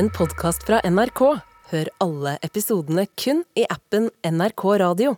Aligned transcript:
en 0.00 0.10
podkast 0.10 0.62
fra 0.64 0.80
NRK. 0.84 1.20
Hør 1.70 1.88
alle 2.00 2.38
episodene 2.46 3.02
kun 3.20 3.42
i 3.52 3.66
appen 3.68 4.06
NRK 4.24 4.62
Radio. 4.80 5.12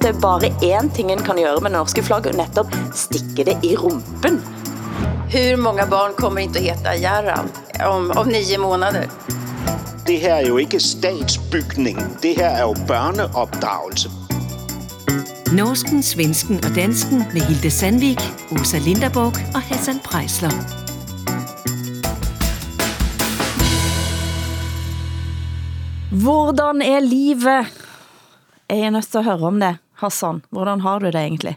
Det 0.00 0.08
er 0.08 0.20
bare 0.22 0.48
én 0.64 0.88
ting 0.96 1.12
en 1.12 1.20
kan 1.20 1.36
gjøre 1.36 1.60
med 1.60 1.74
det 1.74 1.76
norske 1.76 2.04
flagget, 2.06 2.32
og 2.32 2.40
nettopp 2.40 2.72
stikke 2.96 3.44
det 3.50 3.58
i 3.68 3.74
rumpen. 3.76 4.40
Hur 5.34 5.60
många 5.60 5.86
barn 5.86 6.14
kommer 6.16 6.40
inte 6.40 6.58
att 6.58 6.64
heta 6.64 6.96
Gerald 6.96 7.50
om, 7.86 8.10
om 8.16 8.28
nio 8.28 8.58
månader? 8.58 9.10
Det 10.06 10.16
her 10.16 10.36
er 10.36 10.48
jo 10.48 10.56
ikke 10.56 10.80
statsbygning. 10.80 12.00
Det 12.22 12.36
her 12.40 12.50
er 12.50 12.62
jo 12.62 12.74
børneopdragelse. 12.88 14.08
Norsken, 15.52 16.02
svensken 16.02 16.64
og 16.64 16.72
dansken 16.76 17.26
med 17.34 17.44
Hilde 17.44 17.70
Sandvik, 17.70 18.24
Åsa 18.56 18.78
Linderborg 18.78 19.36
og 19.54 19.60
Hassan 19.60 20.00
Prejsler. 20.00 20.81
Hvordan 26.22 26.82
er 26.82 27.00
livet? 27.00 27.66
Jeg 28.70 28.78
er 28.78 28.90
nødt 28.90 29.06
til 29.06 29.18
at 29.18 29.24
høre 29.24 29.38
om 29.38 29.60
det. 29.60 29.76
Hassan, 29.94 30.42
hvordan 30.50 30.80
har 30.80 30.98
du 30.98 31.06
det 31.06 31.14
egentlig? 31.14 31.56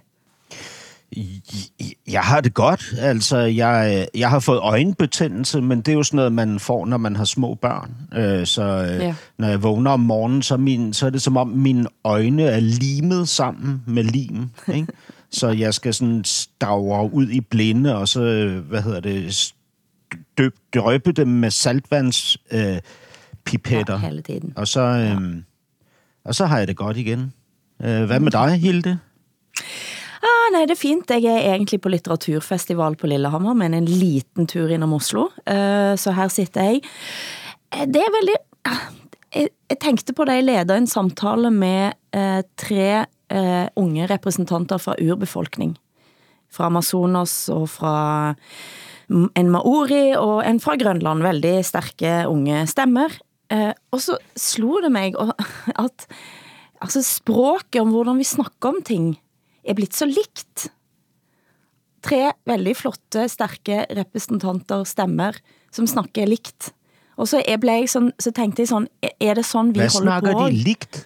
Jeg 2.08 2.22
har 2.22 2.42
det 2.42 2.54
godt. 2.54 2.94
Altså, 3.00 3.38
jeg, 3.38 4.08
jeg 4.16 4.30
har 4.30 4.40
fået 4.40 4.60
øjenbetændelse, 4.60 5.62
men 5.62 5.82
det 5.82 5.88
er 5.88 5.94
jo 5.96 6.04
sådan 6.04 6.16
noget, 6.16 6.32
man 6.32 6.60
får, 6.60 6.86
når 6.86 6.98
man 6.98 7.16
har 7.16 7.26
små 7.26 7.54
børn. 7.56 7.92
Øh, 8.14 8.46
så 8.46 8.64
øh, 8.64 9.00
Ja. 9.00 9.16
når 9.38 9.48
jeg 9.48 9.64
vågner 9.64 9.92
om 9.92 10.00
morgenen, 10.00 10.42
så, 10.42 10.58
min, 10.58 10.94
så 10.94 11.06
er 11.06 11.10
det 11.10 11.22
som 11.22 11.38
om 11.38 11.48
mine 11.48 11.86
øjne 12.04 12.44
er 12.44 12.60
limet 12.60 13.30
sammen 13.30 13.84
med 13.88 14.04
lim. 14.04 14.50
Ikke? 14.74 14.88
så 15.32 15.48
jeg 15.50 15.74
skal 15.74 15.94
sådan 15.94 16.24
stavre 16.24 17.14
ud 17.14 17.30
i 17.30 17.42
blinde, 17.42 17.96
og 17.96 18.08
så, 18.08 18.22
øh, 18.22 18.58
hvad 18.68 18.82
hedder 18.82 19.00
det, 19.00 19.54
døb, 20.38 20.56
drøbe 20.76 21.12
dem 21.12 21.28
med 21.28 21.52
saltvands 21.52 22.38
øh, 22.52 22.78
pipetter. 23.46 23.94
Ja, 24.00 24.08
hele 24.10 24.22
tiden. 24.22 24.54
Og 24.56 24.68
så, 24.68 24.82
øh, 24.82 25.42
og 26.26 26.36
så 26.36 26.46
har 26.46 26.58
jeg 26.60 26.68
det 26.68 26.78
godt 26.78 26.98
igen. 26.98 27.34
Øh, 27.84 28.06
hvad 28.06 28.20
med 28.20 28.32
dig, 28.32 28.58
Hilde? 28.62 29.00
Ah, 30.26 30.48
nej, 30.54 30.66
det 30.66 30.72
er 30.72 30.82
fint. 30.82 31.10
Jeg 31.10 31.24
er 31.46 31.54
egentlig 31.54 31.82
på 31.82 31.90
litteraturfestival 31.90 32.96
på 32.96 33.08
Lillehammer, 33.08 33.54
men 33.54 33.74
en 33.74 33.86
liten 33.86 34.48
tur 34.48 34.70
innom 34.74 34.94
Oslo. 34.94 35.28
Eh, 35.48 35.96
Så 35.98 36.12
her 36.16 36.28
sitter 36.28 36.64
jeg. 36.64 36.82
Eh, 37.74 37.86
Det 37.88 38.02
er 38.02 38.12
veldig... 38.20 38.36
ah, 38.66 38.86
Jeg, 39.36 39.48
jeg 39.70 39.78
tenkte 39.82 40.14
på 40.14 40.26
det, 40.26 40.34
jeg 40.40 40.44
leder 40.44 40.76
en 40.78 40.88
samtale 40.88 41.52
med 41.52 41.92
eh, 42.16 42.42
tre 42.58 43.06
eh, 43.30 43.68
unge 43.76 44.06
representanter 44.08 44.78
fra 44.78 44.96
urbefolkning. 45.02 45.76
Fra 46.52 46.66
Amazonas 46.66 47.50
og 47.50 47.70
fra 47.70 48.34
mm, 49.10 49.30
en 49.36 49.50
maori 49.52 50.16
og 50.16 50.40
en 50.50 50.60
fra 50.60 50.76
Grønland. 50.80 51.22
Veldig 51.24 51.66
sterke 51.66 52.28
unge 52.32 52.66
stemmer. 52.68 53.10
Eh, 53.50 53.74
Og 53.94 54.00
så 54.02 54.18
slo 54.36 54.82
det 54.82 54.92
meg 54.92 55.16
og- 55.16 55.34
at 55.76 56.08
altså 56.82 57.02
språket 57.04 57.82
om 57.82 57.92
hvordan 57.94 58.18
vi 58.18 58.24
snakker 58.24 58.70
om 58.70 58.82
ting 58.82 59.18
er 59.66 59.74
blitt 59.74 59.94
så 59.94 60.06
likt. 60.06 60.70
Tre 62.06 62.34
veldig 62.46 62.76
flotte, 62.78 63.26
sterke 63.30 63.86
representanter, 63.90 64.84
stemmer, 64.86 65.38
som 65.72 65.88
snakker 65.88 66.28
likt. 66.30 66.72
Og 67.18 67.28
så, 67.28 67.40
jeg 67.46 67.60
ble 67.64 67.80
jeg 67.80 67.90
sånn, 67.90 68.12
så 68.20 68.32
tenkte 68.36 68.62
jeg 68.62 68.70
sånn, 68.70 68.88
er 69.02 69.36
det 69.40 69.46
sånn 69.48 69.72
vi 69.74 69.80
holder 69.80 70.20
snakker 70.20 70.34
på? 70.36 70.50
de 70.52 70.64
likt? 70.68 71.06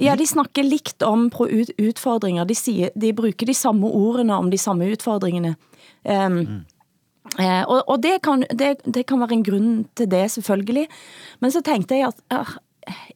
Ja, 0.00 0.16
de 0.16 0.26
snakker 0.26 0.66
likt 0.66 1.02
om 1.06 1.28
utfordringer. 1.30 2.44
De, 2.46 2.54
sier, 2.54 2.90
de 2.98 3.12
bruker 3.12 3.46
de 3.46 3.54
samme 3.54 3.86
ordene 3.86 4.36
om 4.36 4.50
de 4.50 4.58
samme 4.58 4.88
utfordringene. 4.90 5.54
Um, 6.04 6.64
eh, 7.38 7.62
og 7.62 7.88
og 7.88 8.02
det, 8.02 8.22
kan, 8.22 8.44
det, 8.50 8.76
det 8.84 9.06
kan 9.06 9.20
være 9.20 9.38
en 9.38 9.46
grunn 9.46 9.72
til 9.96 10.10
det, 10.10 10.30
selvfølgelig. 10.30 10.88
Men 11.40 11.52
så 11.52 11.62
tenkte 11.62 11.98
jeg 11.98 12.08
at 12.08 12.20
ah, 12.30 12.56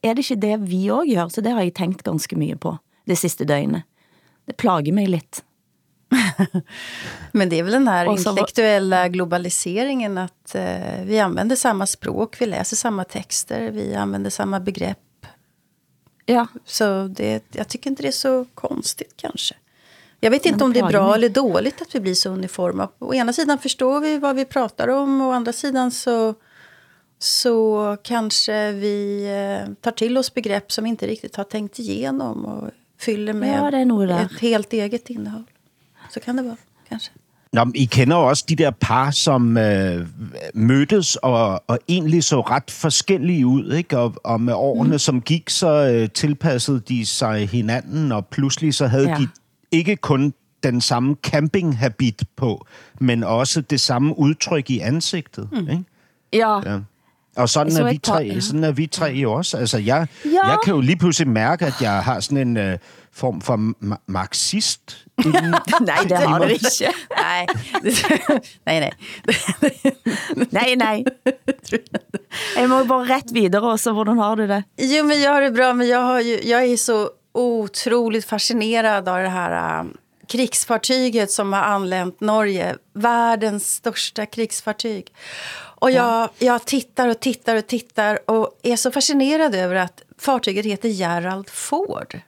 er 0.03 0.15
det 0.15 0.25
ikke 0.25 0.41
det 0.41 0.57
vi 0.69 0.89
også 0.91 1.13
gjør? 1.13 1.29
Så 1.29 1.45
det 1.45 1.53
har 1.53 1.63
jeg 1.63 1.75
tenkt 1.75 2.05
ganske 2.07 2.37
mye 2.37 2.57
på 2.57 2.79
det 3.09 3.19
siste 3.19 3.45
døgnet. 3.45 3.85
Det 4.47 4.57
plager 4.57 4.93
mig 4.93 5.09
lidt. 5.09 5.43
Men 7.33 7.49
det 7.49 7.59
är 7.59 7.63
väl 7.63 7.73
den 7.73 7.89
här 7.89 8.07
intellektuella 8.07 9.09
globaliseringen 9.09 10.19
att 10.19 10.55
eh, 10.55 11.03
vi 11.05 11.19
använder 11.21 11.57
samma 11.57 11.87
språk, 11.87 12.41
vi 12.41 12.47
läser 12.47 12.77
samma 12.77 13.05
texter, 13.05 13.71
vi 13.71 13.95
använder 13.95 14.31
samma 14.31 14.61
begrepp. 14.61 14.99
Ja, 16.27 16.47
Så 16.65 17.07
det, 17.09 17.45
jag 17.53 17.69
tycker 17.69 17.91
inte 17.91 18.03
det 18.03 18.09
är 18.09 18.13
så 18.13 18.47
konstigt 18.55 19.13
kanske. 19.17 19.55
Jag 20.21 20.31
vet 20.31 20.47
inte 20.47 20.65
om 20.65 20.73
det 20.73 20.81
är 20.81 20.89
bra 20.89 21.15
eller 21.15 21.29
dåligt 21.29 21.83
att 21.83 21.95
vi 21.95 22.01
blir 22.01 22.15
så 22.15 22.31
uniforma. 22.31 22.89
Å 22.99 23.15
ena 23.15 23.33
sidan 23.33 23.59
förstår 23.59 24.01
vi 24.01 24.19
vad 24.19 24.37
vi 24.37 24.45
pratar 24.45 24.89
om, 24.89 25.21
å 25.21 25.33
andra 25.33 25.53
sidan 25.53 25.91
så, 25.91 26.35
så 27.19 27.97
kanske 28.03 28.73
vi 28.73 29.25
eh, 29.27 29.73
tar 29.81 29.91
till 29.93 30.19
oss 30.19 30.35
begrepp 30.35 30.73
som 30.73 30.85
vi 30.85 30.91
inte 30.91 31.07
riktigt 31.07 31.37
har 31.37 31.45
tänkt 31.45 31.79
igenom 31.79 32.45
och 32.45 32.71
fyller 33.01 33.33
med 33.33 33.59
Ja, 33.59 33.71
det 33.71 33.77
är 33.79 33.85
nog 33.85 34.09
där. 34.09 34.25
ett 34.25 34.41
helt 34.41 34.73
eget 34.73 35.11
innehåll. 35.11 35.45
Så 36.15 36.21
kan 36.21 36.37
det 36.37 36.43
vara, 36.43 36.57
kanske. 36.89 37.11
Nå, 37.53 37.65
men 37.65 37.77
I 37.77 37.87
kender 37.87 38.17
også 38.17 38.45
de 38.49 38.57
der 38.57 38.71
par, 38.71 39.11
som 39.11 39.57
øh, 39.57 40.07
mødtes 40.55 41.17
og, 41.17 41.63
og 41.67 41.79
egentlig 41.89 42.25
så 42.25 42.41
ret 42.41 42.71
forskellige 42.71 43.47
ud, 43.47 43.73
ikke? 43.73 43.99
Og, 43.99 44.15
og 44.25 44.41
med 44.41 44.55
årene, 44.55 44.91
mm. 44.93 44.99
som 44.99 45.21
gik, 45.21 45.51
så 45.51 45.69
øh, 45.69 46.09
tilpassede 46.11 46.81
de 46.81 47.07
sig 47.07 47.49
hinanden, 47.49 48.13
og 48.13 48.27
pludselig 48.27 48.75
så 48.75 48.87
havde 48.87 49.05
Ja. 49.05 49.11
ja. 49.11 49.17
de 49.17 49.29
ikke 49.73 49.97
kun 49.97 50.35
den 50.63 50.81
samme 50.81 51.17
campinghabit 51.23 52.23
på, 52.37 52.67
men 53.01 53.25
også 53.25 53.61
det 53.61 53.81
samme 53.81 54.19
udtryk 54.19 54.71
i 54.71 54.79
ansigtet. 54.79 55.49
Mm. 55.53 55.59
Ikke? 55.59 55.85
ja. 56.33 56.71
Ja. 56.73 56.79
Og 57.37 57.49
sådan 57.49 57.73
Så 57.73 57.85
er, 57.85 57.91
vi 57.93 57.99
tre, 57.99 58.17
ja. 58.35 58.41
sådan 58.41 58.65
er 58.65 58.73
vi 58.73 58.87
tre 58.87 59.07
jo 59.07 59.33
også. 59.33 59.57
Altså, 59.57 59.79
jeg, 59.79 60.07
Ja. 60.25 60.47
jeg 60.49 60.59
kan 60.65 60.75
jo 60.75 60.81
lige 60.81 60.97
pludselig 60.97 61.29
mærke, 61.29 61.67
at 61.67 61.75
jeg 61.81 62.03
har 62.05 62.21
sådan 62.21 62.49
en 62.49 62.57
øh, 62.57 62.79
form 63.13 63.41
for 63.41 63.57
ma- 63.85 64.03
marxist. 64.07 65.07
Nej, 65.81 65.97
det 66.09 66.19
har 66.19 66.39
du 66.39 66.45
ikke. 66.45 66.67
Nej, 67.17 67.47
nej, 68.67 68.81
nej. 68.81 68.91
Nej, 70.53 70.75
nej. 70.77 71.05
Jeg 72.57 72.69
må 72.69 72.85
bare 72.85 73.05
rätt 73.17 73.35
videre 73.35 73.63
også. 73.63 73.93
Hvordan 73.93 74.19
har 74.19 74.35
du 74.35 74.43
det? 74.43 74.65
Jo, 74.79 75.05
men 75.05 75.17
jag 75.25 75.33
har 75.33 75.41
det 75.41 75.55
bra, 75.55 75.73
men 75.73 75.89
jag, 75.89 76.01
har 76.03 76.19
ju, 76.21 76.37
jag 76.49 76.65
är 76.67 76.77
så 76.77 77.09
otroligt 77.39 78.25
fascinerad 78.25 79.09
av 79.09 79.23
det 79.23 79.29
här 79.29 79.81
äh, 79.81 79.87
krigsfartyget 80.27 81.31
som 81.31 81.53
har 81.53 81.63
anlänt 81.63 82.21
Norge. 82.21 82.77
Världens 82.93 83.75
största 83.75 84.27
krigsfartyg. 84.27 85.13
Och 85.81 85.91
jag, 85.91 86.31
jag 86.39 86.65
tittar 86.65 87.09
och 87.09 87.21
tittar 87.21 87.57
och 87.57 87.67
tittar 87.67 88.31
och 88.31 88.59
är 88.63 88.77
så 88.77 88.91
fascinerad 88.91 89.55
över 89.55 89.75
att 89.75 90.03
fartyget 90.19 90.67
heter 90.67 90.89
Gerald 90.89 91.49
Ford. 91.49 92.21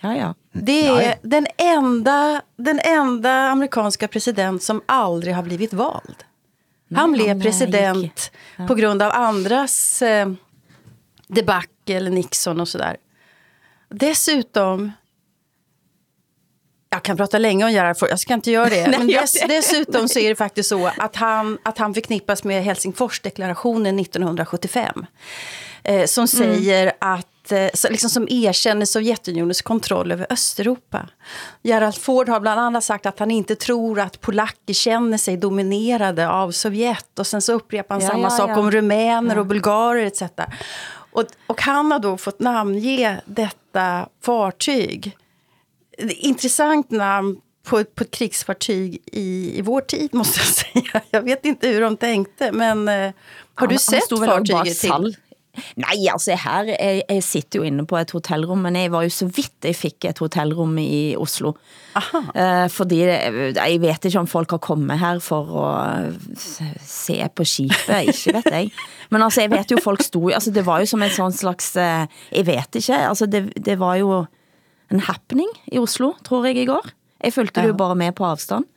Ja, 0.00 0.16
ja. 0.16 0.34
Det 0.52 0.86
är 0.86 0.94
Nej. 0.94 1.18
den 1.22 1.46
enda, 1.56 2.42
den 2.56 2.80
enda 2.84 3.32
amerikanska 3.32 4.08
president 4.08 4.62
som 4.62 4.82
aldrig 4.86 5.34
har 5.34 5.42
blivit 5.42 5.72
vald. 5.72 6.24
Han 6.94 7.12
Nej, 7.12 7.20
blev 7.20 7.42
president 7.42 8.32
gick. 8.58 8.68
på 8.68 8.74
grund 8.74 9.02
av 9.02 9.12
andras 9.12 10.02
eh, 10.02 10.32
debacle, 11.26 12.10
Nixon 12.10 12.60
och 12.60 12.68
sådär. 12.68 12.96
Dessutom, 13.90 14.92
jag 16.90 17.02
kan 17.02 17.16
prata 17.16 17.38
länge 17.38 17.64
om 17.64 17.72
Gerhard 17.72 17.98
Ford, 17.98 18.08
jag 18.10 18.20
ska 18.20 18.34
inte 18.34 18.50
göra 18.50 18.68
det. 18.68 18.86
Nej, 18.88 18.98
men 18.98 19.06
dess, 19.08 19.32
dessutom 19.48 20.08
så 20.08 20.18
är 20.18 20.28
det 20.28 20.36
faktiskt 20.36 20.68
så 20.68 20.90
att 20.98 21.16
han, 21.16 21.58
att 21.62 21.78
han 21.78 21.94
förknippas 21.94 22.44
med 22.44 22.64
Helsingforsdeklarationen 22.64 23.98
1975. 23.98 25.06
Eh, 25.84 26.04
som 26.06 26.20
Mm. 26.20 26.28
säger 26.28 26.92
att 26.98 27.52
eh, 27.52 27.90
liksom 27.90 28.10
som 28.10 28.28
erkänner 28.30 28.86
Sovjetunionens 28.86 29.62
kontroll 29.62 30.12
över 30.12 30.26
Östeuropa. 30.30 31.08
Gerald 31.62 31.94
Ford 31.96 32.28
har 32.28 32.40
bland 32.40 32.60
annat 32.60 32.84
sagt 32.84 33.06
att 33.06 33.18
han 33.18 33.30
inte 33.30 33.54
tror 33.56 34.00
att 34.00 34.20
polacker 34.20 34.74
känner 34.74 35.18
sig 35.18 35.36
dominerade 35.36 36.28
av 36.28 36.50
Sovjet. 36.50 37.18
Och 37.18 37.26
sen 37.26 37.42
så 37.42 37.52
upprepar 37.52 37.94
han 37.94 38.02
Ja, 38.04 38.10
samma 38.10 38.22
ja, 38.22 38.30
sak 38.30 38.50
ja. 38.50 38.58
om 38.58 38.70
rumäner 38.70 39.38
och 39.38 39.46
bulgarer 39.46 40.06
etc. 40.06 40.22
Och, 41.18 41.24
och 41.46 41.60
han 41.62 41.92
har 41.92 41.98
då 41.98 42.16
fått 42.16 42.40
namnge 42.40 43.20
detta 43.26 44.08
fartyg. 44.22 45.16
Intressant 46.08 46.90
namn 46.90 47.36
på, 47.64 47.78
ett- 47.78 47.94
på 47.94 48.02
ett 48.04 48.10
krigsfartyg 48.10 49.02
i, 49.06 49.58
i 49.58 49.62
vår 49.62 49.80
tid 49.80 50.14
måste 50.14 50.40
jag 50.40 50.46
säga. 50.86 51.02
Jag 51.10 51.22
vet 51.22 51.44
inte 51.44 51.68
hur 51.68 51.80
de 51.80 51.96
tänkte 51.96 52.52
men 52.52 52.88
eh, 52.88 52.94
har 52.94 53.02
du 53.04 53.12
Han- 53.54 53.68
han 53.70 53.78
sett 53.78 54.08
fartyget 54.58 54.78
till? 54.80 55.16
Nej, 55.80 56.06
altså 56.12 56.36
her, 56.38 56.70
jeg, 56.74 57.02
jeg 57.08 57.24
sitter 57.26 57.60
jo 57.60 57.68
inne 57.68 57.84
på 57.88 57.98
et 58.00 58.12
hotellrum, 58.14 58.62
men 58.66 58.76
jeg 58.76 58.92
var 58.94 59.06
jo 59.06 59.12
så 59.14 59.28
vidt 59.28 59.68
jeg 59.68 59.76
fik 59.76 60.08
et 60.10 60.22
hotellrum 60.22 60.76
i 60.82 61.16
Oslo. 61.18 61.54
Aha. 61.98 62.22
Eh, 62.34 62.66
fordi 62.72 63.00
jeg 63.04 63.80
vet 63.82 64.08
ikke 64.08 64.22
om 64.22 64.30
folk 64.30 64.54
har 64.56 64.62
kommet 64.64 65.00
her 65.02 65.20
for 65.24 65.52
å 65.58 65.66
eh, 65.82 66.40
se 66.84 67.18
på 67.34 67.46
skipet, 67.48 68.10
ikke 68.12 68.38
vet 68.38 68.50
jeg. 68.54 68.72
Men 69.10 69.26
altså, 69.26 69.44
jeg 69.44 69.52
vet 69.56 69.74
jo 69.74 69.82
folk 69.82 70.02
stod, 70.06 70.32
altså 70.36 70.54
det 70.54 70.66
var 70.68 70.82
jo 70.84 70.90
som 70.90 71.02
en 71.04 71.14
sånn 71.14 71.34
slags, 71.36 71.74
eh, 71.80 72.06
jeg 72.32 72.48
vet 72.48 72.80
ikke, 72.82 73.02
altså 73.10 73.28
det, 73.30 73.46
det 73.56 73.78
var 73.80 73.98
jo 74.00 74.24
en 74.88 75.04
happening 75.04 75.50
i 75.72 75.80
Oslo, 75.80 76.14
tror 76.24 76.48
jeg 76.48 76.62
i 76.62 76.68
går. 76.68 76.92
Jeg 77.24 77.34
fulgte 77.34 77.64
det 77.64 77.72
jo 77.72 77.78
bare 77.78 77.98
med 77.98 78.14
på 78.16 78.24
avstand. 78.24 78.68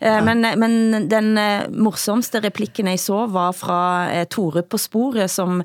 Eh, 0.00 0.24
Men, 0.24 0.40
men 0.58 1.08
den 1.08 1.38
eh, 1.38 1.68
morsomste 1.70 2.40
replikken 2.42 2.90
jeg 2.90 3.00
så 3.00 3.24
var 3.30 3.54
fra 3.56 3.80
eh, 4.12 4.26
Tore 4.26 4.64
på 4.66 4.80
sporet, 4.80 5.30
som 5.30 5.62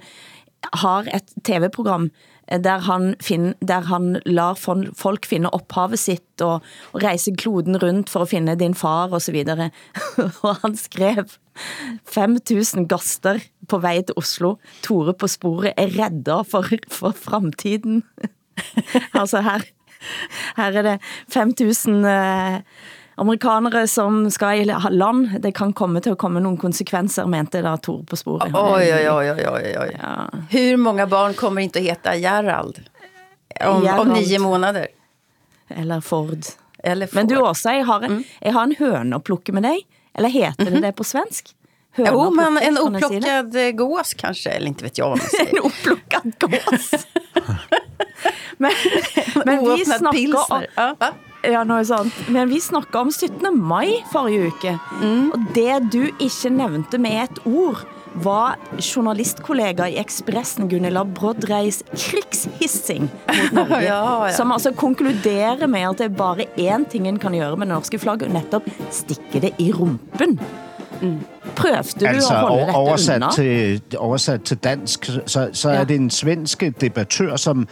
har 0.72 1.08
et 1.16 1.34
tv-program 1.44 2.10
där 2.50 2.60
der 2.60 2.80
han, 2.80 3.16
finner, 3.22 3.54
der 3.62 3.82
han 3.82 4.20
lar 4.26 4.56
folk 4.98 5.26
finne 5.26 5.52
opphavet 5.54 6.00
sitt 6.00 6.42
og, 6.42 6.64
og 6.94 7.04
reise 7.04 7.36
kloden 7.38 7.78
rundt 7.78 8.10
for 8.10 8.24
att 8.24 8.30
finde 8.30 8.56
din 8.56 8.76
far 8.76 9.14
og 9.14 9.22
så 9.22 9.32
videre. 9.32 9.70
og 10.44 10.56
han 10.62 10.76
skrev 10.78 11.30
5000 12.06 12.88
gaster 12.88 13.40
på 13.68 13.78
väg 13.78 14.08
til 14.08 14.18
Oslo. 14.18 14.58
Tore 14.82 15.14
på 15.14 15.28
sporet 15.28 15.74
er 15.78 15.88
rädda 15.88 16.44
for, 16.44 16.66
for 16.90 17.12
framtiden. 17.12 18.04
altså 19.14 19.42
her, 19.42 19.62
her 20.58 20.72
er 20.72 20.82
det 20.82 21.00
5000 21.30 22.06
eh, 22.06 22.62
amerikanere 23.20 23.88
som 23.88 24.32
skal 24.32 24.62
i 24.62 24.66
land. 24.90 25.42
Det 25.42 25.52
kan 25.52 25.74
komme 25.74 26.02
til 26.02 26.16
at 26.16 26.18
komme 26.18 26.40
nogle 26.40 26.58
konsekvenser, 26.58 27.28
mente 27.28 27.62
da 27.62 27.76
Tore 27.78 28.06
på 28.08 28.16
sporet. 28.16 28.54
Oj, 28.56 28.94
oj, 28.94 29.10
oj, 29.10 29.32
oj, 29.32 29.48
oj, 29.48 29.76
oj. 29.80 29.92
Ja. 30.00 30.30
Hur 30.50 30.78
många 30.78 31.08
barn 31.08 31.34
kommer 31.34 31.62
inte 31.62 31.80
att 31.80 31.86
heta 31.86 32.16
Gerald? 32.16 32.80
Om, 33.66 33.84
Gerald. 33.84 34.00
om 34.00 34.14
nio 34.14 34.40
månader. 34.40 34.88
Eller 35.68 36.02
Ford. 36.02 36.46
Eller 36.84 37.08
får. 37.08 37.16
Men 37.16 37.28
du 37.28 37.38
også, 37.38 37.70
jeg 37.70 37.86
har, 37.86 38.02
en, 38.02 38.24
jeg 38.42 38.54
har 38.54 38.64
en 38.64 38.76
høne 38.80 39.16
at 39.16 39.24
plukke 39.24 39.52
med 39.52 39.64
dig. 39.64 39.82
Eller 40.18 40.30
heter 40.30 40.72
det 40.72 40.82
det 40.82 40.96
på 40.96 41.04
svensk? 41.04 41.56
Høne 41.98 42.12
Jo, 42.12 42.30
men 42.32 42.58
en 42.58 42.78
oplockad 42.78 43.56
gås 43.76 44.14
kanske. 44.14 44.50
Eller 44.50 44.68
inte 44.68 44.84
vet 44.84 44.98
jag 44.98 45.10
vad 45.10 45.18
man 45.18 45.28
säger. 45.28 45.54
En 45.58 45.64
opplukket 45.64 46.40
gås. 46.40 46.92
men, 48.58 48.72
men 49.46 49.66
vi 49.76 49.86
snakker 49.86 50.54
om. 50.54 50.64
Ja? 50.76 50.96
Ja, 51.44 51.64
noe 51.68 51.86
sånt. 51.88 52.16
Men 52.30 52.50
vi 52.50 52.60
snakket 52.64 52.96
om 53.00 53.12
17. 53.12 53.48
maj 53.56 53.94
forrige 54.12 54.52
uke. 54.52 54.76
Mm. 55.02 55.32
Og 55.36 55.48
det 55.56 55.80
du 55.94 56.04
ikke 56.20 56.52
nevnte 56.54 57.00
med 57.02 57.24
et 57.28 57.42
ord, 57.48 57.86
var 58.14 58.56
journalistkollega 58.82 59.86
i 59.90 60.00
Expressen 60.02 60.70
Gunilla 60.70 61.04
Brodreis 61.06 61.84
krigshissing 61.94 63.06
mot 63.06 63.52
Norge. 63.58 63.84
Ja, 63.86 64.00
ja. 64.28 64.34
Som 64.34 64.52
altså 64.52 64.72
konkluderer 64.74 65.68
med 65.68 65.86
at 65.90 66.02
det 66.02 66.08
er 66.10 66.16
bare 66.18 66.48
én 66.58 66.88
ting 66.90 67.08
en 67.08 67.20
kan 67.22 67.38
gjøre 67.38 67.58
med 67.58 67.70
det 67.70 67.76
norske 67.76 68.00
flagget, 68.02 68.32
og 68.32 68.40
nettopp 68.40 68.72
stikke 68.92 69.44
det 69.46 69.54
i 69.62 69.70
rumpen. 69.72 70.40
Prøvde 71.56 72.00
du 72.00 72.06
Altså, 72.06 72.34
at 72.34 72.42
holde 72.42 72.66
dette 72.66 72.76
oversat, 72.76 73.16
unna? 73.16 73.32
til, 73.32 73.82
oversat 73.98 74.42
til 74.44 74.58
dansk, 74.58 75.06
så, 75.06 75.50
så 75.54 75.70
ja. 75.70 75.76
Ja. 75.76 75.82
er 75.82 75.86
det 75.86 75.96
en 75.96 76.10
svensk 76.10 76.64
debattør, 76.82 77.36
som 77.36 77.68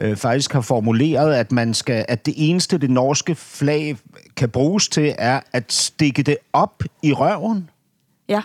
øh, 0.00 0.16
faktisk 0.16 0.52
har 0.52 0.60
formuleret, 0.60 1.34
at 1.34 1.52
man 1.52 1.74
skal, 1.74 2.04
at 2.08 2.26
det 2.26 2.34
eneste, 2.36 2.78
det 2.78 2.90
norske 2.90 3.34
flag 3.34 3.96
kan 4.36 4.50
bruges 4.50 4.88
til, 4.88 5.14
er 5.18 5.40
at 5.52 5.72
stikke 5.72 6.22
det 6.22 6.36
op 6.52 6.82
i 7.02 7.12
røven. 7.12 7.70
Ja, 8.28 8.40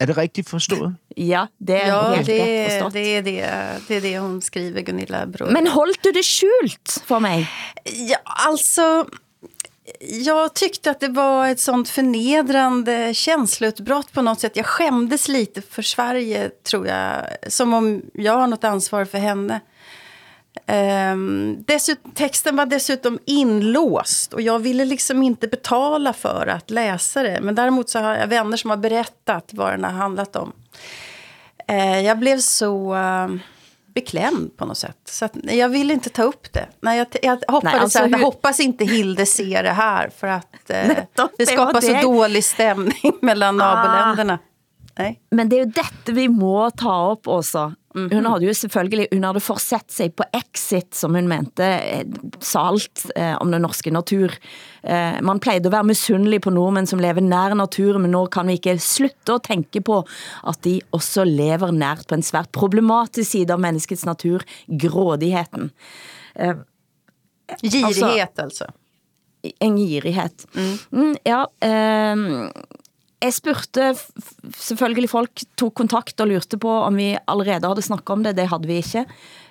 Er 0.00 0.06
det 0.06 0.16
rigtigt 0.16 0.48
forstået? 0.48 0.94
ja, 1.16 1.44
det 1.58 1.74
er 1.84 1.86
Ja, 1.86 2.14
helt 2.14 2.18
rätt 2.18 2.26
det, 2.26 2.70
forstått. 2.70 2.92
det, 2.92 3.16
är 3.16 3.22
det, 3.22 3.44
det 3.88 3.96
är 3.96 4.00
det 4.00 4.18
hon 4.18 4.42
skriver, 4.42 4.80
Gunilla 4.82 5.26
Brod. 5.26 5.52
Men 5.52 5.66
holdt 5.66 6.04
du 6.04 6.10
det 6.12 6.24
skjult 6.24 7.02
for 7.06 7.18
mig? 7.18 7.46
Ja, 8.08 8.16
alltså... 8.24 9.04
Jag 10.24 10.54
tyckte 10.54 10.90
att 10.90 11.00
det 11.00 11.08
var 11.08 11.48
ett 11.48 11.60
sånt 11.60 11.88
förnedrande 11.88 13.14
känsloutbrott 13.14 14.12
på 14.12 14.22
något 14.22 14.40
sätt. 14.40 14.56
Jag 14.56 14.66
skämdes 14.66 15.28
lite 15.28 15.62
för 15.62 15.82
Sverige, 15.82 16.50
tror 16.70 16.86
jag. 16.86 17.26
Som 17.48 17.74
om 17.74 18.02
jag 18.14 18.32
har 18.36 18.46
något 18.46 18.64
ansvar 18.64 19.04
för 19.04 19.18
henne. 19.18 19.60
Um, 21.12 21.64
dessutom, 21.66 22.10
texten 22.12 22.56
var 22.56 22.66
dessutom 22.66 23.18
inlåst 23.26 24.32
och 24.32 24.40
jag 24.42 24.58
ville 24.58 24.84
liksom 24.84 25.22
inte 25.22 25.48
betala 25.48 26.12
för 26.12 26.46
att 26.46 26.70
läsa 26.70 27.22
det. 27.22 27.38
Men 27.42 27.54
däremot 27.54 27.88
så 27.90 27.98
har 27.98 28.16
jag 28.16 28.26
vänner 28.26 28.56
som 28.56 28.70
har 28.70 28.76
berättat 28.76 29.50
vad 29.52 29.72
den 29.72 29.84
har 29.84 29.90
handlat 29.90 30.36
om. 30.36 30.52
Eh, 31.68 32.00
jag 32.00 32.18
blev 32.18 32.38
så 32.38 32.94
eh, 32.94 33.28
beklämd 33.94 34.56
på 34.56 34.64
något 34.64 34.78
sätt. 34.78 34.96
Så 35.04 35.24
att, 35.24 35.32
jag 35.42 35.68
ville 35.68 35.92
inte 35.94 36.10
ta 36.10 36.22
upp 36.22 36.52
det. 36.52 36.66
Nej, 36.80 36.98
jag, 36.98 37.06
jag 37.22 37.36
hoppades 37.48 37.64
Nej, 37.72 37.80
alltså 37.80 37.98
att, 38.02 38.10
jag 38.10 38.18
hur- 38.18 38.24
hoppas 38.24 38.60
inte 38.60 38.84
Hilde 38.84 39.26
ser 39.26 39.62
det 39.62 39.70
här. 39.72 40.10
För 40.18 40.26
att 40.26 40.68
Nettopp, 40.68 41.30
det 41.38 41.46
skapar 41.46 41.80
så 41.80 41.92
dålig 42.02 42.44
stämning 42.44 43.12
mellan 43.22 43.60
Ah. 43.60 43.74
naboländerna. 43.74 44.38
Nej. 44.98 45.20
Men 45.30 45.48
det 45.48 45.56
er 45.56 45.60
jo 45.64 45.70
dette 45.74 46.12
vi 46.12 46.28
må 46.28 46.70
ta 46.70 47.16
op 47.90 47.96
også. 48.04 48.14
Hun 48.14 48.28
hadde 48.30 48.46
jo 48.46 48.54
selvfølgelig, 48.54 49.06
hun 49.12 49.24
hadde 49.24 49.42
forsett 49.42 49.92
sig 49.92 50.12
på 50.16 50.24
exit, 50.36 50.94
som 50.94 51.14
hun 51.14 51.28
mente, 51.28 51.64
eh, 51.64 52.04
sa 52.40 52.68
alt 52.68 53.06
eh, 53.16 53.36
om 53.40 53.50
den 53.50 53.62
norske 53.62 53.90
natur. 53.90 54.34
Eh, 54.82 55.20
man 55.22 55.40
pleide 55.40 55.66
at 55.66 55.72
være 55.72 55.90
misundelig 55.90 56.40
på 56.42 56.50
nordmenn 56.50 56.86
som 56.86 57.00
lever 57.00 57.20
nær 57.20 57.54
naturen, 57.54 58.02
men 58.02 58.14
nå 58.14 58.26
kan 58.30 58.46
vi 58.46 58.58
ikke 58.58 58.78
slutte 58.78 59.34
at 59.34 59.48
tænke 59.50 59.80
på, 59.80 60.04
at 60.46 60.62
de 60.62 60.80
også 60.92 61.24
lever 61.24 61.72
nært 61.72 62.06
på 62.06 62.14
en 62.14 62.22
svært 62.22 62.52
problematisk 62.52 63.30
side 63.30 63.50
av 63.50 63.60
menneskets 63.60 64.06
natur, 64.06 64.44
grådigheten. 64.68 65.70
Girighet 67.62 68.38
alltså. 68.38 68.66
en 69.42 69.76
girighed. 69.76 70.46
Mm, 70.90 71.16
ja, 71.24 71.50
eh, 71.60 72.16
jeg 73.22 73.34
spurte 73.36 73.90
selvfølgelig 74.56 75.10
folk 75.12 75.42
tog 75.60 75.74
kontakt 75.76 76.20
og 76.22 76.30
lurte 76.30 76.58
på 76.60 76.70
om 76.86 76.96
vi 76.96 77.10
allerede 77.28 77.68
havde 77.68 77.82
snakket 77.84 78.10
om 78.14 78.22
det. 78.24 78.36
Det 78.38 78.48
havde 78.48 78.66
vi 78.68 78.78
ikke. 78.80 79.04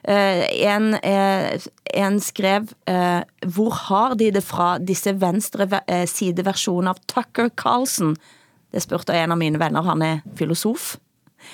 Eh, 0.09 0.43
en, 0.65 0.93
eh, 1.03 1.59
en 1.93 2.19
skrev, 2.23 2.67
eh, 2.87 3.21
hvor 3.47 3.69
har 3.89 4.15
de 4.15 4.31
det 4.31 4.43
fra 4.43 4.77
disse 4.79 5.13
venstre 5.21 5.67
ve- 5.69 6.05
sideversioner 6.07 6.89
av 6.95 7.01
Tucker 7.07 7.49
Carlson? 7.49 8.15
Det 8.71 8.81
spurgte 8.81 9.13
en 9.17 9.31
av 9.31 9.37
mine 9.37 9.59
venner, 9.59 9.81
han 9.83 10.01
er 10.01 10.19
filosof. 10.37 10.95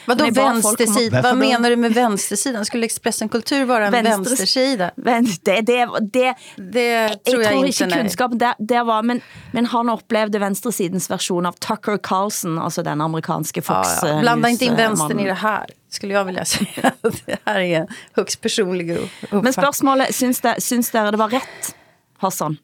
Vadå 0.06 0.26
det 0.26 0.32
vänstersida? 0.32 1.22
Vad 1.22 1.38
menar 1.38 1.70
du 1.70 1.76
med 1.76 1.94
vänstersidan? 1.94 2.66
Skulle 2.66 2.86
Expressen 2.86 3.30
Kultur 3.30 3.66
vara 3.66 3.88
en 3.88 3.94
Venstre- 3.94 4.10
vänstersida? 4.10 4.92
Men 4.96 5.26
det, 5.42 5.62
det, 5.62 5.88
det, 6.02 6.36
Det 6.56 7.10
tror 7.24 7.42
jag 7.44 7.52
tror 7.52 7.66
inte, 7.66 7.90
kunnskap 7.90 8.32
der, 8.40 8.54
der 8.60 8.84
var, 8.84 9.04
men, 9.04 9.22
men 9.52 9.66
han 9.66 9.90
opplevde 9.90 10.40
venstresidens 10.40 11.10
version 11.10 11.46
av 11.46 11.52
Tucker 11.52 11.98
Carlson, 12.04 12.60
altså 12.60 12.84
den 12.84 13.02
amerikanske 13.02 13.62
Fox 13.62 13.90
Ja, 14.02 14.08
ja. 14.08 14.14
eh, 14.14 14.20
Blanda 14.20 14.50
inte 14.50 14.66
in 14.66 14.72
eh, 14.72 14.78
vänstern 14.78 15.20
i 15.20 15.26
det 15.26 15.34
här, 15.34 15.66
skulle 15.90 16.14
jag 16.14 16.26
vilja 16.26 16.46
säga. 16.56 16.92
Det 17.26 17.38
här 17.46 17.60
är 17.60 17.80
en 17.80 17.88
högst 18.14 18.42
personlig 18.42 18.92
uppfattning. 18.92 19.44
Men 19.44 19.54
spørgsmålet, 19.54 20.16
syns, 20.16 20.42
det, 20.42 20.62
syns 20.62 20.92
dere 20.92 21.12
det 21.12 21.18
var 21.18 21.30
ret, 21.30 21.76
Hassan? 22.18 22.58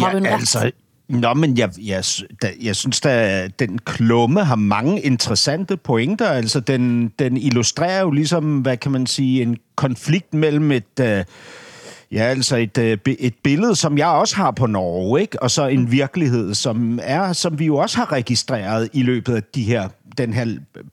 Har 0.00 0.10
hun 0.10 0.24
ret? 0.24 0.32
altså... 0.34 0.70
Nå, 1.12 1.34
men 1.34 1.58
jeg, 1.58 1.70
jeg, 1.78 2.04
da, 2.42 2.50
jeg 2.62 2.76
synes 2.76 3.00
da, 3.00 3.48
den 3.58 3.78
klumme 3.78 4.44
har 4.44 4.56
mange 4.56 5.00
interessante 5.00 5.76
pointer. 5.76 6.28
Altså, 6.28 6.60
den, 6.60 7.12
den 7.18 7.36
illustrerer 7.36 8.00
jo 8.00 8.10
ligesom, 8.10 8.58
hvad 8.58 8.76
kan 8.76 8.92
man 8.92 9.06
sige, 9.06 9.42
en 9.42 9.56
konflikt 9.76 10.34
mellem 10.34 10.72
et... 10.72 11.00
Øh, 11.00 11.24
Ja, 12.12 12.22
altså 12.22 12.56
et, 12.56 12.78
øh, 12.78 12.98
et 13.06 13.34
billede, 13.44 13.76
som 13.76 13.98
jeg 13.98 14.06
også 14.06 14.36
har 14.36 14.50
på 14.50 14.66
Norge, 14.66 15.20
ikke? 15.20 15.42
og 15.42 15.50
så 15.50 15.66
en 15.66 15.90
virkelighed, 15.90 16.54
som 16.54 16.98
er, 17.02 17.32
som 17.32 17.58
vi 17.58 17.66
jo 17.66 17.76
også 17.76 17.96
har 17.96 18.12
registreret 18.12 18.88
i 18.92 19.02
løbet 19.02 19.34
af 19.34 19.42
de 19.42 19.62
her, 19.62 19.88
den 20.18 20.32
her 20.32 20.46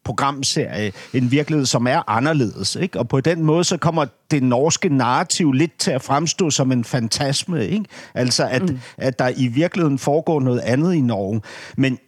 programserie. 0.04 0.92
En 1.14 1.32
virkelighed, 1.32 1.66
som 1.66 1.88
er 1.88 2.10
anderledes. 2.10 2.76
Ikke? 2.76 3.00
Og 3.00 3.08
på 3.08 3.22
den 3.22 3.44
måde, 3.44 3.64
så 3.64 3.78
kommer 3.78 4.06
det 4.32 4.44
norske 4.44 4.90
narrativ 4.90 5.52
lidt 5.52 5.78
til 5.80 5.92
at 5.92 6.02
fremstå 6.02 6.50
som 6.50 6.72
en 6.72 6.84
fantasme. 6.84 7.68
Ikke? 7.68 7.86
Altså, 8.14 8.48
at, 8.48 8.70
mm. 8.70 8.80
at 8.98 9.20
der 9.20 9.32
i 9.38 9.48
virkeligheden 9.48 10.00
foregår 10.00 10.40
noget 10.40 10.60
andet 10.60 10.94
i 10.94 11.02
Norge. 11.02 11.42
Men, 11.78 12.00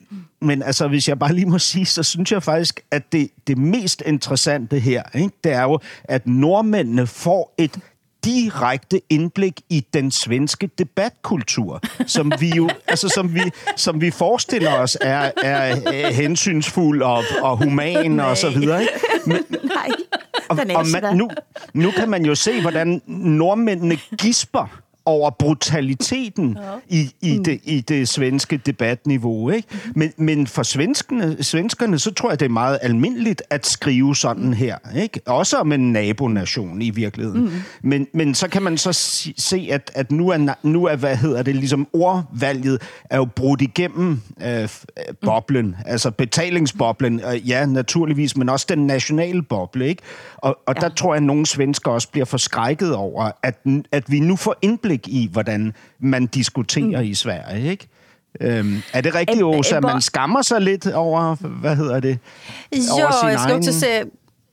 men 0.42 0.64
altså, 0.64 0.88
hvis 0.88 1.08
jeg 1.08 1.20
bare 1.20 1.34
lige 1.34 1.46
må 1.46 1.60
sige, 1.60 1.86
så 1.86 2.04
synes 2.04 2.32
jeg 2.32 2.44
faktisk, 2.44 2.80
at 2.92 3.12
det, 3.12 3.30
det 3.48 3.58
mest 3.58 4.04
interessante 4.06 4.80
her, 4.80 5.04
ikke? 5.16 5.36
det 5.44 5.52
er 5.52 5.64
jo, 5.64 5.80
at 6.04 6.28
nordmændene 6.28 7.08
får 7.08 7.56
et 7.58 7.80
direkte 8.26 9.02
indblik 9.10 9.62
i 9.70 9.86
den 9.94 10.12
svenske 10.12 10.68
debatkultur, 10.78 11.82
som 12.08 12.32
vi 12.40 12.50
jo, 12.50 12.70
altså 12.88 13.10
som 13.10 13.36
vi, 13.36 13.42
som 13.76 14.02
vi 14.02 14.12
forestiller 14.12 14.74
os 14.74 14.98
er, 15.02 15.32
er 15.44 15.78
øh, 15.94 16.14
hensynsfuld 16.16 17.02
og, 17.02 17.24
og 17.42 17.58
human 17.58 18.20
og 18.20 18.38
så 18.38 18.50
videre. 18.50 18.82
Ikke? 18.82 18.94
Men, 19.26 19.38
Nej, 19.64 19.90
og, 20.50 20.58
den 20.58 20.72
er 20.72 20.78
og 20.78 20.88
ikke 20.88 21.02
man, 21.02 21.18
nu, 21.18 21.30
nu 21.74 21.92
kan 21.92 22.10
man 22.10 22.26
jo 22.26 22.36
se, 22.36 22.62
hvordan 22.62 23.02
nordmændene 23.08 23.98
gisper 24.18 24.82
over 25.12 25.30
brutaliteten 25.30 26.58
i, 26.90 27.10
i, 27.22 27.38
det, 27.46 27.60
i 27.64 27.82
det 27.82 28.10
svenske 28.10 28.58
debatniveau. 28.58 29.50
Ikke? 29.50 29.68
Men, 29.96 30.14
men 30.18 30.48
for 30.48 30.64
svenskerne, 30.64 31.44
svenskerne, 31.44 32.00
så 32.00 32.14
tror 32.14 32.30
jeg, 32.30 32.40
det 32.40 32.46
er 32.46 32.50
meget 32.50 32.80
almindeligt 32.82 33.44
at 33.50 33.66
skrive 33.66 34.16
sådan 34.16 34.54
her. 34.54 34.78
Ikke? 35.02 35.20
Også 35.26 35.58
om 35.58 35.72
en 35.72 35.92
nabonation 35.92 36.82
i 36.82 36.90
virkeligheden. 36.90 37.42
Mm. 37.42 37.52
Men, 37.84 38.08
men 38.14 38.36
så 38.36 38.48
kan 38.48 38.64
man 38.64 38.78
så 38.78 38.94
se, 39.38 39.68
at, 39.72 39.92
at 39.96 40.12
nu, 40.12 40.30
er, 40.30 40.54
nu 40.64 40.86
er, 40.86 40.96
hvad 40.96 41.16
hedder 41.16 41.44
det, 41.44 41.56
ligesom 41.56 41.88
ordvalget 41.94 42.82
er 43.10 43.18
jo 43.18 43.26
brudt 43.26 43.62
igennem 43.62 44.22
øh, 44.46 44.64
øh, 44.64 44.68
boblen, 45.26 45.76
altså 45.86 46.12
betalingsboblen, 46.12 47.22
øh, 47.34 47.50
ja, 47.50 47.66
naturligvis, 47.66 48.38
men 48.38 48.50
også 48.50 48.66
den 48.70 48.88
nationale 48.88 49.42
boble, 49.42 49.88
ikke? 49.88 50.02
Og, 50.38 50.58
og 50.68 50.76
ja. 50.76 50.82
der 50.82 50.90
tror 50.96 51.14
jeg, 51.14 51.18
at 51.18 51.24
nogle 51.24 51.46
svensker 51.46 51.92
også 51.92 52.10
bliver 52.12 52.26
forskrækket 52.26 52.96
over, 52.96 53.32
at, 53.44 53.66
at 53.92 54.12
vi 54.12 54.20
nu 54.20 54.36
får 54.36 54.56
indblik 54.62 55.01
i, 55.08 55.30
hvordan 55.32 55.74
man 56.00 56.26
diskuterer 56.26 57.00
mm. 57.00 57.10
i 57.10 57.14
Sverige, 57.14 57.72
ikke? 57.72 57.88
Øhm, 58.42 58.82
er 58.94 59.02
det 59.02 59.16
rigtigt, 59.16 59.44
Åsa, 59.44 59.76
at 59.76 59.84
man 59.84 60.02
skammer 60.02 60.42
sig 60.42 60.62
lidt 60.62 60.88
over, 60.94 61.36
hvad 61.36 61.76
hedder 61.76 62.00
det? 62.00 62.20
Ja, 62.72 63.30
jag 63.30 63.40
ska 63.40 63.56
också 63.56 63.74
säga 63.74 64.04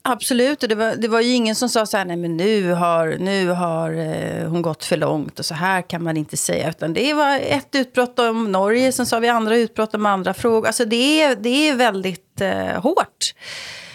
absolut. 0.01 0.59
Det, 0.59 0.75
var, 0.75 0.95
det 0.95 1.07
var 1.07 1.21
ju 1.21 1.33
ingen 1.33 1.55
som 1.55 1.69
sa 1.69 1.85
så 1.85 1.97
här, 1.97 2.05
nej 2.05 2.17
men 2.17 2.37
nu 2.37 2.71
har, 2.71 3.17
nu 3.19 3.49
har 3.49 3.91
eh, 3.91 4.49
hon 4.49 4.61
gått 4.61 4.83
för 4.83 4.97
långt 4.97 5.39
och 5.39 5.45
så 5.45 5.53
här 5.53 5.81
kan 5.81 6.03
man 6.03 6.17
inte 6.17 6.37
säga. 6.37 6.69
Utan 6.69 6.93
det 6.93 7.13
var 7.13 7.37
ett 7.37 7.75
utbrott 7.75 8.19
om 8.19 8.51
Norge, 8.51 8.91
sen 8.91 9.05
sa 9.05 9.19
vi 9.19 9.29
andra 9.29 9.55
utbrott 9.55 9.95
om 9.95 10.05
andra 10.05 10.33
frågor. 10.33 10.67
Alltså 10.67 10.85
det 10.85 11.21
är, 11.21 11.35
det 11.35 11.69
är 11.69 11.75
väldigt 11.75 12.41
eh, 12.41 12.81
hårt. 12.81 13.33
Eh, 13.33 13.88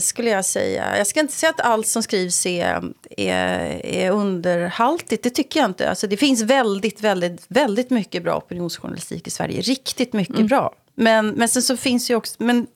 skulle 0.00 0.30
jag 0.30 0.44
säga. 0.44 0.98
Jag 0.98 1.06
ska 1.06 1.20
inte 1.20 1.32
säga 1.32 1.50
att 1.50 1.60
allt 1.60 1.86
som 1.86 2.02
skrivs 2.02 2.46
är, 2.46 2.82
är, 3.16 3.86
är 3.86 4.10
underhaltigt. 4.10 5.22
Det 5.22 5.30
tycker 5.30 5.60
jag 5.60 5.70
inte. 5.70 5.90
Alltså 5.90 6.06
det 6.06 6.16
finns 6.16 6.42
väldigt, 6.42 7.00
väldigt, 7.00 7.44
väldigt 7.48 7.90
mycket 7.90 8.22
bra 8.22 8.36
opinionsjournalistik 8.36 9.26
i 9.26 9.30
Sverige. 9.30 9.60
Riktigt 9.60 10.12
mycket 10.12 10.46
bra. 10.46 10.74
Men, 10.94 11.28
men 11.30 11.48
sen 11.48 11.62
så 11.62 11.76
finns 11.76 12.10
ju 12.10 12.14
också... 12.14 12.34
Men 12.38 12.66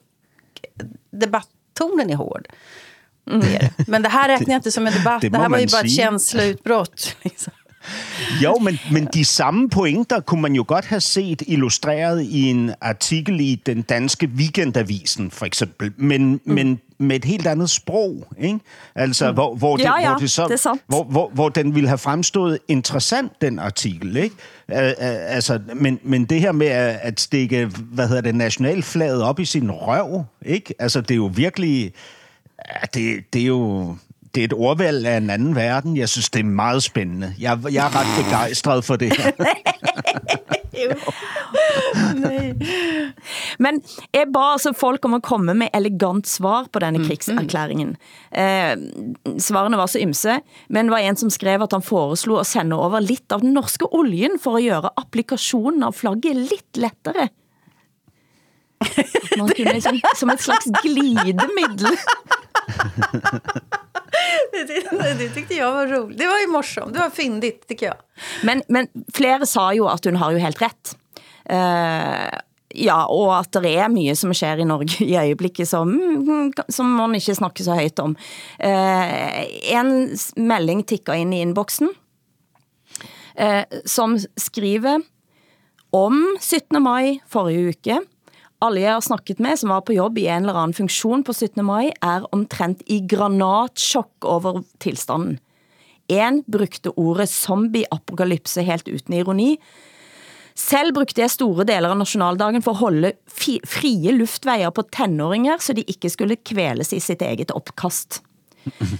debatttonen 1.11 2.09
är 2.09 2.15
hård. 2.15 2.47
Det. 3.25 3.73
Men 3.87 4.01
det 4.01 4.09
här 4.09 4.29
räknar 4.29 4.53
jag 4.53 4.59
inte 4.59 4.71
som 4.71 4.87
en 4.87 4.93
debatt. 4.97 5.21
Det 5.21 5.29
Det, 5.29 5.37
här 5.37 5.49
var 5.49 5.59
ju 5.59 5.67
bara 5.67 5.81
ett 5.81 5.95
känsloutbrott. 5.95 7.15
Liksom. 7.21 7.53
Jo, 8.43 8.55
men, 8.61 8.79
men 8.91 9.07
de 9.13 9.25
samme 9.25 9.69
pointer 9.69 10.19
kunne 10.19 10.41
man 10.41 10.53
jo 10.55 10.65
godt 10.67 10.85
have 10.85 11.01
set 11.01 11.43
illustreret 11.47 12.21
i 12.21 12.49
en 12.49 12.73
artikel 12.81 13.39
i 13.39 13.61
den 13.65 13.81
danske 13.81 14.29
weekendavisen, 14.35 15.31
for 15.31 15.45
eksempel, 15.45 15.91
men, 15.97 16.31
mm. 16.31 16.41
men 16.45 16.79
med 16.97 17.15
et 17.15 17.25
helt 17.25 17.47
andet 17.47 17.69
sprog, 17.69 18.27
ikke? 18.39 18.59
Altså, 18.95 19.29
mm. 19.29 19.33
hvor, 19.33 19.55
hvor, 19.55 19.77
det, 19.77 19.83
Ja, 19.83 20.01
ja, 20.01 20.09
hvor, 20.09 20.17
det 20.17 20.31
så, 20.31 20.43
det 20.43 20.53
er 20.53 20.57
sant. 20.57 20.81
hvor, 20.87 21.03
hvor, 21.03 21.31
hvor 21.33 21.49
den 21.49 21.75
ville 21.75 21.87
have 21.87 21.97
fremstået 21.97 22.59
interessant, 22.67 23.31
den 23.41 23.59
artikel, 23.59 24.17
ikke? 24.17 24.35
Uh, 24.71 24.77
uh, 24.77 24.83
altså, 25.35 25.59
men, 25.75 25.99
men 26.03 26.25
det 26.25 26.41
her 26.41 26.51
med 26.51 26.67
at, 26.67 26.99
at 27.01 27.19
stikke, 27.19 27.65
hvad 27.65 28.07
hedder 28.07 28.21
det, 28.21 28.35
nationalflaget 28.35 29.23
op 29.23 29.39
i 29.39 29.45
sin 29.45 29.71
røv, 29.71 30.23
ikke? 30.45 30.73
Altså, 30.79 31.01
det 31.01 31.11
er 31.11 31.15
jo 31.15 31.31
virkelig... 31.35 31.93
Ja, 32.69 32.85
det, 32.93 33.33
det 33.33 33.41
er 33.41 33.45
jo... 33.45 33.95
Det 34.35 34.41
er 34.41 34.45
et 34.45 34.53
ordvalg 34.53 35.05
af 35.05 35.17
en 35.17 35.29
anden 35.29 35.55
verden. 35.55 35.97
Jeg 35.97 36.09
synes, 36.09 36.29
det 36.29 36.39
er 36.39 36.43
meget 36.43 36.83
spændende. 36.83 37.35
Jeg, 37.39 37.59
jeg 37.71 37.85
er 37.85 37.93
ret 37.95 38.07
begejstret 38.25 38.85
for 38.85 38.95
det 38.95 39.17
her. 39.17 39.31
Men 43.59 43.81
jeg 44.13 44.25
ba 44.33 44.51
altså 44.53 44.73
folk 44.77 45.05
om 45.05 45.13
at 45.13 45.23
komme 45.23 45.53
med 45.53 45.67
elegant 45.73 46.27
svar 46.27 46.65
på 46.73 46.79
denne 46.79 47.05
krigserklæringen. 47.05 47.95
Eh, 48.35 48.73
svarene 49.39 49.77
var 49.77 49.85
så 49.85 49.99
ymse, 50.01 50.39
men 50.69 50.91
var 50.91 50.97
en 50.97 51.15
som 51.15 51.29
skrev 51.29 51.61
at 51.61 51.73
han 51.73 51.81
foreslo 51.81 52.39
at 52.41 52.49
sende 52.49 52.75
over 52.75 52.99
lidt 52.99 53.31
av 53.31 53.39
den 53.41 53.53
norske 53.53 53.85
oljen 53.93 54.39
for 54.41 54.57
at 54.57 54.63
gøre 54.63 54.89
applikationen 54.97 55.83
av 55.83 55.93
flagget 55.93 56.35
lidt 56.35 56.77
lettere. 56.77 57.29
At 58.81 58.97
Man 59.37 59.49
kunne 59.55 59.73
liksom, 59.73 59.99
som 60.17 60.29
et 60.29 60.41
slags 60.41 60.67
glidemiddel. 60.81 61.97
Det, 64.51 65.13
det 65.17 65.29
tyckte 65.29 65.53
jag 65.53 65.71
var 65.71 65.87
roligt. 65.87 66.17
Det 66.17 66.27
var 66.27 66.39
ju 66.39 66.47
morsom. 66.47 66.93
Det 66.93 66.99
var 66.99 67.09
fyndigt, 67.09 67.67
tycker 67.67 67.85
jag. 67.85 67.95
Men, 68.43 68.61
men 68.67 68.87
flera 69.13 69.45
sa 69.45 69.73
ju 69.73 69.87
att 69.87 70.05
hon 70.05 70.15
har 70.15 70.31
ju 70.31 70.37
helt 70.37 70.61
rätt. 70.61 70.97
Uh, 71.51 72.39
ja, 72.67 73.05
och 73.05 73.39
att 73.39 73.51
det 73.51 73.77
är 73.77 73.89
mycket 73.89 74.19
som 74.19 74.33
sker 74.33 74.57
i 74.57 74.65
Norge 74.65 75.05
i 75.05 75.15
ögonblicket 75.15 75.69
som, 75.69 76.01
mm, 76.01 76.53
som 76.67 76.91
man 76.91 77.15
inte 77.15 77.35
snackar 77.35 77.63
så 77.63 77.71
högt 77.73 77.99
om. 77.99 78.15
Uh, 78.63 79.73
en 79.73 80.17
melding 80.35 80.83
tikker 80.83 81.13
in 81.13 81.33
i 81.33 81.41
inboxen, 81.41 81.93
uh, 83.41 83.63
som 83.85 84.19
skriver 84.35 85.01
om 85.89 86.37
17. 86.41 86.83
maj 86.83 87.23
förra 87.27 87.65
veckan 87.65 88.05
Alle 88.63 88.83
jeg 88.83 88.95
har 88.95 89.03
snakket 89.03 89.41
med, 89.43 89.59
som 89.59 89.73
var 89.73 89.83
på 89.83 89.95
jobb 89.97 90.19
i 90.21 90.27
en 90.31 90.45
eller 90.45 90.55
annan 90.55 90.75
funktion 90.77 91.23
på 91.25 91.33
17. 91.35 91.63
maj, 91.67 91.91
er 91.99 92.27
omtrent 92.35 92.83
i 92.87 93.01
granatchock 93.11 94.27
over 94.29 94.61
tilstanden. 94.83 95.39
En 96.11 96.41
brukte 96.47 96.91
ordet 96.99 97.29
zombie-apokalypse 97.31 98.63
helt 98.63 98.87
uten 98.87 99.15
ironi. 99.17 99.57
Selv 100.55 100.93
brukte 100.93 101.23
jeg 101.23 101.33
store 101.33 101.65
deler 101.65 101.91
av 101.91 101.97
nationaldagen 101.97 102.61
for 102.61 102.75
att 102.75 102.83
holde 102.83 103.11
fria 103.27 103.59
frie 103.65 104.71
på 104.71 104.83
tenåringer, 104.83 105.57
så 105.57 105.73
de 105.73 105.83
ikke 105.87 106.09
skulle 106.09 106.35
kvæles 106.35 106.93
i 106.93 106.99
sitt 106.99 107.21
eget 107.21 107.51
opkast. 107.51 108.21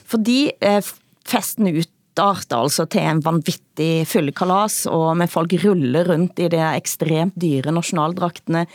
Fordi 0.10 0.52
eh, 0.60 0.82
festen 1.26 1.68
ut 1.68 1.93
utarter 2.14 2.62
altså 2.62 2.86
til 2.86 3.02
en 3.02 3.22
vanvittig 3.24 4.06
fyllekalas, 4.06 4.86
og 4.86 5.18
med 5.18 5.32
folk 5.32 5.54
ruller 5.64 6.06
rundt 6.12 6.40
i 6.40 6.50
de 6.52 6.62
ekstremt 6.62 7.36
dyre 7.36 7.74
nationaldragtene, 7.74 8.66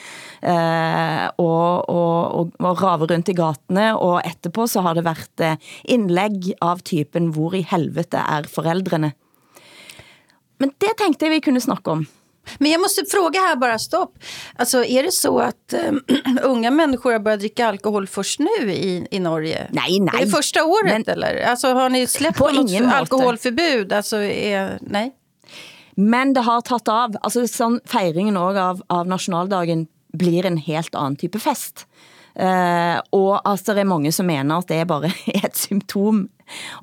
eh, 0.42 1.24
og, 1.38 1.88
og, 1.88 2.18
og, 2.34 2.52
og 2.58 2.82
raver 2.82 3.14
rundt 3.14 3.30
i 3.30 3.36
gatene, 3.38 3.92
og 3.96 4.20
etterpå 4.26 4.66
så 4.66 4.82
har 4.82 4.98
det 4.98 5.06
varit 5.06 5.40
eh, 5.40 5.56
inlägg 5.84 6.52
av 6.60 6.82
typen, 6.82 7.32
hvor 7.32 7.54
i 7.54 7.62
helvete 7.62 8.18
er 8.18 8.42
föräldrarna?” 8.42 9.12
Men 10.60 10.72
det 10.78 10.96
tänkte 10.98 11.24
jag 11.24 11.30
vi 11.30 11.40
kunde 11.40 11.60
snacka 11.60 11.90
om. 11.90 12.06
Men 12.58 12.70
jag 12.70 12.80
måste 12.80 13.04
fråga 13.10 13.40
här 13.40 13.56
bara, 13.56 13.78
stopp. 13.78 14.18
Alltså 14.56 14.84
är 14.84 15.02
det 15.02 15.12
så 15.12 15.38
att 15.38 15.72
eh, 15.72 15.92
unga 16.42 16.70
människor 16.70 17.12
har 17.12 17.18
börjat 17.18 17.40
dricka 17.40 17.66
alkohol 17.68 18.06
först 18.06 18.40
nu 18.40 18.72
i, 18.72 19.06
i 19.10 19.18
Norge? 19.18 19.66
Nej, 19.70 20.00
nej. 20.00 20.22
Är 20.22 20.26
det 20.26 20.30
första 20.30 20.64
året 20.64 21.06
Men- 21.06 21.12
eller? 21.12 21.42
Alltså 21.42 21.74
har 21.74 21.88
ni 21.88 22.06
släppt 22.06 22.38
På 22.38 22.50
något 22.50 22.92
alkoholförbud? 22.92 23.92
Alltså 23.92 24.16
är, 24.16 24.78
nej? 24.80 25.14
Men 25.94 26.32
det 26.32 26.40
har 26.40 26.60
taget 26.60 26.88
av. 26.88 27.16
Altså 27.22 27.42
sånn, 27.50 27.80
fejringen 27.86 28.36
også 28.38 28.62
av, 28.62 28.82
av 28.86 29.08
nationaldagen 29.10 29.86
blir 30.14 30.46
en 30.46 30.56
helt 30.62 30.94
anden 30.94 31.16
type 31.18 31.40
fest. 31.42 31.86
Uh, 32.38 33.02
og 33.10 33.40
altså, 33.42 33.74
det 33.74 33.82
er 33.82 33.90
mange 33.90 34.12
som 34.14 34.28
mener 34.30 34.60
at 34.60 34.68
det 34.70 34.78
er 34.78 34.86
bare 34.86 35.10
et 35.42 35.58
symptom. 35.58 36.28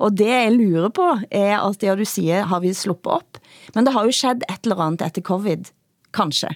Og 0.04 0.18
det 0.18 0.28
jeg 0.28 0.52
lurer 0.52 0.92
på 0.94 1.06
er 1.30 1.56
at 1.56 1.82
ja, 1.82 1.94
du 1.96 2.04
siger, 2.04 2.44
har 2.50 2.60
vi 2.60 2.74
sluppet 2.76 3.12
op? 3.22 3.40
Men 3.74 3.86
det 3.86 3.92
har 3.92 4.04
jo 4.04 4.10
skjedd 4.12 4.42
et 4.50 4.58
eller 4.64 4.80
andet 4.80 5.06
efter 5.06 5.22
covid, 5.22 5.64
kanskje. 6.14 6.48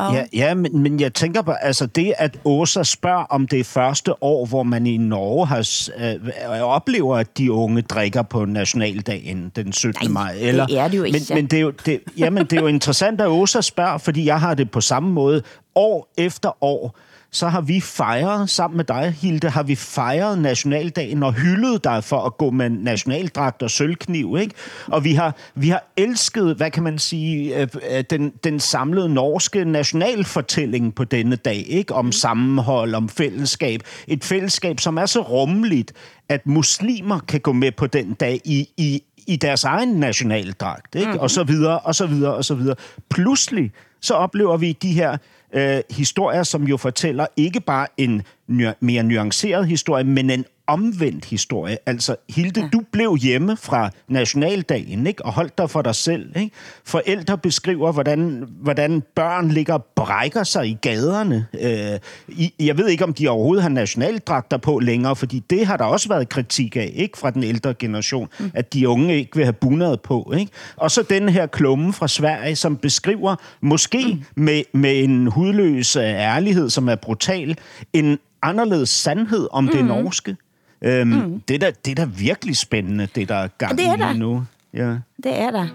Ja, 0.00 0.24
ja 0.32 0.54
men, 0.54 0.78
men 0.82 1.00
jeg 1.00 1.14
tænker 1.14 1.42
på, 1.42 1.50
altså 1.50 1.86
det, 1.86 2.14
at 2.18 2.38
Åsa 2.44 2.82
spørger 2.82 3.24
om 3.24 3.46
det 3.48 3.66
første 3.66 4.22
år, 4.24 4.46
hvor 4.46 4.62
man 4.62 4.86
i 4.86 4.96
Norge 4.96 5.46
har, 5.46 5.62
s- 5.62 5.90
øh, 5.98 6.60
oplever, 6.62 7.16
at 7.16 7.38
de 7.38 7.52
unge 7.52 7.82
drikker 7.82 8.22
på 8.22 8.44
nationaldagen 8.44 9.52
den 9.56 9.72
17. 9.72 9.94
Nej, 10.02 10.12
maj. 10.12 10.32
det 10.34 10.78
er 10.78 10.88
det 10.88 10.96
jo 10.98 11.02
men, 11.02 11.14
ikke. 11.14 11.34
Men 11.34 11.46
det 11.46 11.56
er 11.56 11.60
jo, 11.60 11.70
det, 11.70 12.00
jamen, 12.18 12.44
det 12.44 12.52
er 12.56 12.60
jo 12.60 12.66
interessant, 12.66 13.20
at 13.20 13.26
Åsa 13.28 13.60
spørger, 13.60 13.98
fordi 13.98 14.24
jeg 14.24 14.40
har 14.40 14.54
det 14.54 14.70
på 14.70 14.80
samme 14.80 15.10
måde. 15.10 15.42
År 15.74 16.12
efter 16.18 16.64
år, 16.64 16.96
så 17.30 17.48
har 17.48 17.60
vi 17.60 17.80
fejret, 17.80 18.50
sammen 18.50 18.76
med 18.76 18.84
dig, 18.84 19.16
Hilde, 19.20 19.50
har 19.50 19.62
vi 19.62 19.74
fejret 19.74 20.38
nationaldagen 20.38 21.22
og 21.22 21.32
hyldet 21.32 21.84
dig 21.84 22.04
for 22.04 22.20
at 22.20 22.36
gå 22.38 22.50
med 22.50 22.70
nationaldragt 22.70 23.62
og 23.62 23.70
sølvkniv, 23.70 24.36
ikke? 24.40 24.54
Og 24.86 25.04
vi 25.04 25.12
har, 25.12 25.36
vi 25.54 25.68
har 25.68 25.84
elsket, 25.96 26.56
hvad 26.56 26.70
kan 26.70 26.82
man 26.82 26.98
sige, 26.98 27.60
øh, 27.60 27.68
øh, 27.90 28.04
den, 28.10 28.32
den 28.44 28.60
samlede 28.60 29.08
norske 29.08 29.64
nationalfortælling 29.64 30.94
på 30.94 31.04
denne 31.04 31.36
dag, 31.36 31.64
ikke? 31.68 31.94
Om 31.94 32.12
sammenhold, 32.12 32.94
om 32.94 33.08
fællesskab. 33.08 33.80
Et 34.06 34.24
fællesskab, 34.24 34.80
som 34.80 34.96
er 34.96 35.06
så 35.06 35.20
rummeligt, 35.20 35.92
at 36.28 36.46
muslimer 36.46 37.18
kan 37.18 37.40
gå 37.40 37.52
med 37.52 37.72
på 37.72 37.86
den 37.86 38.14
dag 38.14 38.40
i, 38.44 38.68
i, 38.76 39.02
i 39.26 39.36
deres 39.36 39.64
egen 39.64 39.88
nationaldragt, 39.88 40.94
ikke? 40.94 41.06
Mm-hmm. 41.06 41.20
Og 41.20 41.30
så 41.30 41.44
videre, 41.44 41.78
og 41.78 41.94
så 41.94 42.06
videre, 42.06 42.34
og 42.34 42.44
så 42.44 42.54
videre. 42.54 42.76
Pludselig, 43.10 43.72
så 44.00 44.14
oplever 44.14 44.56
vi 44.56 44.72
de 44.72 44.92
her 44.92 45.16
øh, 45.52 45.80
historier, 45.90 46.42
som 46.42 46.64
jo 46.64 46.76
fortæller 46.76 47.26
ikke 47.36 47.60
bare 47.60 47.86
en 47.96 48.22
nu- 48.46 48.72
mere 48.80 49.02
nuanceret 49.02 49.66
historie, 49.66 50.04
men 50.04 50.30
en 50.30 50.44
omvendt 50.68 51.24
historie. 51.24 51.78
Altså, 51.86 52.16
Hilde, 52.28 52.60
ja. 52.60 52.68
du 52.72 52.82
blev 52.92 53.16
hjemme 53.16 53.56
fra 53.56 53.90
nationaldagen, 54.08 55.06
ikke? 55.06 55.24
Og 55.24 55.32
holdt 55.32 55.58
dig 55.58 55.70
for 55.70 55.82
dig 55.82 55.94
selv, 55.94 56.36
ikke? 56.36 56.50
Forældre 56.84 57.38
beskriver, 57.38 57.92
hvordan, 57.92 58.48
hvordan 58.62 59.02
børn 59.14 59.48
ligger 59.48 59.74
og 59.74 59.84
brækker 59.96 60.42
sig 60.42 60.68
i 60.68 60.78
gaderne. 60.82 61.46
Øh, 61.60 61.98
i, 62.28 62.54
jeg 62.60 62.78
ved 62.78 62.88
ikke, 62.88 63.04
om 63.04 63.14
de 63.14 63.28
overhovedet 63.28 63.62
har 63.62 63.70
nationaldragter 63.70 64.56
på 64.56 64.78
længere, 64.78 65.16
fordi 65.16 65.38
det 65.50 65.66
har 65.66 65.76
der 65.76 65.84
også 65.84 66.08
været 66.08 66.28
kritik 66.28 66.76
af, 66.76 66.92
ikke? 66.94 67.18
Fra 67.18 67.30
den 67.30 67.42
ældre 67.42 67.74
generation, 67.74 68.28
mm. 68.40 68.50
at 68.54 68.72
de 68.72 68.88
unge 68.88 69.16
ikke 69.16 69.36
vil 69.36 69.44
have 69.44 69.52
bundet 69.52 70.00
på, 70.00 70.32
ikke? 70.36 70.52
Og 70.76 70.90
så 70.90 71.02
den 71.02 71.28
her 71.28 71.46
klumme 71.46 71.92
fra 71.92 72.08
Sverige, 72.08 72.56
som 72.56 72.76
beskriver, 72.76 73.36
måske 73.60 74.04
mm. 74.36 74.42
med, 74.42 74.62
med 74.72 75.04
en 75.04 75.26
hudløs 75.26 75.96
øh, 75.96 76.02
ærlighed, 76.02 76.70
som 76.70 76.88
er 76.88 76.94
brutal, 76.94 77.58
en 77.92 78.18
anderledes 78.42 78.88
sandhed 78.88 79.48
om 79.50 79.64
mm. 79.64 79.70
det 79.70 79.84
norske. 79.84 80.36
Øhm, 80.82 81.08
mm. 81.08 81.42
det, 81.48 81.62
er 81.62 81.70
det 81.84 81.90
er 81.90 81.94
da 81.94 82.04
virkelig 82.04 82.56
spændende, 82.56 83.08
det 83.14 83.28
der 83.28 83.34
er 83.34 83.48
gang 83.58 83.78
Det 83.78 83.86
er 83.86 83.96
lige 83.96 84.08
det. 84.08 84.18
nu. 84.18 84.44
Ja. 84.74 84.96
Det 85.16 85.38
er 85.38 85.50
det. 85.50 85.70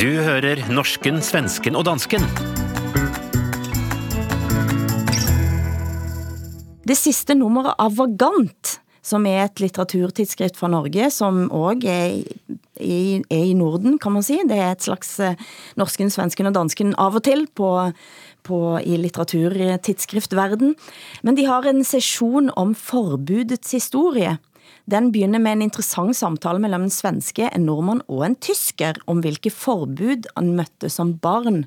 Du 0.00 0.06
hører 0.06 0.72
norsken, 0.72 1.22
svensken 1.22 1.76
og 1.76 1.84
dansken. 1.84 2.20
Det 6.88 6.96
sidste 6.96 7.34
nummeret 7.34 7.74
av 7.78 7.94
Vagant, 7.96 8.78
som 9.04 9.26
er 9.28 9.44
et 9.44 9.60
litteraturtidsskrift 9.60 10.56
fra 10.56 10.68
Norge, 10.72 11.10
som 11.12 11.46
også 11.52 11.88
er 11.88 12.18
i, 12.80 13.22
er 13.30 13.44
i 13.44 13.54
Norden, 13.56 13.98
kan 13.98 14.12
man 14.12 14.22
sige. 14.22 14.44
Det 14.48 14.58
er 14.58 14.72
et 14.72 14.84
slags 14.84 15.18
eh, 15.20 15.36
norsken, 15.76 16.10
svensken 16.12 16.48
og 16.48 16.54
dansken 16.56 16.94
av 17.00 17.16
og 17.20 17.24
til 17.24 17.46
på, 17.56 17.70
på, 18.44 18.58
i 18.84 18.96
litteraturtidsskriftverden. 19.00 20.74
Men 21.22 21.34
de 21.38 21.44
har 21.48 21.66
en 21.66 21.82
session 21.84 22.50
om 22.60 22.74
forbudets 22.78 23.72
historie. 23.76 24.36
Den 24.90 25.10
begynner 25.12 25.40
med 25.40 25.52
en 25.58 25.62
interessant 25.66 26.16
samtale 26.16 26.60
mellem 26.60 26.86
en 26.86 26.92
svenske, 26.92 27.48
en 27.52 27.64
nordmand 27.68 28.02
og 28.08 28.24
en 28.26 28.36
tysker 28.36 28.98
om 29.08 29.20
hvilke 29.24 29.50
forbud 29.52 30.28
han 30.36 30.52
møtte 30.58 30.90
som 30.92 31.14
barn, 31.24 31.64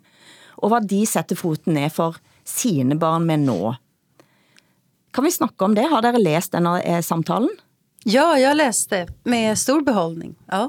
og 0.62 0.69
hvad 0.74 0.88
de 0.89 1.03
setter 1.10 1.38
foten 1.38 1.74
ned 1.77 1.89
for 1.93 2.17
sine 2.48 2.98
barn 3.01 3.25
med 3.29 3.43
nå. 3.46 3.74
Kan 5.13 5.25
vi 5.25 5.31
snakke 5.34 5.65
om 5.65 5.74
det? 5.77 5.88
Har 5.89 6.01
dere 6.05 6.22
læst 6.22 6.53
denne 6.53 6.75
eh, 6.86 7.01
samtalen? 7.05 7.50
Ja, 8.05 8.36
jag 8.39 8.55
läste 8.57 9.07
med 9.25 9.57
stor 9.57 9.81
behållning. 9.86 10.36
Ja. 10.51 10.67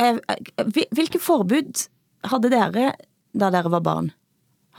Eh, 0.00 0.16
eh, 0.16 0.64
hvil- 0.64 0.88
Hvilke 0.96 1.20
forbud 1.20 1.86
havde 2.24 2.50
dere, 2.52 2.92
da 3.36 3.50
dere 3.52 3.70
var 3.72 3.80
barn? 3.84 4.10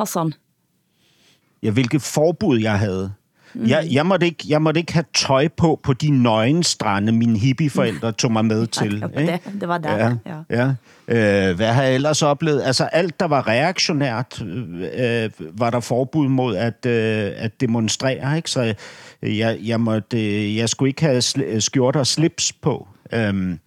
Hassan? 0.02 0.34
Ja, 1.64 1.70
hvilket 1.72 2.02
forbud 2.02 2.60
jeg 2.60 2.80
havde. 2.80 3.12
Mm. 3.54 3.66
Jeg, 3.68 3.88
jeg, 3.92 4.06
måtte 4.06 4.26
ikke, 4.26 4.44
jeg 4.48 4.62
måtte 4.62 4.80
ikke 4.80 4.94
have 4.94 5.06
tøj 5.14 5.48
på 5.48 5.80
på 5.84 5.94
de 5.94 6.10
nøgenstrande, 6.10 7.12
mine 7.12 7.38
hippieforældre 7.40 8.12
tog 8.22 8.32
mig 8.32 8.46
med 8.46 8.68
til. 8.68 8.92
det 8.92 9.02
var 9.02 9.20
ikke? 9.22 9.40
det. 9.46 9.62
Det 9.62 9.68
var 9.68 9.78
der, 9.78 9.98
Ja, 9.98 10.14
ja. 10.50 10.74
ja. 11.08 11.50
Øh, 11.50 11.56
hvad 11.56 11.68
har 11.74 11.84
jeg 11.84 11.96
ellers 11.96 12.22
oplevet? 12.22 12.62
Altså 12.64 12.84
alt, 12.84 13.20
der 13.20 13.26
var 13.26 13.48
reaktionært, 13.48 14.42
øh, 14.98 15.30
var 15.60 15.70
der 15.70 15.80
forbud 15.80 16.28
mod 16.28 16.56
at, 16.56 16.86
øh, 16.86 17.32
at 17.36 17.62
demonstrere. 17.62 18.36
Ikke? 18.38 18.50
Så 18.52 18.74
jeg, 19.24 19.58
jeg, 19.62 19.80
måtte, 19.80 20.18
øh, 20.28 20.56
jeg 20.56 20.70
skulle 20.70 20.90
ikke 20.90 21.02
have 21.02 21.20
sl- 21.20 21.60
skjorter 21.60 22.00
og 22.00 22.08
slips 22.08 22.54
på. 22.54 22.88
Øhm, 23.14 23.60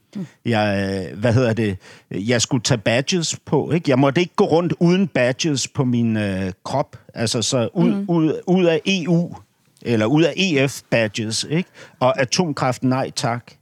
jeg, 0.45 1.07
øh, 1.13 1.19
hvad 1.19 1.33
hedder 1.33 1.53
det? 1.53 1.77
Jeg 2.11 2.43
skulle 2.43 2.63
tage 2.63 2.79
badges 2.79 3.37
på. 3.45 3.71
Ikke? 3.71 3.91
Jeg 3.91 3.99
måtte 3.99 4.21
ikke 4.21 4.35
gå 4.37 4.45
rundt 4.45 4.75
uden 4.81 5.09
badges 5.09 5.69
på 5.69 5.85
min 5.85 6.17
øh, 6.17 6.53
krop. 6.65 6.97
Altså 7.15 7.43
så 7.43 7.69
ud, 7.75 7.91
mm. 7.91 8.05
ud, 8.09 8.41
ud 8.47 8.65
af 8.65 8.81
EU 8.87 9.35
eller 9.83 10.07
ud 10.07 10.23
af 10.23 10.33
EF-badges, 10.37 11.47
ikke? 11.51 11.71
Og 12.01 12.21
atomkraft, 12.21 12.83
nej 12.83 13.11
tak. 13.11 13.53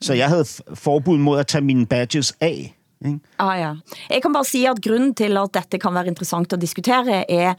Så 0.00 0.14
jeg 0.14 0.28
havde 0.28 0.44
forbud 0.74 1.18
mod 1.18 1.38
at 1.38 1.46
tage 1.46 1.64
mine 1.64 1.86
badges 1.86 2.34
af. 2.40 2.76
Ikke? 3.04 3.18
Ah, 3.38 3.60
ja. 3.60 3.72
Jeg 4.10 4.22
kan 4.22 4.32
bare 4.32 4.44
sige, 4.44 4.70
at 4.70 4.82
grunden 4.84 5.14
til, 5.14 5.36
at 5.36 5.48
dette 5.54 5.78
kan 5.78 5.94
være 5.94 6.06
interessant 6.06 6.52
at 6.52 6.60
diskutere, 6.60 7.30
er 7.30 7.54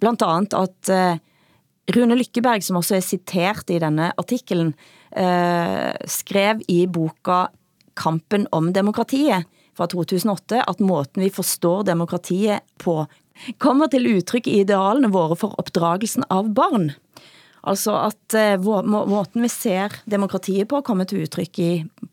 blandt 0.00 0.22
andet, 0.22 0.54
at 0.54 0.80
uh, 0.88 1.18
Rune 1.96 2.14
Lykkeberg, 2.14 2.62
som 2.62 2.76
også 2.76 2.96
er 2.96 3.00
citert 3.00 3.70
i 3.70 3.78
denne 3.78 4.12
artiklen, 4.18 4.74
uh, 5.16 5.92
skrev 6.06 6.60
i 6.68 6.86
boka 6.86 7.46
Kampen 7.96 8.46
om 8.54 8.72
demokratiet 8.76 9.48
fra 9.76 9.86
2008, 9.90 10.62
at 10.62 10.82
måten 10.84 11.22
vi 11.24 11.30
forstår 11.32 11.84
demokratiet 11.88 12.64
på, 12.82 13.02
kommer 13.58 13.90
til 13.92 14.08
uttrykk 14.16 14.48
i 14.48 14.60
idealene 14.62 15.10
våre 15.12 15.36
for 15.36 15.56
oppdragelsen 15.60 16.24
av 16.32 16.48
barn. 16.56 16.92
Altså 17.66 17.96
at 17.98 18.36
eh, 18.38 18.60
måten 18.62 19.42
vi 19.42 19.50
ser 19.50 19.96
demokratiet 20.04 20.68
på 20.70 20.80
kommer 20.86 21.08
til 21.08 21.24
uttrykk 21.26 21.60
i 21.64 21.72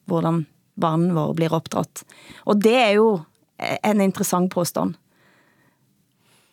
hvordan 0.09 0.43
barna 0.81 1.13
våre 1.13 1.37
blir 1.37 1.53
oppdratt. 1.53 2.03
Og 2.49 2.59
det 2.63 2.75
er 2.79 2.91
jo 2.97 3.07
eh, 3.61 3.77
en 3.85 4.01
interessant 4.01 4.51
påstand. 4.51 4.97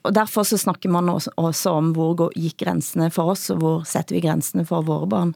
Og 0.05 0.15
derfor 0.17 0.47
så 0.49 0.57
snakker 0.61 0.93
man 0.93 1.11
også, 1.13 1.73
om 1.73 1.91
hvor 1.97 2.31
gikk 2.37 2.63
grensene 2.63 3.11
for 3.13 3.35
oss, 3.35 3.51
og 3.53 3.61
hvor 3.61 3.83
setter 3.89 4.17
vi 4.17 4.23
grensene 4.25 4.65
for 4.69 4.87
våre 4.87 5.09
barn. 5.11 5.35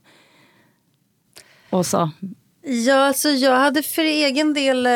Og 1.75 1.85
Ja, 2.67 2.95
alltså 3.07 3.29
jag 3.29 3.57
hade 3.57 3.83
för 3.83 4.03
egen 4.03 4.55
del... 4.55 4.87
eh, 4.87 4.93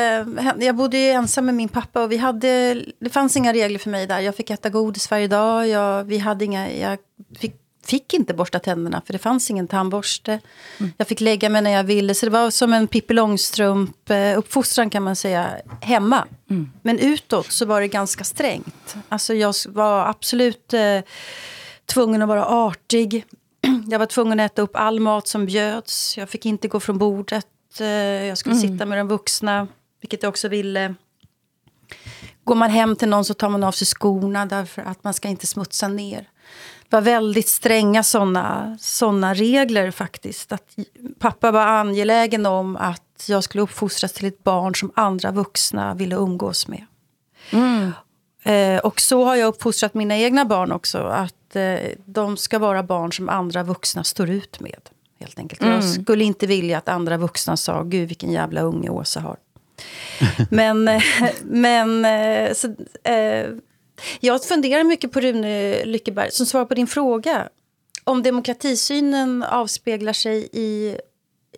Jag 0.58 0.76
bodde 0.76 0.98
ju 0.98 1.08
ensam 1.10 1.46
med 1.46 1.54
min 1.54 1.68
pappa 1.68 2.02
och 2.02 2.12
vi 2.12 2.16
hade... 2.16 2.74
Det 3.00 3.10
fanns 3.10 3.36
inga 3.36 3.52
regler 3.52 3.78
för 3.78 3.90
mig 3.90 4.06
där. 4.06 4.20
Jag 4.20 4.34
fick 4.36 4.50
äta 4.50 4.68
godis 4.70 5.10
varje 5.10 5.26
dag. 5.28 5.68
Jag, 5.68 6.04
vi 6.04 6.18
hade 6.18 6.44
inga... 6.44 6.72
Jag 6.72 6.98
fick, 7.38 7.54
fick 7.86 8.14
inte 8.14 8.34
borsta 8.34 8.58
tänderna 8.58 9.02
för 9.06 9.12
det 9.12 9.18
fanns 9.18 9.50
ingen 9.50 9.68
tandborste. 9.68 10.40
Jag 10.96 11.08
fick 11.08 11.20
lägga 11.20 11.48
mig 11.48 11.62
när 11.62 11.70
jag 11.70 11.84
ville. 11.84 12.14
Så 12.14 12.26
det 12.26 12.32
var 12.32 12.50
som 12.50 12.72
en 12.72 12.86
Pippi 12.86 13.14
Långstrump-uppfostran 13.14 14.90
kan 14.90 15.02
man 15.02 15.16
säga, 15.16 15.48
hemma. 15.80 16.24
Men 16.82 16.98
utåt 16.98 17.52
så 17.52 17.66
var 17.66 17.80
det 17.80 17.88
ganska 17.88 18.24
strängt. 18.24 18.96
Alltså 19.08 19.34
jag 19.34 19.54
var 19.68 20.06
absolut 20.06 20.74
eh, 20.74 21.00
tvungen 21.86 22.22
att 22.22 22.28
vara 22.28 22.44
artig. 22.46 23.24
Jag 23.90 23.98
var 23.98 24.06
tvungen 24.06 24.40
att 24.40 24.52
äta 24.52 24.62
upp 24.62 24.76
all 24.76 25.00
mat 25.00 25.28
som 25.28 25.46
bjöds. 25.46 26.18
Jag 26.18 26.28
fick 26.30 26.46
inte 26.46 26.68
gå 26.68 26.80
från 26.80 26.98
bordet. 26.98 27.46
Eh, 27.80 27.86
Jag 28.26 28.38
skulle 28.38 28.54
sitta 28.54 28.86
med 28.86 28.98
de 28.98 29.08
vuxna, 29.08 29.66
vilket 30.00 30.22
jag 30.22 30.30
också 30.30 30.48
ville. 30.48 30.94
Går 32.44 32.54
man 32.54 32.70
hem 32.70 32.96
till 32.96 33.08
någon 33.08 33.24
så 33.24 33.34
tar 33.34 33.48
man 33.48 33.64
av 33.64 33.72
sig 33.72 33.86
skorna 33.86 34.46
därför 34.46 34.82
att 34.82 35.04
man 35.04 35.14
ska 35.14 35.28
inte 35.28 35.46
smutsa 35.46 35.88
ner. 35.88 36.28
Det 36.88 36.96
var 36.96 37.00
väldigt 37.00 37.48
stränga 37.48 38.02
såna, 38.02 38.76
såna 38.80 39.34
regler 39.34 39.90
faktiskt. 39.90 40.52
Att 40.52 40.76
pappa 41.18 41.50
var 41.50 41.66
angelägen 41.66 42.46
om 42.46 42.76
att 42.76 43.24
jag 43.28 43.44
skulle 43.44 43.62
uppfostras 43.62 44.12
till 44.12 44.26
ett 44.26 44.44
barn 44.44 44.74
som 44.74 44.92
andra 44.94 45.30
vuxna 45.30 45.94
ville 45.94 46.16
umgås 46.16 46.68
med. 46.68 46.86
Eh, 48.42 48.78
och 48.80 49.00
så 49.00 49.24
har 49.24 49.36
jag 49.36 49.46
uppfostrat 49.48 49.94
mina 49.94 50.16
egna 50.16 50.44
barn 50.44 50.72
också. 50.72 50.98
Att 50.98 51.56
eh, 51.56 51.78
de 52.04 52.36
ska 52.36 52.58
vara 52.58 52.82
barn 52.82 53.12
som 53.12 53.28
andra 53.28 53.62
vuxna 53.62 54.04
står 54.04 54.30
ut 54.30 54.60
med. 54.60 54.80
Helt 55.20 55.38
enkelt. 55.38 55.62
Jag 55.62 55.84
skulle 55.84 56.24
inte 56.24 56.46
vilja 56.46 56.78
att 56.78 56.88
andra 56.88 57.16
vuxna 57.16 57.56
sa, 57.56 57.82
gud 57.82 58.08
vilken 58.08 58.32
jävla 58.32 58.60
unge 58.60 58.90
Åsa 58.90 59.20
har. 59.20 59.36
men 60.50 60.88
eh, 60.88 61.02
men 61.42 62.04
eh, 62.04 62.54
så, 62.54 62.74
eh, 63.04 63.46
jag 64.20 64.44
funderar 64.44 64.84
mycket 64.84 65.12
på 65.12 65.20
Rune 65.20 65.84
Lyckeberg, 65.84 66.30
som 66.30 66.46
svar 66.46 66.64
på 66.64 66.74
din 66.74 66.86
fråga. 66.86 67.48
Om 68.04 68.22
demokratisynen 68.22 69.42
avspeglar 69.42 70.12
sig 70.12 70.48
i, 70.52 70.98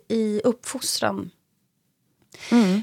i 0.07 0.41
uppfostran. 0.43 1.29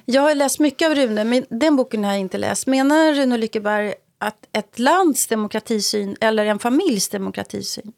Jag 0.04 0.22
har 0.22 0.34
läst 0.34 0.58
mycket 0.58 0.88
av 0.88 0.94
Rune, 0.94 1.24
men 1.24 1.46
den 1.50 1.76
boken 1.76 2.04
har 2.04 2.10
jag 2.10 2.20
inte 2.20 2.38
läst. 2.38 2.66
Menar 2.66 3.14
Rune 3.14 3.36
Lyckeberg 3.36 3.94
att 4.18 4.48
ett 4.52 4.78
lands 4.78 5.26
demokratisyn 5.26 6.16
eller 6.20 6.46
en 6.46 6.58
familjs 6.58 7.08
demokratisyn? 7.08 7.92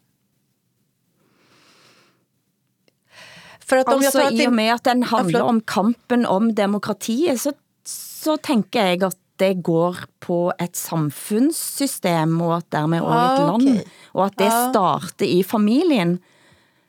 För 3.71 3.77
att 3.77 3.89
om 3.89 4.03
jag 4.03 4.05
altså 4.05 4.19
tar 4.21 4.33
i 4.35 4.47
og 4.47 4.53
med 4.53 4.73
at 4.75 4.85
den 4.85 5.05
forlåt. 5.07 5.43
om 5.43 5.61
kampen 5.61 6.27
om 6.27 6.55
demokratiet, 6.55 7.41
så, 7.41 7.53
så 7.87 8.37
tænker 8.37 8.87
jeg 8.91 9.03
at 9.07 9.17
det 9.39 9.63
går 9.63 9.97
på 10.21 10.53
et 10.61 10.77
samfundssystem, 10.77 12.41
og 12.41 12.57
at 12.57 12.67
dermed 12.73 13.01
også 13.01 13.19
et 13.19 13.41
Ah, 13.41 13.47
land, 13.47 13.69
okay. 13.69 13.91
og 14.13 14.27
at 14.27 14.39
det 14.39 14.47
Ah. 14.51 14.71
starter 14.73 15.27
i 15.27 15.43
familien. 15.43 16.19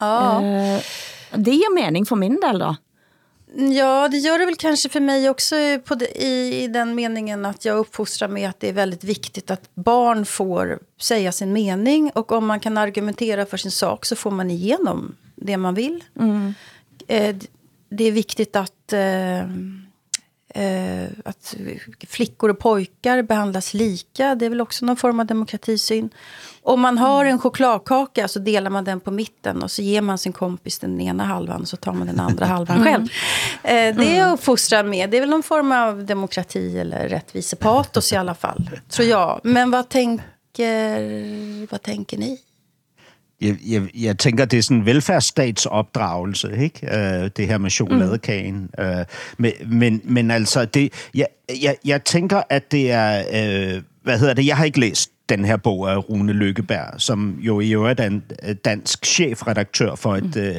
Ja. 0.01 0.41
Eh, 0.41 0.81
det 1.37 1.53
ger 1.53 1.75
mening 1.75 2.07
for 2.07 2.15
min 2.15 2.39
del 2.41 2.59
da. 2.59 2.75
Ja, 3.55 4.07
det 4.07 4.17
gör 4.17 4.39
det 4.39 4.45
väl 4.45 4.55
kanske 4.55 4.89
för 4.89 4.99
mig 4.99 5.29
också 5.29 5.55
det, 5.55 6.23
i, 6.23 6.63
i 6.63 6.67
den 6.67 6.95
meningen 6.95 7.45
att 7.45 7.65
jag 7.65 7.77
uppfostrar 7.77 8.27
med 8.27 8.49
att 8.49 8.59
det 8.59 8.69
är 8.69 8.73
väldigt 8.73 9.03
viktigt 9.03 9.51
att 9.51 9.69
barn 9.75 10.25
får 10.25 10.79
säga 11.01 11.31
sin 11.31 11.53
mening. 11.53 12.11
Och 12.15 12.31
om 12.31 12.45
man 12.47 12.59
kan 12.59 12.77
argumentera 12.77 13.45
för 13.45 13.57
sin 13.57 13.71
sak 13.71 14.05
så 14.05 14.15
får 14.15 14.31
man 14.31 14.51
igenom 14.51 15.15
det 15.41 15.57
man 15.57 15.73
vill. 15.73 16.03
Eh, 17.07 17.35
d- 17.35 17.47
det 17.89 18.03
är 18.03 18.11
viktigt 18.11 18.55
att, 18.55 18.93
eh, 18.93 19.39
eh, 20.63 21.09
att 21.25 21.55
flickor 22.07 22.49
och 22.49 22.59
pojkar 22.59 23.21
behandlas 23.21 23.73
lika. 23.73 24.35
Det 24.35 24.45
är 24.45 24.49
väl 24.49 24.61
också 24.61 24.85
någon 24.85 24.95
form 24.97 25.19
av 25.19 25.25
demokratisyn. 25.25 26.09
Om 26.63 26.81
man 26.81 26.97
har 26.97 27.25
en 27.25 27.39
chokladkaka 27.39 28.27
så 28.27 28.39
delar 28.39 28.69
man 28.71 28.83
den 28.83 28.99
på 28.99 29.11
mitten 29.11 29.63
och 29.63 29.71
så 29.71 29.81
ger 29.81 30.01
man 30.01 30.17
sin 30.17 30.33
kompis 30.33 30.79
den 30.79 31.01
ena 31.01 31.23
halvan 31.23 31.61
och 31.61 31.67
så 31.67 31.77
tar 31.77 31.93
man 31.93 32.07
den 32.07 32.19
andra 32.19 32.45
halvan 32.55 32.83
själv. 32.83 33.03
Eh, 33.63 33.95
det 33.95 34.05
är 34.15 34.17
jag 34.19 34.33
uppfostrad 34.33 34.85
med. 34.85 35.09
Det 35.09 35.17
är 35.17 35.21
väl 35.21 35.29
någon 35.29 35.43
form 35.43 35.71
av 35.71 36.05
demokrati 36.05 36.79
eller 36.79 37.09
rättvisepatos 37.09 38.13
i 38.13 38.15
alla 38.15 38.35
fall, 38.35 38.69
tror 38.89 39.07
jeg. 39.07 39.39
Men 39.43 39.71
vad 39.71 39.89
tänker, 39.89 41.71
vad 41.71 41.81
tänker 41.81 42.17
ni? 42.17 42.39
Jeg, 43.41 43.55
jeg, 43.67 43.81
jeg 43.99 44.17
tænker, 44.17 44.45
det 44.45 44.59
er 44.59 44.63
sådan 44.63 44.77
en 44.77 44.85
velfærdsstatsopdragelse, 44.85 46.51
ikke? 46.59 46.97
Øh, 46.97 47.29
det 47.37 47.47
her 47.47 47.57
med 47.57 47.69
chokoladekagen. 47.69 48.69
Mm. 48.77 48.83
Øh, 48.83 49.05
men, 49.37 49.51
men, 49.67 50.01
men 50.03 50.31
altså, 50.31 50.65
det, 50.65 50.93
jeg, 51.15 51.27
jeg, 51.61 51.75
jeg 51.85 52.03
tænker, 52.03 52.41
at 52.49 52.71
det 52.71 52.91
er... 52.91 53.23
Øh, 53.33 53.81
hvad 54.03 54.19
hedder 54.19 54.33
det? 54.33 54.45
Jeg 54.45 54.57
har 54.57 54.65
ikke 54.65 54.79
læst 54.79 55.11
den 55.29 55.45
her 55.45 55.57
bog 55.57 55.91
af 55.91 56.09
Rune 56.09 56.33
Lykkeberg, 56.33 56.93
som 56.97 57.35
jo 57.39 57.59
i 57.59 57.71
øvrigt 57.73 57.99
er 57.99 58.05
en 58.05 58.23
øh, 58.47 58.55
dansk 58.65 59.05
chefredaktør 59.05 59.95
for 59.95 60.15
et, 60.15 60.35
øh, 60.37 60.55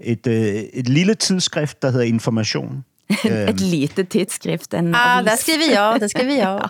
et, 0.00 0.26
øh, 0.26 0.34
et 0.72 0.88
lille 0.88 1.14
tidsskrift, 1.14 1.82
der 1.82 1.90
hedder 1.90 2.06
Information. 2.06 2.84
Et 3.48 3.60
lite 3.60 4.04
tidsskrift, 4.04 4.74
en 4.74 4.94
Ah, 4.94 5.18
avis. 5.18 5.30
där 5.30 5.36
skriver 5.36 5.72
jag, 5.72 6.00
där 6.00 6.08
skriver 6.08 6.36
jag. 6.36 6.68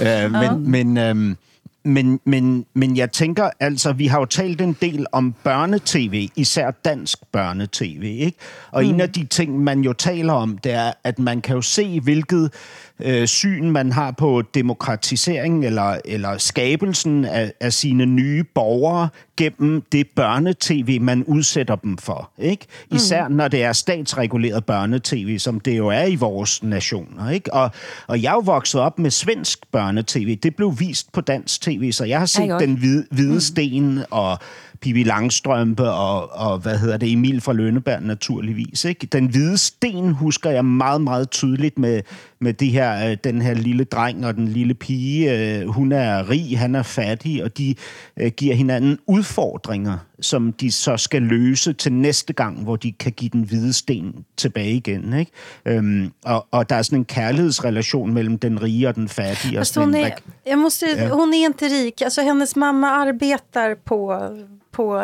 Øh, 0.00 0.32
men 0.32 0.70
men 0.70 1.36
men, 1.84 2.20
men, 2.24 2.66
men 2.74 2.96
jeg 2.96 3.12
tænker, 3.12 3.50
altså, 3.60 3.92
vi 3.92 4.06
har 4.06 4.18
jo 4.18 4.24
talt 4.24 4.60
en 4.60 4.76
del 4.80 5.06
om 5.12 5.34
børnetv, 5.44 6.28
især 6.36 6.70
dansk 6.70 7.18
børnetv, 7.32 8.02
ikke? 8.02 8.38
Og 8.70 8.82
mm. 8.82 8.88
en 8.88 9.00
af 9.00 9.10
de 9.12 9.24
ting, 9.24 9.58
man 9.58 9.80
jo 9.80 9.92
taler 9.92 10.32
om, 10.32 10.58
det 10.58 10.72
er, 10.72 10.92
at 11.04 11.18
man 11.18 11.40
kan 11.40 11.56
jo 11.56 11.62
se, 11.62 12.00
hvilket 12.00 12.52
øh, 13.00 13.26
syn 13.26 13.70
man 13.70 13.92
har 13.92 14.10
på 14.10 14.42
demokratisering 14.54 15.66
eller, 15.66 15.96
eller 16.04 16.38
skabelsen 16.38 17.24
af, 17.24 17.52
af 17.60 17.72
sine 17.72 18.06
nye 18.06 18.44
borgere 18.44 19.08
gennem 19.36 19.82
det 19.92 20.06
børnetv, 20.16 21.00
man 21.00 21.24
udsætter 21.24 21.76
dem 21.76 21.98
for. 21.98 22.30
Ikke? 22.38 22.66
Især 22.90 23.28
mm. 23.28 23.34
når 23.34 23.48
det 23.48 23.62
er 23.62 23.72
statsreguleret 23.72 24.64
børnetv, 24.64 25.38
som 25.38 25.60
det 25.60 25.78
jo 25.78 25.88
er 25.88 26.04
i 26.04 26.16
vores 26.16 26.62
nationer. 26.62 27.30
Ikke? 27.30 27.54
Og, 27.54 27.70
og 28.06 28.22
jeg 28.22 28.30
er 28.30 28.34
jo 28.34 28.42
vokset 28.44 28.80
op 28.80 28.98
med 28.98 29.10
svensk 29.10 29.58
børnetv. 29.72 30.36
Det 30.42 30.56
blev 30.56 30.74
vist 30.78 31.12
på 31.12 31.20
dansk 31.20 31.60
tv, 31.60 31.92
så 31.92 32.04
jeg 32.04 32.18
har 32.18 32.26
set 32.26 32.56
Den 32.60 32.74
Hvide, 32.74 33.06
hvide 33.10 33.40
Sten 33.40 34.00
og 34.10 34.38
Pippi 34.82 35.02
Langstrømpe 35.02 35.90
og, 35.90 36.32
og 36.32 36.58
hvad 36.58 36.78
hedder 36.78 36.96
det, 36.96 37.12
Emil 37.12 37.40
fra 37.40 37.52
Lønneberg 37.52 38.02
naturligvis. 38.02 38.84
Ikke? 38.84 39.06
Den 39.06 39.26
hvide 39.26 39.58
sten 39.58 40.12
husker 40.12 40.50
jeg 40.50 40.64
meget, 40.64 41.00
meget 41.00 41.30
tydeligt 41.30 41.78
med, 41.78 42.00
med 42.42 42.52
de 42.52 42.70
her, 42.70 43.10
øh, 43.10 43.16
den 43.24 43.42
her 43.42 43.54
lille 43.54 43.84
dreng 43.84 44.26
og 44.26 44.34
den 44.34 44.48
lille 44.48 44.74
pige. 44.74 45.32
Øh, 45.32 45.68
Hun 45.68 45.92
er 45.92 46.30
rig, 46.30 46.58
han 46.58 46.74
er 46.74 46.82
fattig, 46.82 47.44
og 47.44 47.58
de 47.58 47.74
øh, 48.16 48.30
giver 48.36 48.54
hinanden 48.54 48.98
udfordringer, 49.06 49.98
som 50.20 50.52
de 50.52 50.72
så 50.72 50.96
skal 50.96 51.22
løse 51.22 51.72
til 51.72 51.92
næste 51.92 52.32
gang, 52.32 52.62
hvor 52.62 52.76
de 52.76 52.92
kan 52.92 53.12
give 53.12 53.30
den 53.32 53.42
hvide 53.42 53.72
sten 53.72 54.24
tilbage 54.36 54.72
igen. 54.72 55.12
Ikke? 55.18 55.32
Øhm, 55.66 56.12
og, 56.24 56.46
og 56.50 56.70
der 56.70 56.76
er 56.76 56.82
sådan 56.82 56.98
en 56.98 57.04
kærlighedsrelation 57.04 58.14
mellem 58.14 58.38
den 58.38 58.62
rige 58.62 58.88
og 58.88 58.94
den 58.94 59.08
fattige. 59.08 59.58
Og 59.58 59.60
Fast 59.60 59.74
sådan 59.74 59.94
hon 59.94 60.04
är, 60.04 60.10
jag 60.46 60.58
måste, 60.58 60.86
hon 61.12 61.34
är 61.34 61.46
inte 61.46 61.64
rik. 61.68 62.02
Alltså, 62.02 62.22
hennes 62.22 62.56
mamma 62.56 62.88
arbetar 62.88 63.74
på, 63.74 64.28
på, 64.72 65.00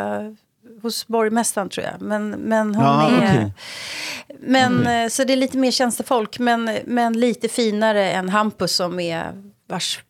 hos 0.82 1.06
borgmästaren 1.06 1.68
tror 1.68 1.86
jag. 1.86 2.00
Men, 2.02 2.30
men 2.30 2.74
hon 2.74 2.84
Ja, 2.84 3.10
är... 3.10 3.16
okej. 3.16 3.52
Men, 4.40 4.86
eh, 4.86 5.08
Så 5.08 5.24
det 5.24 5.32
är 5.32 5.36
lite 5.36 5.58
mer 5.58 5.70
tjänstefolk, 5.70 6.38
men, 6.38 6.78
men 6.86 7.20
lite 7.20 7.48
finare 7.48 8.10
än 8.12 8.28
Hampus 8.28 8.72
som 8.74 9.00
är 9.00 9.32
vars 9.68 10.00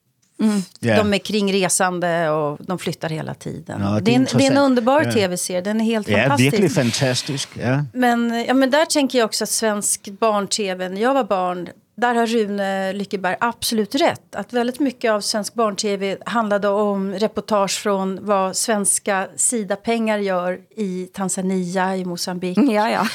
Ja. 0.81 0.97
De 0.97 1.15
är 1.15 1.19
kringresande 1.19 2.31
och 2.31 2.59
de 2.61 2.79
flyttar 2.79 3.09
hela 3.09 3.35
tiden. 3.35 3.81
Ja, 3.83 3.89
det 3.91 3.97
är 3.97 4.01
det, 4.01 4.11
är 4.13 4.17
en, 4.17 4.27
det 4.39 4.47
är 4.47 4.51
en 4.51 4.57
underbar 4.59 5.03
Ja. 5.05 5.13
tv-serie, 5.13 5.61
den 5.61 5.81
är 5.81 5.85
helt 5.85 6.09
Ja, 6.09 6.19
fantastisk. 6.19 6.53
virkelig 6.53 6.73
fantastisk. 6.75 7.49
Ja. 7.63 7.85
Men, 7.93 8.45
ja, 8.49 8.55
men 8.55 8.71
där 8.71 8.85
tänker 8.85 9.19
jag 9.19 9.27
också 9.27 9.45
att 9.45 9.51
svensk 9.51 10.09
barn-tv, 10.09 10.89
när 10.89 11.01
jag 11.03 11.15
var 11.15 11.25
barn, 11.25 11.69
där 11.99 12.15
har 12.15 12.27
Rune 12.27 12.93
Lyckeberg 12.93 13.37
absolut 13.41 13.95
rätt. 13.95 14.35
Att 14.35 14.53
väldigt 14.53 14.81
mycket 14.81 15.11
av 15.11 15.21
svensk 15.21 15.55
barn-tv 15.55 16.19
handlade 16.27 16.69
om 16.69 17.15
reportage 17.15 17.79
från 17.79 18.25
vad 18.25 18.57
svenska 18.57 19.29
Sida-pengar 19.37 20.19
gör 20.19 20.61
i 20.71 21.07
Tanzania, 21.13 21.97
i 21.97 22.05
Mosambik 22.05 22.59
Ja, 22.59 22.91
ja. 22.91 23.09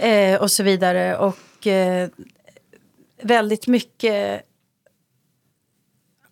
eh, 0.08 0.40
och 0.40 0.50
så 0.50 0.62
vidare. 0.62 1.16
Och 1.16 1.66
eh, 1.66 2.08
väldigt 3.22 3.66
mycket 3.66 4.42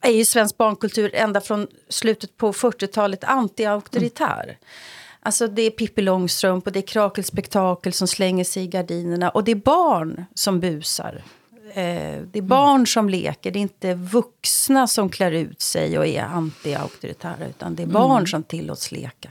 är 0.01 0.11
ju 0.11 0.25
svensk 0.25 0.57
barnkultur 0.57 1.15
ända 1.15 1.41
från 1.41 1.67
slutet 1.89 2.37
på 2.37 2.53
40-talet 2.53 3.25
anti-auktoritär. 3.25 4.57
Alltså 5.21 5.47
det 5.47 5.63
är 5.63 5.71
Pippi 5.71 6.03
Långstrump 6.03 6.67
och 6.67 6.73
det 6.73 6.81
är 6.81 6.87
krakelspektakel 6.87 7.93
som 7.93 8.09
slänger 8.09 8.45
sig 8.45 8.63
i 8.63 8.67
gardinerna. 8.67 9.31
Och 9.31 9.45
det 9.45 9.51
är 9.51 9.57
barn 9.57 10.25
som 10.35 10.61
busar. 10.61 11.23
Eh, 11.77 12.23
det 12.33 12.39
är 12.39 12.43
barn 12.43 12.87
som 12.87 13.09
leker, 13.09 13.51
det 13.51 13.59
är 13.59 13.61
inte 13.61 13.95
vuxna 13.95 14.87
som 14.87 15.09
klär 15.09 15.33
ut 15.33 15.61
sig 15.61 15.99
och 15.99 16.07
är 16.07 16.23
anti-auktoritära. 16.23 17.49
Utan 17.49 17.75
det 17.75 17.83
är 17.83 17.87
barn 17.87 18.27
som 18.27 18.43
tillåts 18.43 18.93
leka. 18.93 19.31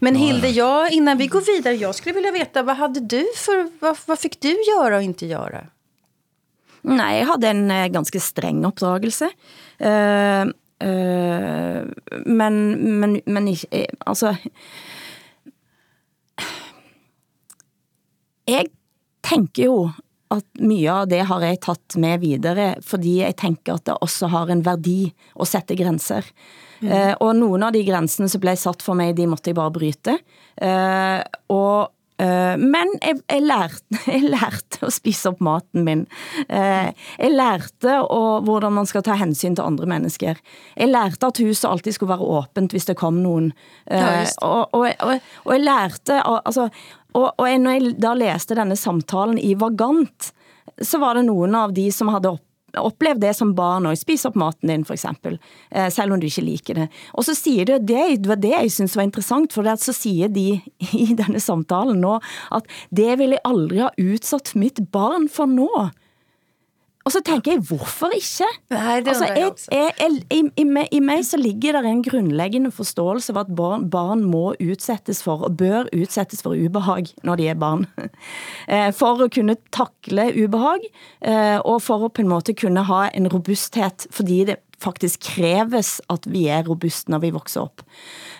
Men 0.00 0.14
Hilde, 0.14 0.48
jag, 0.48 0.92
innan 0.92 1.18
vi 1.18 1.26
går 1.26 1.40
vidare, 1.40 1.74
jag 1.74 1.94
skulle 1.94 2.14
vilja 2.14 2.32
veta 2.32 2.62
vad 2.62 2.76
hade 2.76 3.00
du 3.00 3.26
för, 3.36 3.70
vad, 3.80 3.96
vad 4.06 4.18
fick 4.18 4.40
du 4.40 4.56
göra 4.62 4.96
och 4.96 5.02
inte 5.02 5.26
göra? 5.26 5.66
Nej, 6.80 7.18
jeg 7.18 7.26
hadde 7.26 7.48
en 7.48 7.70
eh, 7.70 7.86
ganske 7.86 8.20
streng 8.20 8.64
oppdragelse. 8.64 9.30
Eh, 9.78 10.40
eh, 10.88 11.82
men, 12.26 12.72
men, 13.00 13.20
men 13.26 13.48
ikke 13.48 13.86
Altså 14.06 14.34
Jeg 18.46 18.68
tenker 19.24 19.64
jo 19.64 19.76
at 20.36 20.62
mye 20.62 20.90
av 20.92 21.08
det 21.10 21.22
har 21.30 21.40
jeg 21.46 21.60
tatt 21.64 21.96
med 22.02 22.20
videre, 22.24 22.68
fordi 22.84 23.16
jeg 23.22 23.36
tenker 23.40 23.78
at 23.78 23.86
det 23.88 23.96
også 24.04 24.28
har 24.34 24.52
en 24.54 24.62
verdi 24.66 25.12
å 25.36 25.46
sette 25.48 25.76
grenser. 25.78 26.24
Eh, 26.84 27.14
og 27.22 27.34
noen 27.38 27.62
av 27.64 27.72
de 27.72 27.84
grensene 27.86 28.28
som 28.28 28.42
ble 28.42 28.52
satt 28.60 28.82
for 28.84 28.98
meg, 28.98 29.14
de 29.16 29.26
måtte 29.30 29.52
jeg 29.52 29.56
bare 29.60 29.74
bryte. 29.74 30.18
Eh, 30.60 31.20
og 31.54 31.90
Eh, 32.14 32.54
Men 32.62 32.92
jeg, 33.02 33.16
jeg, 33.26 33.42
lærte, 33.42 33.98
jeg 34.06 34.28
lærte 34.30 34.84
å 34.86 34.90
spise 34.94 35.32
opp 35.32 35.40
maten 35.42 35.82
min. 35.82 36.04
Eh, 36.46 36.92
Jeg 37.18 37.32
lærte 37.34 37.96
å, 38.06 38.20
hvordan 38.46 38.70
man 38.76 38.86
skal 38.86 39.02
ta 39.02 39.16
hensyn 39.18 39.56
til 39.58 39.66
andre 39.66 39.88
mennesker. 39.90 40.38
Jeg 40.78 40.92
lærte 40.92 41.26
at 41.32 41.40
huset 41.42 41.66
alltid 41.66 41.96
skulle 41.96 42.14
være 42.14 42.28
åpent 42.38 42.70
hvis 42.76 42.86
det 42.86 42.94
kom 43.02 43.18
noen. 43.24 43.50
Ja, 43.90 44.22
og, 44.46 44.70
og, 44.78 44.86
og, 45.02 45.26
og 45.42 45.56
jeg 45.56 45.64
lærte 45.66 46.20
al- 46.22 46.38
altså, 46.46 46.68
og, 47.14 47.28
og 47.38 47.46
jeg, 47.48 47.60
når 47.62 47.76
jeg 47.76 47.94
da 48.02 48.14
leste 48.18 48.58
denne 48.58 48.76
samtalen 48.78 49.38
i 49.38 49.54
Vagant, 49.58 50.32
så 50.82 50.98
var 51.02 51.18
det 51.18 51.28
noen 51.28 51.54
av 51.54 51.74
de 51.74 51.86
som 51.94 52.10
hadde 52.10 52.34
opp, 52.34 52.42
opplevd 52.74 53.20
det 53.22 53.34
som 53.38 53.52
barn 53.54 53.86
og 53.86 53.98
Spis 53.98 54.24
opp 54.26 54.34
maten 54.38 54.72
din, 54.72 54.84
for 54.86 54.96
eksempel, 54.96 55.36
eh, 55.70 55.86
selv 55.94 56.14
om 56.16 56.18
du 56.18 56.26
ikke 56.26 56.42
liker 56.42 56.80
det. 56.80 56.86
Og 57.14 57.26
så 57.28 57.36
sier 57.38 57.68
det, 57.68 57.84
det, 57.86 58.02
det 58.24 58.30
var 58.32 58.40
det 58.42 58.50
jeg 58.56 58.72
syns 58.74 58.96
var 58.98 59.06
interessant, 59.06 59.54
for 59.54 59.62
det 59.62 59.76
at 59.76 59.84
så 59.84 59.94
sier 59.94 60.32
de 60.32 60.58
i 61.04 61.12
denne 61.14 61.42
samtalen 61.42 62.02
nå, 62.02 62.16
at 62.54 62.66
det 62.90 63.12
vil 63.20 63.36
jeg 63.36 63.44
aldri 63.46 63.84
ha 63.84 63.92
utsatt 63.94 64.56
mitt 64.58 64.82
barn 64.94 65.30
for 65.30 65.50
nå. 65.50 65.70
Og 67.04 67.12
så 67.12 67.20
tenker 67.20 67.52
jeg, 67.52 67.60
hvorfor 67.68 68.14
ikke? 68.16 68.46
Nej, 68.72 69.00
det 69.04 69.12
Altså, 69.12 69.26
jeg, 69.28 69.50
jeg, 69.72 69.90
jeg, 70.00 70.22
i, 70.32 70.38
i, 70.56 70.64
meg, 70.64 70.88
I 70.88 71.00
meg 71.04 71.24
så 71.28 71.36
ligger 71.36 71.76
det 71.76 71.90
en 71.90 72.02
grundlæggende 72.06 72.70
forståelse 72.72 73.34
av 73.34 73.42
at 73.42 73.50
barn, 73.56 73.90
barn 73.92 74.22
må 74.24 74.54
utsettes 74.56 75.20
for, 75.22 75.44
og 75.44 75.58
bør 75.60 75.90
utsettes 75.92 76.40
for 76.42 76.56
ubehag 76.56 77.10
når 77.22 77.40
de 77.42 77.48
er 77.52 77.58
barn. 77.60 77.86
Eh, 78.64 78.88
For 78.96 79.20
å 79.20 79.28
kunne 79.28 79.58
takle 79.74 80.30
ubehag, 80.32 80.86
eh, 81.20 81.58
og 81.60 81.82
for 81.84 82.06
å 82.06 82.08
på 82.08 82.22
en 82.22 82.30
måte 82.30 82.54
kunne 82.56 82.86
ha 82.88 83.02
en 83.12 83.28
robusthet, 83.28 84.06
fordi 84.14 84.38
det 84.48 84.56
faktisk 84.80 85.26
kreves 85.36 85.98
at 86.12 86.24
vi 86.28 86.46
er 86.52 86.64
robust 86.64 87.12
når 87.12 87.20
vi 87.26 87.32
vokser 87.36 87.66
opp. 87.66 87.84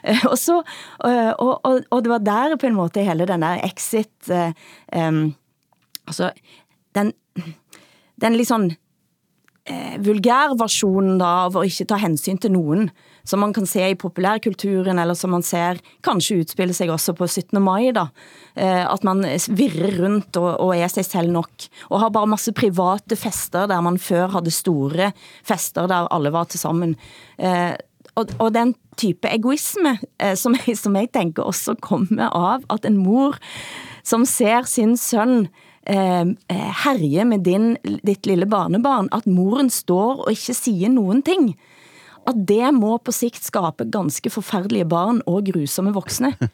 Eh, 0.05 0.24
Og, 0.29 0.37
så, 0.37 0.59
og, 1.00 1.53
og, 1.64 1.85
og 1.90 2.03
det 2.05 2.11
var 2.12 2.24
der 2.24 2.57
på 2.61 2.66
en 2.68 2.74
måte 2.77 3.05
hele 3.05 3.24
denne 3.29 3.55
exit, 3.64 4.12
eh, 4.29 4.53
em, 4.92 5.35
altså 6.07 6.29
den, 6.96 7.12
den 8.20 8.37
litt 8.38 8.50
sånn 8.50 8.70
eh, 9.64 9.96
vulgærversjonen 10.05 11.22
av 11.24 11.57
å 11.57 11.64
ikke 11.66 11.87
ta 11.90 11.98
hensyn 12.00 12.38
til 12.40 12.55
noen, 12.55 12.88
som 13.24 13.40
man 13.40 13.55
kan 13.57 13.66
se 13.68 13.81
i 13.88 13.96
populærkulturen, 13.96 14.98
eller 15.00 15.16
som 15.16 15.33
man 15.33 15.44
ser 15.46 15.81
kanskje 16.05 16.42
utspille 16.42 16.77
seg 16.77 16.92
også 16.92 17.14
på 17.16 17.27
17. 17.27 17.57
mai, 17.64 17.88
da. 17.96 18.09
Eh, 18.55 18.85
at 18.85 19.07
man 19.07 19.24
virrer 19.24 19.98
rundt 20.03 20.37
og, 20.40 20.50
og 20.61 20.74
er 20.77 20.92
seg 20.92 21.09
selv 21.09 21.33
nok, 21.35 21.68
og 21.90 22.03
har 22.05 22.12
bare 22.14 22.33
masse 22.35 22.53
private 22.57 23.18
fester 23.18 23.68
der 23.70 23.83
man 23.85 23.98
før 23.98 24.37
hadde 24.37 24.55
store 24.55 25.11
fester 25.46 25.88
der 25.90 26.11
alle 26.12 26.35
var 26.35 26.50
til 26.53 26.61
sammen. 26.61 26.96
Eh, 27.38 27.72
og, 28.14 28.31
og 28.38 28.53
den 28.55 28.77
type 29.00 29.27
egoisme 29.27 29.96
eh, 30.22 30.37
som, 30.38 30.55
jeg, 30.55 30.77
som 30.79 30.94
jeg 30.98 31.11
tenker 31.14 31.48
også 31.48 31.74
kommer 31.83 32.31
av 32.31 32.66
at 32.70 32.87
en 32.87 33.00
mor 33.00 33.40
som 34.07 34.27
ser 34.29 34.68
sin 34.70 34.94
sønn 35.00 35.48
eh, 35.87 36.20
eh, 36.51 36.73
herje 36.85 37.25
med 37.25 37.44
din, 37.44 37.77
ditt 38.07 38.27
lille 38.27 38.47
barnebarn, 38.47 39.09
at 39.12 39.27
moren 39.27 39.70
står 39.70 40.25
og 40.27 40.31
ikke 40.33 40.55
sier 40.55 40.88
noen 40.92 41.23
ting, 41.23 41.55
at 42.27 42.35
det 42.49 42.70
må 42.75 42.97
på 43.05 43.12
sikt 43.12 43.44
skape 43.44 43.85
ganske 43.92 44.31
forfærdelige 44.31 44.85
barn 44.88 45.20
og 45.27 45.44
grusomme 45.53 45.92
voksne. 45.94 46.35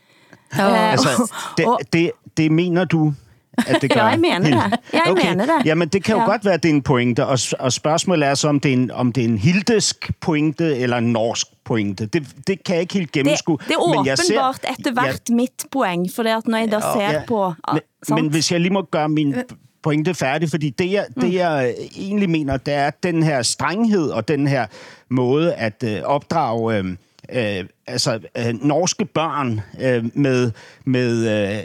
Eh, 0.51 0.93
Altså, 0.93 1.31
det, 1.57 1.67
det, 1.93 2.11
det 2.37 2.51
mener 2.53 2.85
du, 2.85 3.13
at 3.59 3.77
det 3.83 3.91
gør? 3.95 4.01
Ja, 4.01 4.07
jeg 4.09 4.21
mener 4.21 4.41
det. 4.71 4.79
Jeg 4.93 5.03
okay. 5.11 5.29
mener 5.29 5.47
det. 5.47 5.67
Jamen, 5.67 5.89
det 5.89 6.05
kan 6.05 6.15
jo 6.17 6.21
Ja. 6.21 6.27
godt 6.27 6.45
være, 6.45 6.55
at 6.55 6.63
det 6.63 6.71
er 6.71 6.75
en 6.75 6.83
pointe, 6.83 7.27
og, 7.27 7.39
og 7.61 7.73
spørgsmålet 7.73 8.29
er 8.29 8.35
så, 8.35 8.49
om 8.49 8.61
det 8.61 8.69
er 8.69 8.73
en, 8.73 8.91
om 8.91 9.13
det 9.13 9.25
er 9.25 9.29
en 9.29 9.39
hildesk 9.39 10.11
pointe 10.21 10.77
eller 10.77 10.97
en 10.99 11.13
norsk 11.13 11.47
pointe. 11.71 12.07
Det, 12.07 12.27
det 12.47 12.57
kan 12.67 12.75
jeg 12.75 12.83
ikke 12.89 12.95
helt 12.95 13.15
det, 13.15 13.23
gennemskue. 13.23 13.59
det 13.69 13.75
er 13.79 13.89
men 13.97 14.07
jeg 14.07 14.19
ser- 14.19 14.35
åbenbart 14.35 14.65
etter 14.79 14.93
hvert 14.99 15.31
mitt 15.31 15.67
poeng, 15.73 16.07
for 16.15 16.23
det 16.27 16.31
at 16.41 16.49
når 16.51 16.59
jeg 16.65 16.73
da 16.73 16.81
ser 16.81 17.11
Ja, 17.13 17.23
på... 17.29 17.45
ah, 17.45 17.75
Men, 17.75 17.81
sant? 18.03 18.23
men 18.23 18.31
hvis 18.31 18.53
jeg 18.53 18.61
lige 18.61 18.73
må 18.73 18.83
gøre 18.91 19.09
min 19.09 19.35
pointe 19.83 20.15
færdig, 20.15 20.51
fordi 20.51 20.71
det 20.71 20.93
jeg, 20.93 21.07
det, 21.21 21.35
jeg 21.35 21.75
egentlig 21.97 22.31
mener, 22.31 22.57
det 22.57 22.75
er 22.75 22.91
den 23.03 23.23
her 23.23 23.43
strenghed 23.43 24.11
og 24.11 24.29
den 24.29 24.47
her 24.47 24.67
måde 25.11 25.55
at 25.55 25.83
øh, 25.87 26.03
opdrage 26.05 26.77
øh, 26.79 26.85
øh, 27.33 27.65
altså, 27.87 28.19
øh, 28.39 28.65
norske 28.65 29.05
børn 29.05 29.61
øh, 29.81 30.05
med, 30.15 30.53
med 30.85 31.13
øh, 31.53 31.59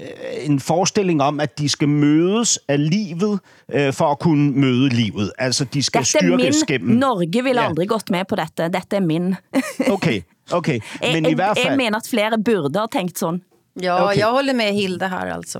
en 0.50 0.60
forestilling 0.60 1.22
om, 1.22 1.40
at 1.40 1.60
de 1.60 1.70
skal 1.70 1.90
mødes 1.90 2.60
af 2.68 2.90
livet 2.90 3.40
øh, 3.74 3.94
for 3.94 4.06
at 4.12 4.20
kunne 4.20 4.52
møde 4.52 4.90
livet. 4.90 5.32
Altså, 5.38 5.64
de 5.66 5.84
skal 5.84 6.02
Dette 6.02 6.18
er 6.18 6.30
min. 6.30 6.40
styrkes 6.40 6.64
gennem... 6.68 6.98
Norge 6.98 7.44
ville 7.44 7.62
Ja. 7.62 7.68
aldrig 7.70 7.90
gått 7.90 8.10
med 8.10 8.26
på 8.30 8.36
dette. 8.36 8.64
Dette 8.64 8.96
er 8.96 9.00
min. 9.00 9.36
Okay, 9.96 10.22
okay. 10.52 10.80
Men 11.02 11.24
jeg, 11.24 11.32
i 11.32 11.34
hvert 11.36 11.48
jeg, 11.48 11.58
jeg 11.58 11.66
fald... 11.68 11.78
mener 11.78 11.98
at 11.98 12.08
flere 12.10 12.44
burde 12.46 12.80
ha 12.80 12.86
tænkt 12.92 13.20
sådan. 13.20 13.42
Ja, 13.82 14.04
Okej. 14.04 14.16
jag 14.18 14.28
håller 14.28 14.54
med 14.54 14.74
Hilde 14.74 15.08
här 15.10 15.26
alltså. 15.36 15.60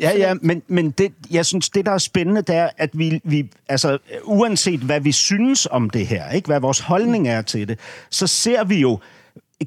Ja, 0.00 0.10
ja, 0.18 0.34
men, 0.42 0.62
men 0.68 0.90
det, 0.90 1.12
jeg 1.30 1.46
synes, 1.46 1.70
det, 1.70 1.86
der 1.86 1.92
er 1.92 1.98
spændende, 1.98 2.42
det 2.42 2.54
er, 2.56 2.68
at 2.78 2.90
vi, 2.92 3.20
vi 3.24 3.50
altså, 3.68 3.98
uanset 4.24 4.80
hvad 4.80 5.00
vi 5.00 5.12
synes 5.12 5.68
om 5.70 5.90
det 5.90 6.06
her, 6.06 6.30
ikke, 6.30 6.46
hvad 6.46 6.60
vores 6.60 6.80
holdning 6.80 7.28
er 7.28 7.42
til 7.42 7.68
det, 7.68 7.78
så 8.10 8.26
ser 8.26 8.64
vi 8.64 8.80
jo 8.80 8.98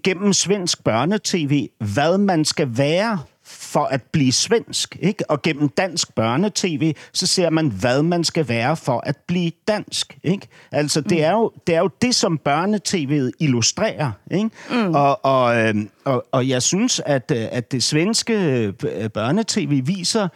gennem 0.04 0.34
svensk 0.34 0.84
børnetv, 0.84 1.68
hvad 1.94 2.18
man 2.18 2.46
skal 2.46 2.78
være 2.78 3.20
for 3.44 3.84
at 3.84 4.02
blive 4.12 4.32
svensk. 4.32 4.98
Ikke? 5.00 5.30
Og 5.30 5.42
gennem 5.42 5.70
dansk 5.70 6.16
børnetv, 6.16 6.94
så 7.14 7.28
ser 7.28 7.50
man, 7.50 7.68
hvad 7.68 8.04
man 8.04 8.24
skal 8.24 8.48
være 8.48 8.78
for 8.78 9.04
at 9.06 9.18
blive 9.28 9.52
dansk. 9.68 10.18
Ikke? 10.24 10.48
Altså, 10.72 11.02
det 11.02 11.24
er, 11.24 11.32
jo, 11.32 11.52
det 11.68 11.76
er 11.76 11.80
jo 11.80 11.90
det, 12.02 12.16
som 12.16 12.40
børnetv'et 12.50 13.32
illustrerer. 13.40 14.12
Ikke? 14.32 14.50
Mm. 14.70 14.96
Og, 14.96 15.26
og, 15.26 15.74
og, 16.06 16.26
og 16.32 16.48
jeg 16.48 16.62
synes, 16.62 17.02
at, 17.06 17.32
øh, 17.36 17.48
at 17.52 17.72
det 17.72 17.84
svenske 17.84 18.34
øh, 18.34 19.10
børnetv 19.10 19.88
viser 19.88 20.28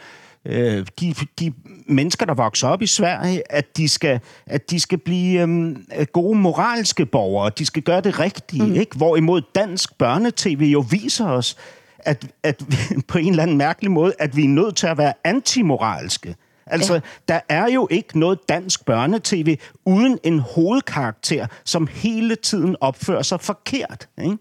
øh, 0.46 0.86
de, 1.00 1.16
de 1.40 1.54
mennesker, 1.88 2.26
der 2.26 2.34
vokser 2.34 2.68
op 2.68 2.82
i 2.82 2.88
Sverige, 2.88 3.52
at 3.52 3.78
de 3.78 3.90
skal, 3.90 4.20
at 4.46 4.72
de 4.72 4.80
skal 4.80 4.98
blive 4.98 5.42
øhm, 5.42 5.86
gode 6.14 6.40
moralske 6.40 7.06
borgere. 7.06 7.52
De 7.58 7.66
skal 7.66 7.84
gøre 7.84 8.02
det 8.02 8.20
rigtige. 8.20 8.64
Mm. 8.64 8.76
Ikke? 8.76 8.98
Hvorimod 8.98 9.42
dansk 9.56 9.98
børnetv 9.98 10.62
jo 10.62 10.86
viser 10.90 11.28
os, 11.28 11.58
at, 12.00 12.28
at 12.44 12.64
på 13.08 13.18
en 13.18 13.30
eller 13.30 13.44
anden 13.44 13.58
mærkelig 13.58 13.92
måde, 13.92 14.14
at 14.20 14.36
vi 14.36 14.44
er 14.44 14.50
nødt 14.50 14.76
til 14.76 14.88
at 14.88 14.98
være 14.98 15.14
antimoralske. 15.24 16.36
Altså, 16.68 16.94
ja. 16.94 17.00
der 17.28 17.40
er 17.50 17.72
jo 17.72 17.88
ikke 17.92 18.20
noget 18.20 18.40
dansk 18.50 18.86
børnetv 18.86 19.56
uden 19.86 20.20
en 20.24 20.40
hovedkarakter, 20.40 21.48
som 21.64 21.88
hele 21.92 22.36
tiden 22.36 22.76
opfører 22.82 23.22
sig 23.22 23.42
forkert. 23.42 24.08
Ikke? 24.24 24.38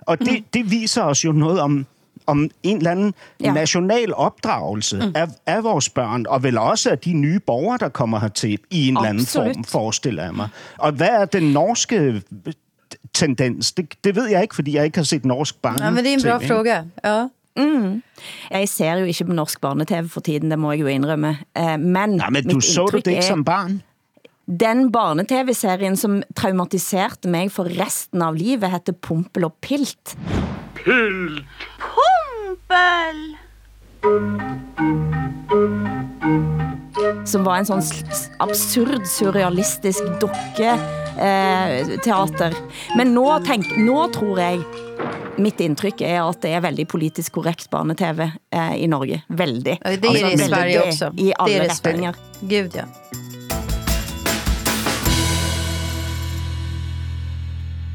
Og 0.00 0.18
det, 0.18 0.32
mm. 0.32 0.44
det 0.52 0.70
viser 0.70 1.02
os 1.02 1.24
jo 1.24 1.32
noget 1.32 1.60
om, 1.60 1.86
om 2.28 2.50
en 2.62 2.76
eller 2.76 2.90
anden 2.90 3.14
Ja. 3.40 3.46
ja. 3.46 3.52
national 3.52 4.14
opdragelse 4.14 4.96
mm. 4.96 5.12
af, 5.14 5.26
af 5.46 5.64
vores 5.64 5.88
børn, 5.88 6.26
og 6.28 6.42
vel 6.42 6.58
også 6.58 6.90
af 6.90 6.98
de 6.98 7.12
nye 7.12 7.40
borgere, 7.40 7.78
der 7.80 7.88
kommer 7.88 8.20
hertil 8.20 8.58
i 8.70 8.88
en 8.88 8.96
eller 8.96 9.08
anden 9.08 9.22
Absolut. 9.22 9.54
form, 9.56 9.64
forestiller 9.64 10.24
jeg 10.24 10.34
mig. 10.34 10.48
Og 10.78 10.92
hvad 10.92 11.08
er 11.08 11.24
den 11.24 11.52
norske 11.52 12.22
tendens? 13.14 13.72
Det, 13.72 13.94
det 14.04 14.16
ved 14.16 14.26
jeg 14.28 14.42
ikke, 14.42 14.54
fordi 14.54 14.76
jeg 14.76 14.84
ikke 14.84 14.98
har 14.98 15.04
set 15.04 15.24
norsk 15.24 15.62
barn. 15.62 15.78
Ja, 15.80 15.90
men 15.90 16.04
det 16.04 16.12
är 16.12 16.16
en 16.16 16.22
bra 16.22 16.38
fråga. 16.54 16.82
Ja. 17.04 17.26
Jeg 18.50 18.68
ser 18.68 18.94
jo 18.94 19.04
ikke 19.04 19.24
på 19.24 19.32
norsk 19.32 19.60
barne-tv 19.60 20.08
for 20.08 20.20
tiden, 20.20 20.50
det 20.50 20.58
må 20.58 20.72
jeg 20.72 20.80
jo 20.80 20.86
indrømme. 20.86 21.38
Eh, 21.56 21.78
Men, 21.78 22.10
Nej, 22.10 22.30
men 22.30 22.48
du 22.48 22.60
så 22.60 22.86
det 22.92 23.06
ikke 23.06 23.16
er- 23.18 23.22
som 23.22 23.44
barn? 23.44 23.82
Den 24.60 24.92
barne-tv-serien 24.92 25.96
som 25.96 26.22
traumatiserte 26.36 27.28
mig 27.28 27.50
for 27.52 27.64
resten 27.84 28.22
av 28.22 28.34
livet 28.34 28.70
heter 28.70 28.92
Pumpel 28.92 29.44
og 29.44 29.52
Pilt. 29.62 30.16
Som 37.28 37.44
var 37.44 37.56
en 37.60 37.66
sånn 37.68 37.82
s- 37.84 38.04
s- 38.10 38.28
absurd, 38.40 39.04
surrealistisk 39.06 40.04
dokke 40.22 40.70
eh, 41.18 41.86
teater. 42.04 42.54
Men 42.96 43.12
nå, 43.14 43.26
tenk, 43.46 43.68
nå 43.78 44.06
tror 44.14 44.40
jeg 44.40 44.62
mitt 45.38 45.60
indtryk 45.62 46.00
er 46.02 46.22
at 46.24 46.40
det 46.42 46.54
er 46.56 46.64
veldig 46.64 46.86
politisk 46.90 47.36
korrekt 47.38 47.68
barne-tv 47.70 48.24
eh, 48.50 48.74
i 48.82 48.88
Norge. 48.90 49.20
Veldig. 49.28 49.76
Ja, 49.84 49.90
det 49.96 50.08
är 50.08 50.24
det 50.24 50.32
i 50.32 50.38
Sverige 50.48 50.82
också. 50.88 51.12
I 51.16 51.32
alle 51.38 51.52
det 51.52 51.58
är 51.58 51.68
det. 51.68 52.14
Gud 52.40 52.72
ja. 52.74 52.86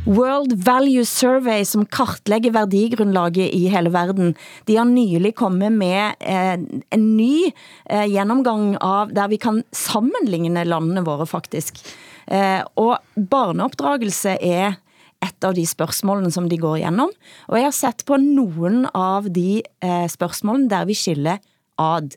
World 0.05 0.53
Value 0.53 1.05
Survey, 1.05 1.65
som 1.65 1.85
kartlägger 1.85 2.51
verdigrunnlaget 2.51 3.53
i 3.55 3.67
hele 3.67 3.89
verden, 3.89 4.33
de 4.65 4.75
har 4.75 4.85
nylig 4.85 5.35
kommet 5.35 5.71
med 5.71 6.15
eh, 6.19 6.59
en 6.89 7.05
ny 7.17 7.51
eh, 7.85 8.07
gennemgang 8.11 8.75
av, 8.83 9.13
der 9.15 9.31
vi 9.31 9.39
kan 9.39 9.61
sammenligne 9.71 10.65
landene 10.67 11.05
våre 11.07 11.27
faktisk. 11.29 11.79
Eh, 12.27 12.59
og 12.75 12.97
barneopdragelse 13.15 14.35
er 14.43 14.75
et 15.23 15.47
av 15.47 15.55
de 15.55 15.63
spørsmålene 15.67 16.33
som 16.35 16.51
de 16.51 16.59
går 16.59 16.81
igenom. 16.81 17.13
Og 17.47 17.57
jeg 17.61 17.69
har 17.69 17.77
sett 17.77 18.03
på 18.03 18.19
nogen 18.19 18.83
av 18.91 19.31
de 19.31 19.63
eh, 19.63 20.07
spørsmålene 20.11 20.67
der 20.67 20.91
vi 20.91 20.99
skiller 20.99 21.39
ad. 21.79 22.11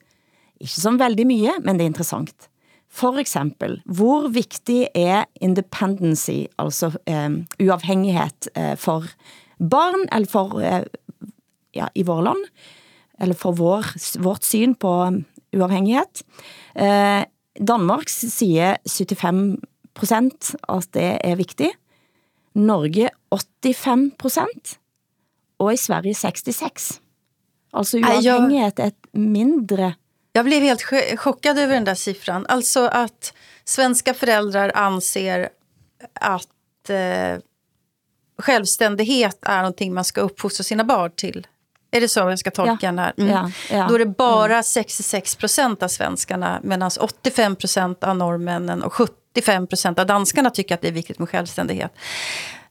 Ikke 0.59 0.75
så 0.75 0.97
veldig 0.99 1.31
mye, 1.31 1.59
men 1.63 1.79
det 1.79 1.87
er 1.87 1.95
interessant. 1.95 2.51
For 2.97 3.19
eksempel, 3.21 3.83
hvor 3.85 4.29
vigtig 4.33 4.89
er 4.95 5.25
independency, 5.41 6.49
altså 6.59 6.95
eh, 7.07 7.31
uafhængighed 7.61 8.49
eh, 8.57 8.77
for 8.77 9.05
barn, 9.71 10.09
eller 10.13 10.29
for, 10.29 10.61
eh, 10.61 10.83
ja, 11.75 11.87
i 11.95 12.03
vår 12.03 12.23
land, 12.23 12.45
eller 13.21 13.35
for 13.35 13.53
vår, 13.53 13.85
vårt 14.23 14.45
syn 14.45 14.75
på 14.75 15.03
um, 15.05 15.25
uafhængighed. 15.57 16.25
Eh, 16.77 17.25
Danmark 17.69 18.09
siger 18.09 18.77
75 18.87 20.57
at 20.69 20.89
det 20.95 21.19
er 21.25 21.35
vigtigt. 21.37 21.77
Norge 22.55 23.11
85% 23.35 24.79
og 25.59 25.73
i 25.73 25.77
Sverige 25.77 26.15
66. 26.15 27.03
Altså 27.75 27.99
uafhængighed 27.99 28.79
er 28.79 28.87
et 28.87 29.15
mindre 29.15 29.93
Jag 30.37 30.45
blev 30.45 30.63
helt 30.63 30.83
ch- 30.83 31.17
chockad 31.17 31.59
över 31.59 31.75
den 31.75 31.85
där 31.85 31.95
siffran. 31.95 32.47
Alltså 32.49 32.87
att 32.87 33.33
svenska 33.65 34.15
föräldrar 34.15 34.73
anser 34.75 35.49
att 36.21 36.91
eh, 36.91 37.41
självständighet 38.39 39.39
är 39.43 39.57
någonting 39.59 39.95
man 39.95 40.05
ska 40.05 40.21
uppfostra 40.21 40.65
sina 40.65 40.85
barn 40.85 41.11
till. 41.17 41.47
Är 41.91 42.01
det 42.01 42.09
så 42.09 42.21
jag 42.21 42.39
ska 42.39 42.51
tolka 42.51 42.73
Ja. 42.81 42.89
den 42.89 42.99
här? 42.99 43.13
Mm. 43.19 43.31
Ja, 43.31 43.51
ja. 43.71 43.87
Då 43.89 43.95
är 43.95 43.99
det 43.99 44.07
bara 44.07 44.63
66 44.63 45.37
procent 45.37 45.83
av 45.83 45.89
svenskarna 45.89 46.61
medan 46.63 46.91
85 47.01 47.57
procent 47.57 48.05
av 48.05 48.17
norrmännen 48.17 48.83
och 48.83 48.93
75 48.93 49.67
procent 49.67 49.99
av 49.99 50.07
danskarna 50.07 50.51
tycker 50.51 50.75
att 50.75 50.81
det 50.81 50.89
är 50.89 50.93
viktigt 50.93 51.19
med 51.19 51.29
självständighet. 51.29 51.93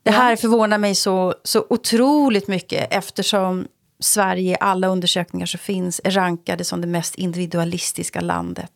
Det 0.04 0.12
här 0.12 0.36
förvånar 0.36 0.78
mig 0.78 0.96
så, 0.96 1.36
så 1.44 1.66
otroligt 1.70 2.48
mycket 2.48 2.88
eftersom 2.94 3.68
Sverige 4.00 4.52
i 4.52 4.58
alla 4.60 4.88
undersökningar 4.88 5.46
som 5.46 5.60
finns 5.60 6.02
är 6.04 6.12
rankade 6.12 6.64
som 6.64 6.82
det 6.82 6.88
mest 6.88 7.16
individualistiska 7.16 8.22
landet 8.22 8.72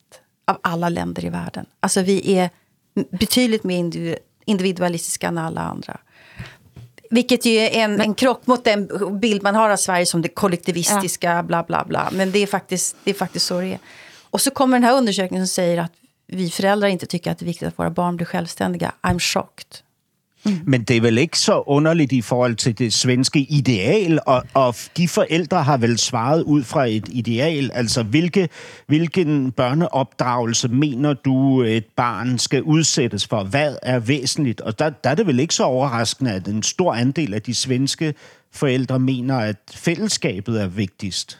av 0.48 0.58
alla 0.62 0.90
länder 0.90 1.26
i 1.26 1.30
världen. 1.30 1.66
Alltså 1.80 2.02
vi 2.02 2.36
är 2.38 2.50
betydligt 3.12 3.64
mer 3.64 3.78
individu- 3.78 4.18
individualistiska 4.46 5.28
än 5.28 5.38
alla 5.38 5.62
andra. 5.62 6.00
Vilket 7.10 7.46
ju 7.46 7.52
är 7.52 7.70
en, 7.70 8.02
en 8.02 8.14
krock 8.14 8.48
mot 8.48 8.64
den 8.64 8.90
bild 9.20 9.44
man 9.44 9.56
har 9.56 9.70
av 9.70 9.78
Sverige 9.78 10.06
som 10.06 10.22
det 10.22 10.30
kollektivistiska, 10.30 11.44
bla 11.44 11.64
bla 11.64 11.86
bla. 11.86 12.10
Men 12.12 12.32
det 12.32 12.40
är, 12.40 12.48
faktiskt, 12.48 12.96
det 13.04 13.10
är 13.10 13.16
faktiskt 13.16 13.46
så 13.46 13.60
det 13.60 13.68
är. 13.68 13.80
Och 14.30 14.42
så 14.42 14.52
kommer 14.52 14.78
den 14.78 14.84
här 14.84 14.98
undersökningen 14.98 15.48
som 15.48 15.54
säger 15.54 15.78
att 15.78 15.92
vi 16.28 16.50
föräldrar 16.50 16.88
inte 16.88 17.06
tycker 17.06 17.32
att 17.32 17.40
det 17.40 17.44
är 17.44 17.48
viktigt 17.48 17.68
att 17.68 17.80
våra 17.80 17.90
barn 17.90 18.16
blir 18.16 18.26
självständiga. 18.26 18.92
I'm 19.02 19.20
shocked. 19.20 19.78
Men 20.66 20.84
det 20.84 20.98
er 20.98 21.02
vel 21.02 21.18
ikke 21.18 21.40
så 21.40 21.64
underligt 21.66 22.12
i 22.12 22.22
forhold 22.22 22.56
til 22.56 22.78
det 22.78 22.94
svenske 22.94 23.40
ideal, 23.40 24.20
og, 24.26 24.44
og 24.54 24.76
de 24.98 25.08
forældre 25.08 25.64
har 25.64 25.78
vel 25.78 25.98
svaret 25.98 26.44
ud 26.44 26.64
fra 26.64 26.86
et 26.88 27.08
ideal. 27.12 27.72
Altså, 27.74 28.04
hvilke, 28.04 28.50
hvilken 28.88 29.52
børneopdragelse 29.52 30.68
mener 30.68 31.14
du, 31.14 31.62
et 31.62 31.86
barn 31.86 32.40
skal 32.40 32.64
udsættes 32.64 33.28
for? 33.28 33.44
Hvad 33.44 33.76
er 33.82 34.00
væsentligt? 34.00 34.62
Og 34.62 34.80
der, 34.80 34.90
der 34.90 35.10
er 35.10 35.16
det 35.16 35.28
vel 35.28 35.40
ikke 35.40 35.56
så 35.56 35.64
overraskende, 35.64 36.32
at 36.32 36.48
en 36.48 36.64
stor 36.64 36.94
andel 36.94 37.34
af 37.34 37.42
de 37.42 37.54
svenske 37.54 38.14
forældre 38.54 39.00
mener, 39.00 39.38
at 39.38 39.58
fællesskabet 39.76 40.62
er 40.62 40.68
vigtigst. 40.68 41.40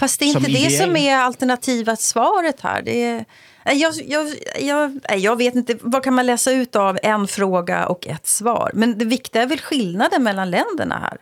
Fast 0.00 0.20
det 0.20 0.28
är 0.28 0.32
Som 0.32 0.44
inte 0.44 0.52
det 0.52 0.66
ideal. 0.66 0.86
som 0.86 0.96
är 0.96 1.16
alternativa 1.16 1.96
svaret 1.96 2.60
här. 2.60 2.82
Det 2.82 3.02
är, 3.04 3.24
jag, 3.64 3.94
jag, 4.06 4.26
jag, 4.60 5.00
jag 5.18 5.36
vet 5.36 5.54
inte, 5.54 5.74
vad 5.80 6.02
kan 6.02 6.14
man 6.14 6.26
läsa 6.26 6.52
ut 6.52 6.76
av 6.76 6.98
en 7.02 7.26
fråga 7.26 7.86
och 7.86 8.06
ett 8.06 8.26
svar? 8.26 8.70
Men 8.74 8.98
det 8.98 9.04
viktiga 9.04 9.42
är 9.42 9.46
väl 9.46 9.60
skillnaden 9.60 10.22
mellan 10.22 10.50
länderna 10.50 10.98
här? 10.98 11.18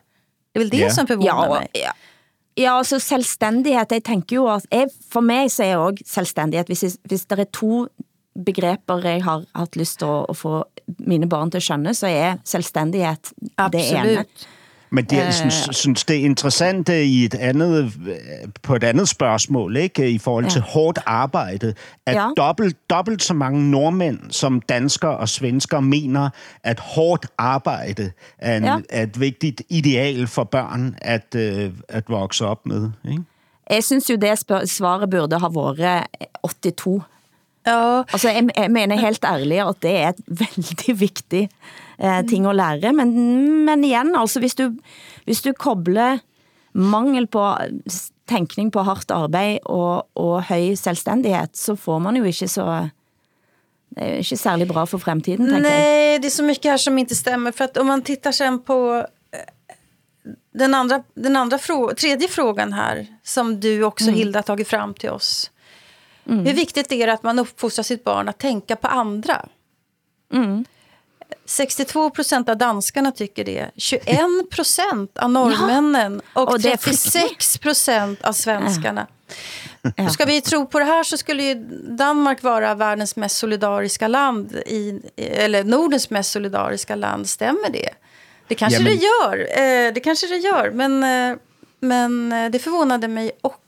Det 0.52 0.58
är 0.58 0.60
väl 0.60 0.70
det 0.70 0.76
Ja. 0.76 0.90
som 0.90 1.06
förvånar 1.06 1.46
Ja, 1.46 1.54
mig. 1.54 1.68
ja. 1.72 1.92
Ja, 2.54 2.78
altså 2.78 2.98
selvstændighed, 3.00 3.86
jeg 3.90 4.04
tænker 4.04 4.36
jo 4.36 4.46
at, 4.48 4.66
jeg, 4.70 4.88
for 5.12 5.20
mig 5.20 5.50
så 5.50 5.62
er 5.64 5.76
også 5.76 6.02
selvstændighed, 6.06 6.66
hvis, 6.66 6.82
jeg, 6.82 6.90
hvis 7.08 7.24
der 7.24 7.36
er 7.36 7.44
to 7.52 7.86
begreper 8.44 8.98
jeg 9.08 9.24
har 9.24 9.44
haft 9.54 9.76
lyst 9.76 9.98
til 9.98 10.06
at, 10.06 10.26
at 10.28 10.36
få 10.36 10.64
mine 10.98 11.28
barn 11.28 11.50
til 11.50 11.56
at 11.58 11.62
skønne, 11.62 11.94
så 11.94 12.06
er 12.06 12.36
selvstændighed 12.44 13.16
det 13.72 13.90
ene. 13.90 14.24
Men 14.94 15.04
det, 15.04 15.16
jeg 15.16 15.34
synes, 15.34 15.68
synes, 15.70 16.04
det 16.04 16.16
er 16.16 16.24
interessant 16.24 16.88
øh, 16.88 16.96
i 16.96 17.24
et 17.24 17.34
andet, 17.34 17.84
øh, 17.84 18.18
på 18.62 18.74
et 18.74 18.84
andet 18.84 19.08
spørgsmål, 19.08 19.76
ikke? 19.76 20.10
i 20.10 20.18
forhold 20.18 20.50
til 20.50 20.58
Ja. 20.58 20.72
hårdt 20.72 20.98
arbejde, 21.06 21.74
at 22.06 22.14
Ja. 22.14 22.28
dobbelt, 22.36 22.90
dobbelt 22.90 23.22
så 23.22 23.34
mange 23.34 23.70
nordmænd 23.70 24.18
som 24.30 24.60
danskere 24.60 25.16
og 25.16 25.28
svenskere 25.28 25.82
mener, 25.82 26.30
at 26.64 26.80
hårdt 26.80 27.26
arbejde 27.38 28.12
er, 28.38 28.56
en, 28.56 28.64
Ja. 28.64 28.76
er 28.90 29.02
et 29.02 29.20
vigtigt 29.20 29.62
ideal 29.68 30.26
for 30.26 30.44
børn 30.44 30.94
at, 31.02 31.34
øh, 31.36 31.70
at 31.88 32.04
vokse 32.08 32.46
op 32.46 32.66
med. 32.66 32.90
Ikke? 33.10 33.22
Jeg 33.70 33.84
synes 33.84 34.10
jo 34.10 34.16
det 34.16 34.68
svaret 34.70 35.10
burde 35.10 35.38
ha 35.38 35.48
været 35.54 36.04
82. 36.42 37.02
Ja, 37.66 38.02
Altså, 38.12 38.30
jeg, 38.30 38.48
jeg 38.56 38.70
mener 38.70 38.96
helt 39.00 39.24
ærligt, 39.24 39.60
at 39.62 39.74
det 39.82 39.96
er 39.96 40.08
et 40.08 40.16
veldig 40.56 41.00
vigtig 41.00 41.48
eh, 42.02 42.24
ting 42.28 42.46
at 42.46 42.56
lære. 42.56 42.92
Men, 42.92 43.14
men 43.64 43.84
igen, 43.84 44.14
altså, 44.16 44.40
hvis 44.40 44.54
du, 44.54 44.72
hvis 45.24 45.42
du 45.42 45.52
kobler 45.52 46.18
mangel 46.72 47.26
på 47.26 47.54
tænkning 48.28 48.72
på 48.72 48.82
hardt 48.82 49.10
arbejde 49.10 49.58
og, 49.64 50.08
og 50.14 50.42
høj 50.42 50.74
selvstændighed, 50.74 51.48
så 51.54 51.76
får 51.76 51.98
man 51.98 52.16
jo 52.16 52.24
ikke 52.24 52.48
så... 52.48 52.88
Det 53.96 54.10
jo 54.10 54.16
ikke 54.16 54.36
særlig 54.36 54.68
bra 54.68 54.84
for 54.84 54.98
fremtiden, 54.98 55.46
tænker 55.46 55.68
jeg. 55.68 55.78
Nej, 55.78 56.18
det 56.18 56.26
är 56.26 56.30
så 56.30 56.42
mycket 56.42 56.70
här 56.70 56.78
som 56.78 56.98
inte 56.98 57.14
stämmer. 57.14 57.52
För 57.52 57.64
att 57.64 57.76
om 57.76 57.86
man 57.86 58.02
tittar 58.02 58.32
sen 58.32 58.58
på 58.62 59.06
eh, 59.32 59.38
den 60.54 60.74
andra, 60.74 61.02
den 61.14 61.36
andra 61.36 61.58
frå 61.58 61.94
tredje 61.94 62.28
frågan 62.28 62.72
här, 62.72 63.06
som 63.22 63.60
du 63.60 63.84
också, 63.84 64.10
Hilda, 64.10 64.38
har 64.38 64.42
tagit 64.42 64.68
fram 64.68 64.94
till 64.94 65.10
oss. 65.10 65.50
Hur 66.24 66.52
viktigt 66.52 66.92
är 66.92 67.06
det 67.06 67.12
att 67.12 67.22
man 67.22 67.38
uppfostrar 67.38 67.82
sitt 67.82 68.04
barn 68.04 68.28
att 68.28 68.38
tänka 68.38 68.76
på 68.76 68.88
andra? 68.88 69.48
62 71.44 72.10
procent 72.10 72.48
av 72.48 72.56
danskarna 72.56 73.12
tycker 73.12 73.44
det. 73.44 73.70
21 73.76 74.06
procent 74.50 75.18
av 75.18 75.30
norrmännen 75.30 76.20
och, 76.32 76.48
Och 76.48 76.54
är 76.54 76.76
36 76.76 77.58
procent 77.58 78.22
av 78.22 78.32
svenskarna. 78.32 79.06
Ska 80.12 80.24
vi 80.24 80.40
tro 80.40 80.66
på 80.66 80.78
det 80.78 80.84
här 80.84 81.04
så 81.04 81.16
skulle 81.16 81.42
ju 81.42 81.54
Danmark 81.88 82.42
vara 82.42 82.74
världens 82.74 83.16
mest 83.16 83.36
solidariska 83.38 84.08
land, 84.08 84.52
i, 84.66 85.00
eller 85.16 85.64
Nordens 85.64 86.10
mest 86.10 86.30
solidariska 86.30 86.94
land. 86.94 87.28
Stämmer 87.28 87.70
det? 87.70 87.88
Det 88.48 88.54
kanske 88.54 88.78
Ja, 88.78 88.84
men- 88.84 88.98
det 88.98 89.04
gör, 89.04 89.38
eh, 89.86 89.92
det 89.92 90.00
kanske 90.00 90.26
det 90.26 90.36
gör, 90.36 90.70
men, 90.70 91.04
eh, 91.04 91.36
men 91.80 92.32
eh, 92.32 92.50
det 92.50 92.58
förvånade 92.58 93.08
mig 93.08 93.32
också. 93.40 93.58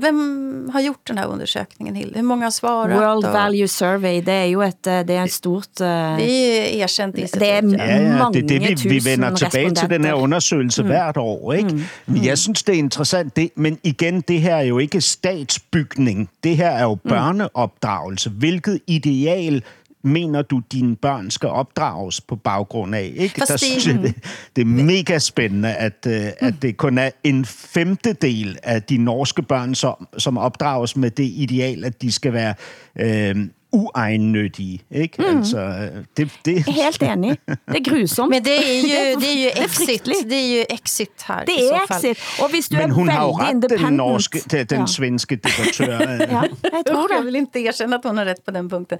Vem 0.00 0.70
har 0.72 0.80
gjort 0.80 1.06
den 1.06 1.18
här 1.18 1.26
undersökningen, 1.26 1.94
Hilde? 1.94 2.18
Hur 2.18 2.22
många 2.22 2.46
har 2.46 2.50
svarat? 2.50 3.00
World 3.00 3.24
Och- 3.24 3.32
Value 3.32 3.68
Survey, 3.68 4.20
det 4.20 4.32
er 4.32 4.44
jo 4.44 4.60
et, 4.62 4.86
eh, 4.86 5.06
det 5.06 5.10
er 5.10 5.24
et 5.24 5.32
stort... 5.32 5.78
Det 5.78 5.84
är 5.84 6.82
erkänt 6.84 7.18
institut. 7.18 7.40
Det 7.40 7.46
ja, 7.46 8.18
mange 8.18 8.40
det 8.40 8.48
det, 8.48 8.60
vi, 8.60 8.66
vi 8.66 8.74
tusind 8.74 9.02
vender 9.02 9.36
tilbage 9.36 9.74
til 9.74 9.90
den 9.90 10.04
her 10.04 10.12
respondenter. 10.12 10.12
undersøgelse 10.14 10.82
mm. 10.82 10.88
hvert 10.88 11.16
år. 11.16 11.52
Ikke? 11.52 11.70
Mm. 11.70 11.82
Men 12.06 12.24
jeg 12.24 12.38
synes, 12.38 12.62
det 12.62 12.74
er 12.74 12.78
interessant. 12.78 13.36
Det, 13.36 13.50
men 13.56 13.78
igen, 13.84 14.20
det 14.20 14.40
her 14.40 14.56
er 14.56 14.62
jo 14.62 14.78
ikke 14.78 15.00
statsbygning. 15.00 16.28
Det 16.44 16.56
her 16.56 16.70
er 16.70 16.82
jo 16.82 16.94
børneopdragelse. 16.94 18.30
Hvilket 18.30 18.80
ideal 18.86 19.62
mener 20.02 20.42
du, 20.42 20.62
dine 20.72 20.96
børn 20.96 21.30
skal 21.30 21.48
opdrages 21.48 22.20
på 22.20 22.36
baggrund 22.36 22.94
af? 22.94 23.12
Ikke? 23.16 23.40
Der 23.48 23.56
synes 23.56 23.86
jeg, 23.86 23.94
det, 23.94 24.14
det 24.56 24.62
er 24.62 24.66
mega 24.66 25.18
spændende, 25.18 25.74
at, 25.74 26.06
øh, 26.06 26.26
at 26.38 26.54
det 26.62 26.76
kun 26.76 26.98
er 26.98 27.10
en 27.24 27.44
femtedel 27.44 28.58
af 28.62 28.82
de 28.82 28.96
norske 28.98 29.42
børn, 29.42 29.74
som, 29.74 30.08
som 30.18 30.38
opdrages 30.38 30.96
med 30.96 31.10
det 31.10 31.24
ideal, 31.24 31.84
at 31.84 32.02
de 32.02 32.12
skal 32.12 32.32
være 32.32 32.54
øh, 32.96 33.48
uegennyttige. 33.72 34.80
Ikke? 34.90 35.22
Mm. 35.28 35.38
Altså, 35.38 35.58
øh, 35.58 36.04
det, 36.16 36.30
det, 36.44 36.64
Helt 36.68 37.02
enig. 37.02 37.38
Det 37.48 37.58
er 37.68 37.90
grusomt. 37.90 38.30
Men 38.34 38.44
det 38.44 38.56
är 38.56 38.80
ju, 38.82 38.88
det 39.20 39.26
är 39.26 39.38
ju 39.38 39.50
Det 39.50 39.58
är 39.60 39.64
exit. 39.64 40.04
Det 40.04 40.36
är 40.36 40.58
ju 40.58 40.64
exit 40.70 41.22
här 41.22 41.44
Det 41.44 41.52
i 41.52 41.68
så 41.68 41.78
fall. 41.88 41.96
exit. 41.96 42.18
Og 42.42 42.50
hvis 42.50 42.68
du 42.68 42.76
Men 42.76 42.90
er 42.90 42.94
hun 42.94 43.08
har 43.08 43.48
ret, 43.48 43.70
den, 43.70 43.92
norske, 43.92 44.40
den, 44.50 44.66
den 44.66 44.78
ja. 44.80 44.86
svenske 44.86 45.36
debattør. 45.36 46.00
ja, 46.30 46.42
jeg 46.72 46.84
tror 46.86 47.04
Usch, 47.04 47.10
jag 47.10 47.20
det. 47.20 47.24
vill 47.24 47.36
inte 47.36 47.58
erkänna 47.60 47.96
att 47.96 48.04
hon 48.04 48.18
har 48.18 48.24
rätt 48.24 48.44
på 48.44 48.50
den 48.50 48.70
punkten. 48.70 48.98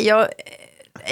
jag, 0.00 0.26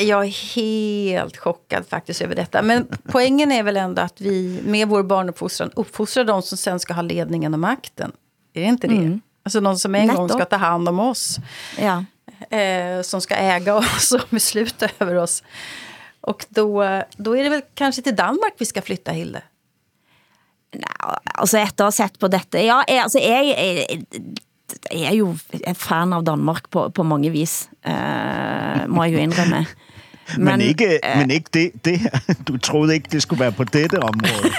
jag 0.00 0.24
är 0.24 0.54
helt 0.54 1.36
chockad 1.36 1.84
faktiskt 1.88 2.22
över 2.22 2.34
detta. 2.34 2.62
Men 2.62 2.86
poängen 3.12 3.52
är 3.52 3.62
väl 3.62 3.76
ändå 3.76 4.02
att 4.02 4.20
vi 4.20 4.60
med 4.64 4.88
vår 4.88 5.02
barnuppfostran 5.02 5.70
uppfostrar 5.76 6.24
de 6.24 6.42
som 6.42 6.58
sen 6.58 6.80
ska 6.80 6.94
ha 6.94 7.02
ledningen 7.02 7.54
och 7.54 7.60
makten. 7.60 8.12
Är 8.54 8.60
det 8.60 8.66
inte 8.66 8.86
det? 8.86 9.18
Alltså 9.44 9.60
de 9.60 9.76
som 9.78 9.94
en 9.94 10.06
gång 10.08 10.26
Nettopp. 10.26 10.40
ska 10.40 10.44
ta 10.44 10.56
hand 10.56 10.88
om 10.88 11.00
oss. 11.00 11.36
Ja. 11.80 12.04
Eh, 12.50 13.02
som 13.02 13.20
ska 13.20 13.34
äga 13.34 13.74
oss 13.74 14.12
och 14.12 14.26
besluta 14.30 14.88
över 14.98 15.14
oss. 15.14 15.42
Och 16.20 16.46
då, 16.48 16.84
då 17.16 17.36
är 17.36 17.44
det 17.44 17.50
väl 17.50 17.62
kanske 17.74 18.02
till 18.02 18.16
Danmark 18.16 18.54
vi 18.58 18.66
ska 18.66 18.82
flytta, 18.82 19.12
Hilde? 19.12 19.42
Nei, 20.76 21.16
altså 21.38 21.60
etter 21.62 21.86
å 21.86 21.88
ha 21.88 21.94
sett 21.94 22.18
på 22.20 22.28
dette 22.28 22.60
Ja, 22.60 22.80
jeg, 22.90 22.98
altså 23.00 23.20
jeg, 23.22 23.52
jeg, 23.54 24.00
jeg 24.90 25.04
er 25.08 25.14
jo 25.14 25.30
en 25.62 25.78
fan 25.78 26.12
av 26.12 26.24
Danmark 26.26 26.66
på, 26.74 26.88
på 26.90 27.06
mange 27.06 27.30
vis, 27.32 27.68
eh, 27.86 28.82
må 28.90 29.06
jeg 29.06 29.16
jo 29.16 29.26
indrømme. 29.28 29.64
Men, 30.34 30.44
men, 30.58 30.62
ikke, 30.72 30.98
men 31.06 31.30
ikke 31.30 31.50
det, 31.54 31.84
det. 31.86 32.00
Du 32.48 32.56
troede 32.58 32.96
ikke, 32.98 33.12
det 33.12 33.20
skulle 33.22 33.44
være 33.44 33.52
på 33.52 33.64
dette 33.70 34.00
område. 34.02 34.50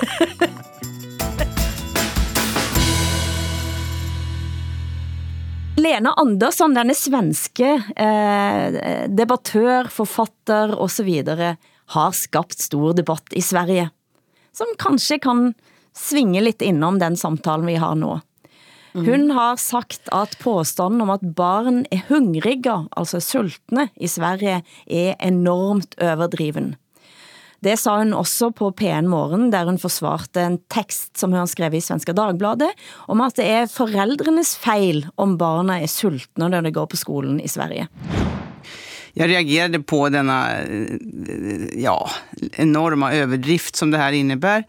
Lena 5.78 6.14
Andersson, 6.18 6.74
denne 6.74 6.96
svenske 6.98 7.68
eh, 7.94 8.78
debattør, 9.14 9.92
forfatter 9.94 10.74
og 10.74 10.90
så 10.90 11.06
videre, 11.06 11.54
har 11.94 12.16
skabt 12.18 12.58
stor 12.66 12.96
debatt 12.98 13.36
i 13.38 13.44
Sverige, 13.46 13.92
som 14.58 14.74
kanskje 14.82 15.20
kan 15.22 15.52
svinge 15.98 16.42
lidt 16.42 16.66
innom 16.66 16.98
den 17.00 17.18
samtalen 17.20 17.70
vi 17.70 17.78
har 17.78 17.94
nå. 18.00 18.18
Hun 18.98 19.30
har 19.38 19.60
sagt 19.62 20.10
at 20.16 20.34
påstanden 20.42 21.04
om 21.06 21.12
at 21.14 21.26
barn 21.38 21.84
er 21.94 22.02
hungrige, 22.08 22.74
altså 22.98 23.22
sultne 23.22 23.92
i 24.02 24.10
Sverige, 24.10 24.64
er 24.90 25.14
enormt 25.22 25.94
overdriven. 26.02 26.74
Det 27.60 27.74
sa 27.82 27.98
hun 27.98 28.14
også 28.14 28.52
på 28.54 28.70
P1 28.78 29.08
Morgen, 29.10 29.50
der 29.52 29.66
hun 29.66 29.80
forsvarte 29.82 30.44
en 30.44 30.60
tekst 30.70 31.18
som 31.18 31.34
hun 31.34 31.42
har 31.42 31.50
skrevet 31.50 31.80
i 31.80 31.86
Svenska 31.86 32.14
Dagbladet, 32.14 32.70
om 33.10 33.24
at 33.26 33.40
det 33.40 33.48
er 33.50 33.72
foreldrenes 33.72 34.54
feil 34.62 35.08
om 35.18 35.38
barna 35.42 35.80
er 35.82 35.90
sultne 35.90 36.52
når 36.54 36.68
de 36.68 36.74
går 36.76 36.90
på 36.92 37.00
skolen 37.02 37.42
i 37.42 37.50
Sverige. 37.50 37.88
Jag 39.18 39.30
reagerade 39.30 39.80
på 39.80 40.10
denna 40.10 40.46
ja, 41.74 42.10
enorma 42.52 43.14
överdrift 43.14 43.76
som 43.76 43.92
det 43.92 43.98
här 43.98 44.12
innebär. 44.12 44.64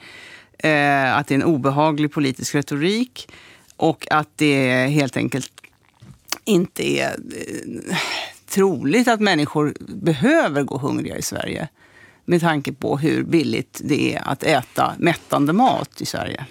Eh, 0.59 1.17
att 1.17 1.27
det 1.27 1.35
är 1.35 1.39
en 1.39 1.45
obehaglig 1.45 2.13
politisk 2.13 2.55
retorik 2.55 3.29
och 3.77 4.07
att 4.11 4.29
det 4.37 4.87
helt 4.87 5.17
enkelt 5.17 5.53
inte 6.45 6.89
är 6.99 7.09
eh, 7.11 7.97
troligt 8.49 9.09
att 9.09 9.21
människor 9.21 9.75
behöver 9.81 10.63
gå 10.63 10.79
hungriga 10.79 11.17
i 11.17 11.23
Sverige. 11.23 11.69
Med 12.29 12.41
tanke 12.41 12.73
på 12.73 12.97
hur 12.99 13.23
billigt 13.25 13.81
det 13.85 14.15
är 14.15 14.23
att 14.29 14.43
äta 14.43 14.93
mättande 14.99 15.53
mat 15.53 16.01
i 16.01 16.07
Sverige. 16.07 16.47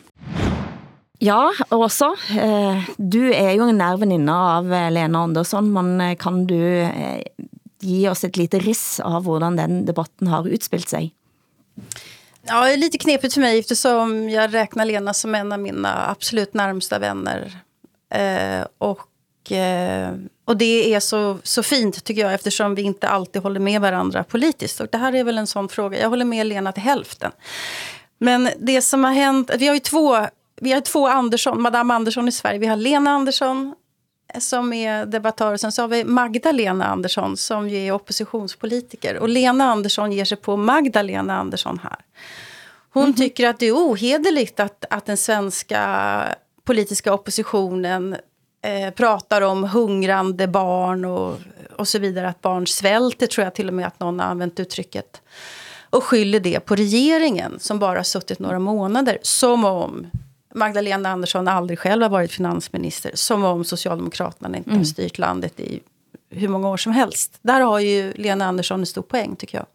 Ja, 1.19 1.53
Åsa, 1.69 2.15
eh, 2.29 2.83
du 2.97 3.33
er 3.33 3.51
jo 3.57 3.67
en 3.69 3.77
nær 3.77 3.99
veninde 4.01 4.33
av 4.33 4.73
eh, 4.73 4.89
Lena 4.93 5.23
Andersson, 5.25 5.69
men 5.73 6.01
eh, 6.01 6.15
kan 6.17 6.47
du 6.49 6.89
ge 7.79 8.09
oss 8.09 8.23
et 8.23 8.37
lite 8.37 8.59
riss 8.59 8.99
av 8.99 9.25
hvordan 9.25 9.57
den 9.57 9.85
debatten 9.85 10.27
har 10.33 10.47
utspilt 10.47 10.89
sig? 10.89 11.13
Ja, 12.41 12.65
det 12.65 12.73
är 12.73 12.77
lite 12.77 12.97
knepigt 12.97 13.33
för 13.33 13.41
mig 13.41 13.59
eftersom 13.59 14.29
jag 14.29 14.53
räknar 14.53 14.85
Lena 14.85 15.13
som 15.13 15.35
en 15.35 15.51
av 15.51 15.59
mina 15.59 16.09
absolut 16.09 16.53
närmsta 16.53 16.99
vänner. 16.99 17.59
Och, 18.77 19.01
och 20.45 20.57
det 20.57 20.93
är 20.93 20.99
så, 20.99 21.37
så 21.43 21.63
fint 21.63 22.03
tycker 22.03 22.21
jag 22.21 22.33
eftersom 22.33 22.75
vi 22.75 22.81
inte 22.81 23.09
alltid 23.09 23.41
håller 23.41 23.59
med 23.59 23.81
varandra 23.81 24.23
politiskt. 24.23 24.79
Och 24.79 24.87
det 24.91 24.97
här 24.97 25.15
är 25.15 25.23
väl 25.23 25.37
en 25.37 25.47
sån 25.47 25.69
fråga. 25.69 25.99
Jag 26.01 26.09
håller 26.09 26.25
med 26.25 26.47
Lena 26.47 26.71
till 26.71 26.83
hälften. 26.83 27.31
Men 28.17 28.49
det 28.59 28.81
som 28.81 29.03
har 29.03 29.13
hänt, 29.13 29.51
vi 29.57 29.67
har 29.67 29.73
ju 29.73 29.79
två, 29.79 30.27
vi 30.61 30.71
har 30.71 30.81
två 30.81 31.07
Andersson, 31.07 31.61
Madame 31.61 31.93
Andersson 31.93 32.27
i 32.27 32.31
Sverige. 32.31 32.59
Vi 32.59 32.67
har 32.67 32.75
Lena 32.75 33.11
Andersson 33.11 33.75
som 34.39 34.73
är 34.73 35.05
debattör. 35.05 35.53
och 35.53 35.59
Sen 35.59 35.71
så 35.71 35.81
har 35.81 35.87
vi 35.87 36.03
Magdalena 36.03 36.85
Andersson 36.85 37.37
som 37.37 37.69
ju 37.69 37.87
är 37.87 37.91
oppositionspolitiker. 37.91 39.17
Och 39.17 39.29
Lena 39.29 39.71
Andersson 39.71 40.11
ger 40.11 40.25
sig 40.25 40.37
på 40.37 40.57
Magdalena 40.57 41.37
Andersson 41.37 41.79
här. 41.83 41.97
Hon 42.89 43.13
tycker 43.13 43.47
att 43.47 43.59
det 43.59 43.65
är 43.65 43.73
ohederligt 43.73 44.59
att, 44.59 44.85
att 44.89 45.05
den 45.05 45.17
svenska 45.17 46.23
politiska 46.63 47.13
oppositionen 47.13 48.15
eh, 48.61 48.93
pratar 48.93 49.41
om 49.41 49.63
hungrande 49.63 50.47
barn 50.47 51.05
och, 51.05 51.39
och 51.77 51.87
så 51.87 51.99
vidare. 51.99 52.29
Att 52.29 52.41
barn 52.41 52.67
svälter, 52.67 53.27
tror 53.27 53.43
jag 53.43 53.55
till 53.55 53.67
och 53.67 53.73
med 53.73 53.87
att 53.87 53.99
någon 53.99 54.19
har 54.19 54.27
använt 54.27 54.59
uttrycket. 54.59 55.21
Och 55.89 56.03
skyller 56.03 56.39
det 56.39 56.59
på 56.59 56.75
regeringen 56.75 57.59
som 57.59 57.79
bara 57.79 57.99
har 57.99 58.03
suttit 58.03 58.39
några 58.39 58.59
månader. 58.59 59.17
Som 59.21 59.65
om 59.65 60.07
Magdalena 60.55 61.09
Andersson 61.09 61.47
aldrig 61.47 61.79
själv 61.79 62.01
har 62.01 62.09
varit 62.09 62.31
finansminister. 62.31 63.11
Som 63.13 63.43
om 63.43 63.63
Socialdemokraterna 63.63 64.57
inte 64.57 64.71
har 64.71 64.83
styrt 64.83 65.17
landet 65.17 65.59
i 65.59 65.79
hur 66.29 66.47
många 66.47 66.69
år 66.69 66.77
som 66.77 66.91
helst. 66.91 67.39
Där 67.41 67.61
har 67.61 67.79
ju 67.79 68.13
Lena 68.13 68.45
Andersson 68.45 68.79
en 68.79 68.85
stor 68.85 69.01
poäng 69.01 69.35
tycker 69.35 69.57
jag. 69.57 69.65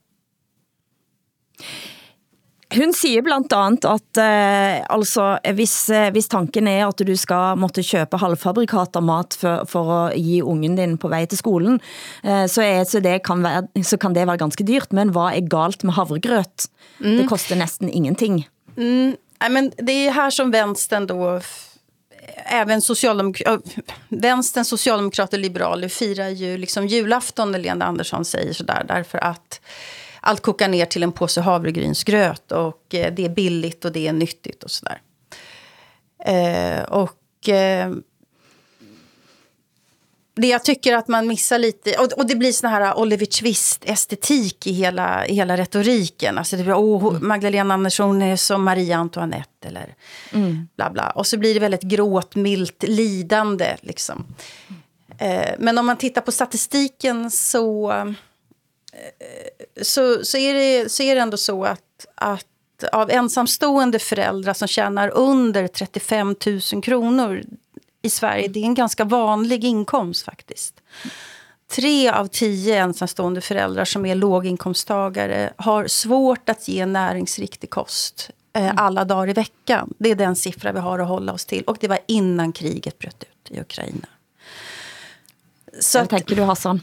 Hun 2.73 2.93
siger 2.97 3.23
blandt 3.23 3.53
andet, 3.53 3.85
at 3.85 4.21
eh, 4.21 4.81
altså, 4.95 5.39
hvis, 5.57 5.75
eh, 5.93 6.11
hvis 6.15 6.29
tanken 6.33 6.69
er 6.71 6.87
at 6.87 7.03
du 7.05 7.13
skal 7.17 7.59
måtte 7.61 7.85
købe 7.85 8.21
halvfabrikat 8.21 8.97
av 8.97 9.05
mat 9.05 9.37
for, 9.39 9.67
for 9.69 9.93
at 9.97 10.17
give 10.17 10.47
ungen 10.49 10.77
din 10.79 10.97
på 10.99 11.11
vej 11.13 11.27
til 11.27 11.39
skolen, 11.39 11.81
eh, 12.25 12.47
så, 12.47 12.63
er, 12.65 12.85
så, 12.89 13.03
det 13.05 13.19
kan 13.27 13.45
være, 13.45 13.67
så 13.85 13.99
kan 14.01 14.17
det 14.17 14.27
være 14.27 14.41
ganske 14.41 14.65
dyrt. 14.65 14.93
Men 14.93 15.13
hvad 15.13 15.37
er 15.37 15.49
galt 15.53 15.85
med 15.85 15.97
havregrøt? 15.99 16.69
Mm. 17.01 17.17
Det 17.19 17.29
koster 17.29 17.57
næsten 17.57 17.89
ingenting. 17.89 18.47
Mm, 18.77 19.17
nej, 19.41 19.51
men 19.51 19.73
det 19.79 19.93
är 19.93 20.11
här 20.11 20.31
som 20.31 20.51
vänstern 20.51 21.07
då 21.07 21.41
även 22.37 22.83
socialdemok 22.83 23.43
vänstern, 24.09 24.65
socialdemokrater 24.65 25.37
och 25.37 25.43
liberaler 25.43 25.89
firar 25.89 26.29
ju 26.29 26.59
liksom 26.59 26.87
julafton 26.87 27.53
när 27.53 27.59
Lena 27.59 27.85
Andersson 27.85 28.25
säger 28.25 28.53
sådär. 28.53 28.85
Därför 28.89 29.19
att 29.19 29.61
allt 30.23 30.41
kokar 30.41 30.69
ner 30.69 30.87
till 30.87 31.03
en 31.03 31.13
påse 31.13 31.41
havregrynsgröt 31.41 32.53
och 32.53 32.95
eh, 32.95 33.15
det 33.15 33.25
är 33.25 33.29
billigt 33.29 33.85
och 33.85 33.93
det 33.93 34.09
är 34.09 34.13
nyttigt 34.13 34.63
och 34.63 34.71
sådär. 34.71 35.01
Eh, 36.25 36.83
och 36.83 37.49
eh, 37.49 37.93
det 40.35 40.47
jag 40.47 40.65
tycker 40.65 40.97
att 40.97 41.09
man 41.09 41.27
missar 41.27 41.59
lite, 41.59 41.97
och, 41.99 42.13
och 42.13 42.27
det 42.27 42.37
blir 42.37 42.53
sån 42.53 42.71
här 42.71 42.99
Oliver 42.99 43.27
Twist-estetik 43.27 44.67
i 44.67 44.73
hela, 44.73 45.27
i 45.27 45.35
hela 45.35 45.57
retoriken. 45.57 46.39
Alltså 46.39 46.57
det 46.57 46.63
blir, 46.63 46.75
oh, 46.75 47.21
Magdalena 47.21 47.75
Andersson 47.75 48.23
är 48.23 48.37
som 48.37 48.65
Maria 48.65 48.97
Antoinette 48.97 49.69
eller 49.69 49.95
mm. 50.33 50.69
bla 50.77 50.91
bla. 50.91 51.11
Och 51.11 51.27
så 51.27 51.39
blir 51.39 51.55
det 51.55 51.61
väldigt 51.61 51.83
gråtmilt 51.83 52.83
lidande 52.83 53.77
liksom. 53.81 54.27
Eh, 55.19 55.51
men 55.59 55.79
om 55.79 55.87
man 55.87 55.97
tittar 55.97 56.21
på 56.21 56.33
statistiken 56.33 57.31
så, 57.31 57.93
så, 59.83 60.25
så, 60.25 60.39
är 60.39 60.55
det, 60.55 60.93
så 60.93 61.03
är 61.03 61.15
det 61.15 61.21
ändå 61.21 61.37
så 61.37 61.65
att, 61.65 62.07
att 62.15 62.47
av 62.93 63.11
ensamstående 63.11 63.99
föräldrar 63.99 64.55
som 64.55 64.69
tjänar 64.69 65.09
under 65.09 65.69
35 65.69 66.37
000 66.73 66.83
kronor 66.83 67.43
i 68.03 68.11
Sverige, 68.11 68.49
det 68.49 68.61
är 68.61 68.65
en 68.65 68.75
ganska 68.75 69.05
vanlig 69.05 69.65
inkomst 69.65 70.25
faktiskt. 70.25 70.75
Tre 71.71 72.11
av 72.11 72.27
tio 72.27 72.79
ensamstående 72.79 73.41
föräldrar 73.41 73.85
som 73.85 74.07
är 74.07 74.15
låginkomsttagare 74.15 75.53
har 75.57 75.87
svårt 75.87 76.49
att 76.49 76.69
ge 76.69 76.87
näringsriktig 76.87 77.71
kost 77.71 78.31
eh, 78.53 78.65
mm. 78.65 78.79
alla 78.79 79.05
dagar 79.05 79.29
i 79.29 79.33
veckan. 79.33 79.95
Det 79.99 80.11
är 80.11 80.15
den 80.15 80.37
siffra 80.37 80.73
vi 80.73 80.81
har 80.81 80.99
att 80.99 81.09
hålla 81.09 81.33
oss 81.33 81.45
till. 81.45 81.63
Och 81.65 81.77
det 81.81 81.89
var 81.89 81.99
innan 82.07 82.53
kriget 82.53 82.99
bröt 82.99 83.23
ut 83.23 83.57
i 83.57 83.61
Ukraina. 83.61 84.09
Så 85.81 85.99
Hvad 85.99 86.11
tänker 86.11 86.37
du, 86.37 86.43
Hassan? 86.43 86.81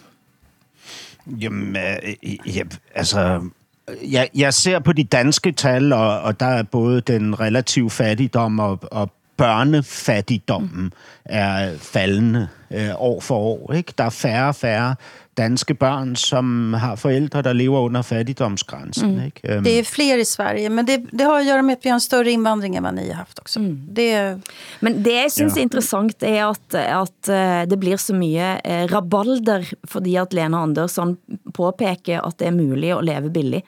Jamen, 1.29 1.75
øh, 1.75 2.15
øh, 2.23 2.55
ja, 2.57 2.61
altså, 2.95 3.41
øh, 3.89 4.13
jeg, 4.13 4.29
jeg 4.35 4.53
ser 4.53 4.79
på 4.79 4.93
de 4.93 5.03
danske 5.03 5.51
tal, 5.51 5.93
og, 5.93 6.21
og 6.21 6.39
der 6.39 6.45
er 6.45 6.63
både 6.63 7.01
den 7.01 7.39
relative 7.39 7.89
fattigdom 7.89 8.59
og, 8.59 8.79
og 8.91 9.11
børnefattigdommen 9.37 10.93
er 11.25 11.77
faldende 11.77 12.47
øh, 12.71 12.89
år 12.95 13.19
for 13.19 13.37
år. 13.37 13.73
Ikke? 13.73 13.93
Der 13.97 14.03
er 14.03 14.09
færre 14.09 14.47
og 14.47 14.55
færre 14.55 14.95
danske 15.39 15.73
børn, 15.79 16.15
som 16.19 16.73
har 16.73 16.97
forældre, 16.99 17.41
der 17.41 17.55
lever 17.55 17.87
under 17.87 18.03
fattigdomsgränsen. 18.05 19.09
Mm. 19.09 19.25
Ikke? 19.25 19.57
Um. 19.57 19.63
Det 19.63 19.79
är 19.79 19.83
fler 19.83 20.17
i 20.17 20.25
Sverige, 20.25 20.69
men 20.69 20.85
det, 20.85 20.97
det 21.11 21.23
har 21.23 21.39
att 21.39 21.45
göra 21.45 21.61
med 21.61 21.73
att 21.73 21.85
vi 21.85 21.89
har 21.89 21.95
en 21.95 22.01
större 22.01 22.31
invandring 22.31 22.75
än 22.75 22.83
vad 22.83 22.93
ni 22.93 23.07
har 23.09 23.15
haft 23.15 23.39
också. 23.39 23.59
Mm. 23.59 23.87
Det... 23.91 24.39
Men 24.79 25.03
det 25.03 25.21
jag 25.21 25.31
syns 25.31 25.55
ja. 25.55 25.59
är 25.59 25.63
intressant 25.63 26.23
är 26.23 26.43
att, 26.45 26.75
att 26.75 27.27
eh, 27.27 27.61
det 27.67 27.77
blir 27.77 27.97
så 27.97 28.13
mycket 28.13 28.61
eh, 28.63 28.87
rabalder 28.87 29.67
fordi 29.87 30.17
att 30.17 30.33
Lena 30.33 30.59
Andersson 30.59 31.17
påpekar 31.53 32.21
att 32.21 32.37
det 32.37 32.45
är 32.45 32.51
möjligt 32.51 32.95
att 32.95 33.05
leva 33.05 33.29
billigt. 33.29 33.65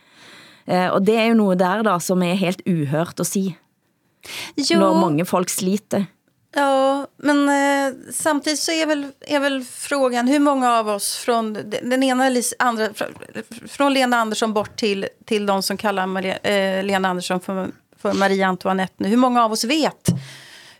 Eh, 0.65 0.87
och 0.87 1.01
det 1.01 1.15
är 1.15 1.25
ju 1.25 1.33
något 1.33 1.59
där 1.59 1.83
då 1.83 1.99
som 1.99 2.23
är 2.23 2.35
helt 2.35 2.61
uhört 2.65 3.19
att 3.19 3.27
säga. 3.27 3.51
Jo. 4.55 4.79
När 4.79 4.93
många 4.93 5.25
folk 5.25 5.49
sliter. 5.49 6.05
Ja, 6.53 7.07
men 7.17 7.49
eh, 7.49 7.93
samtidigt 8.11 8.59
så 8.59 8.71
är 8.71 8.85
väl, 8.85 9.07
är 9.19 9.39
väl 9.39 9.63
frågan 9.63 10.27
hur 10.27 10.39
många 10.39 10.71
av 10.79 10.89
oss 10.89 11.15
från 11.15 11.53
den 11.83 12.03
ena 12.03 12.31
andra, 12.59 12.89
från 13.67 13.93
Lena 13.93 14.17
Andersson 14.17 14.53
bort 14.53 14.75
till, 14.75 15.07
till 15.25 15.45
de 15.45 15.63
som 15.63 15.77
kallar 15.77 16.05
Maria, 16.05 16.37
eh, 16.37 16.83
Lena 16.83 17.09
Andersson 17.09 17.39
för, 17.39 17.71
för 17.97 18.13
Maria 18.13 18.47
Antoinette 18.47 18.93
nu. 18.97 19.09
Hur 19.09 19.17
många 19.17 19.45
av 19.45 19.51
oss 19.51 19.63
vet 19.63 20.09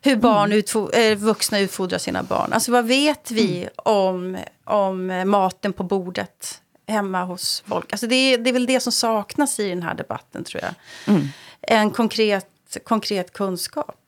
hur 0.02 0.16
barn 0.16 0.46
mm. 0.46 0.58
utfo, 0.58 0.92
eh, 0.92 1.18
vuxna 1.18 1.60
utfodrar 1.60 1.98
sina 1.98 2.24
barn? 2.24 2.54
Alltså 2.54 2.72
vad 2.72 2.86
vet 2.86 3.32
vi 3.32 3.58
mm. 3.58 3.70
om, 3.76 4.38
om 4.64 5.24
maten 5.26 5.74
på 5.74 5.84
bordet 5.84 6.62
hemma 6.88 7.24
hos 7.24 7.64
folk? 7.68 7.92
Alltså 7.94 8.08
det, 8.08 8.16
är, 8.16 8.38
det 8.38 8.50
är 8.50 8.54
väl 8.54 8.66
det 8.66 8.80
som 8.80 8.92
saknas 8.92 9.60
i 9.60 9.70
den 9.70 9.84
här 9.84 9.94
debatten 9.94 10.44
tror 10.44 10.64
jag. 10.64 10.74
Mm. 11.16 11.28
En 11.62 11.92
konkret 11.92 12.48
konkret 12.84 13.34
kunskap. 13.34 14.01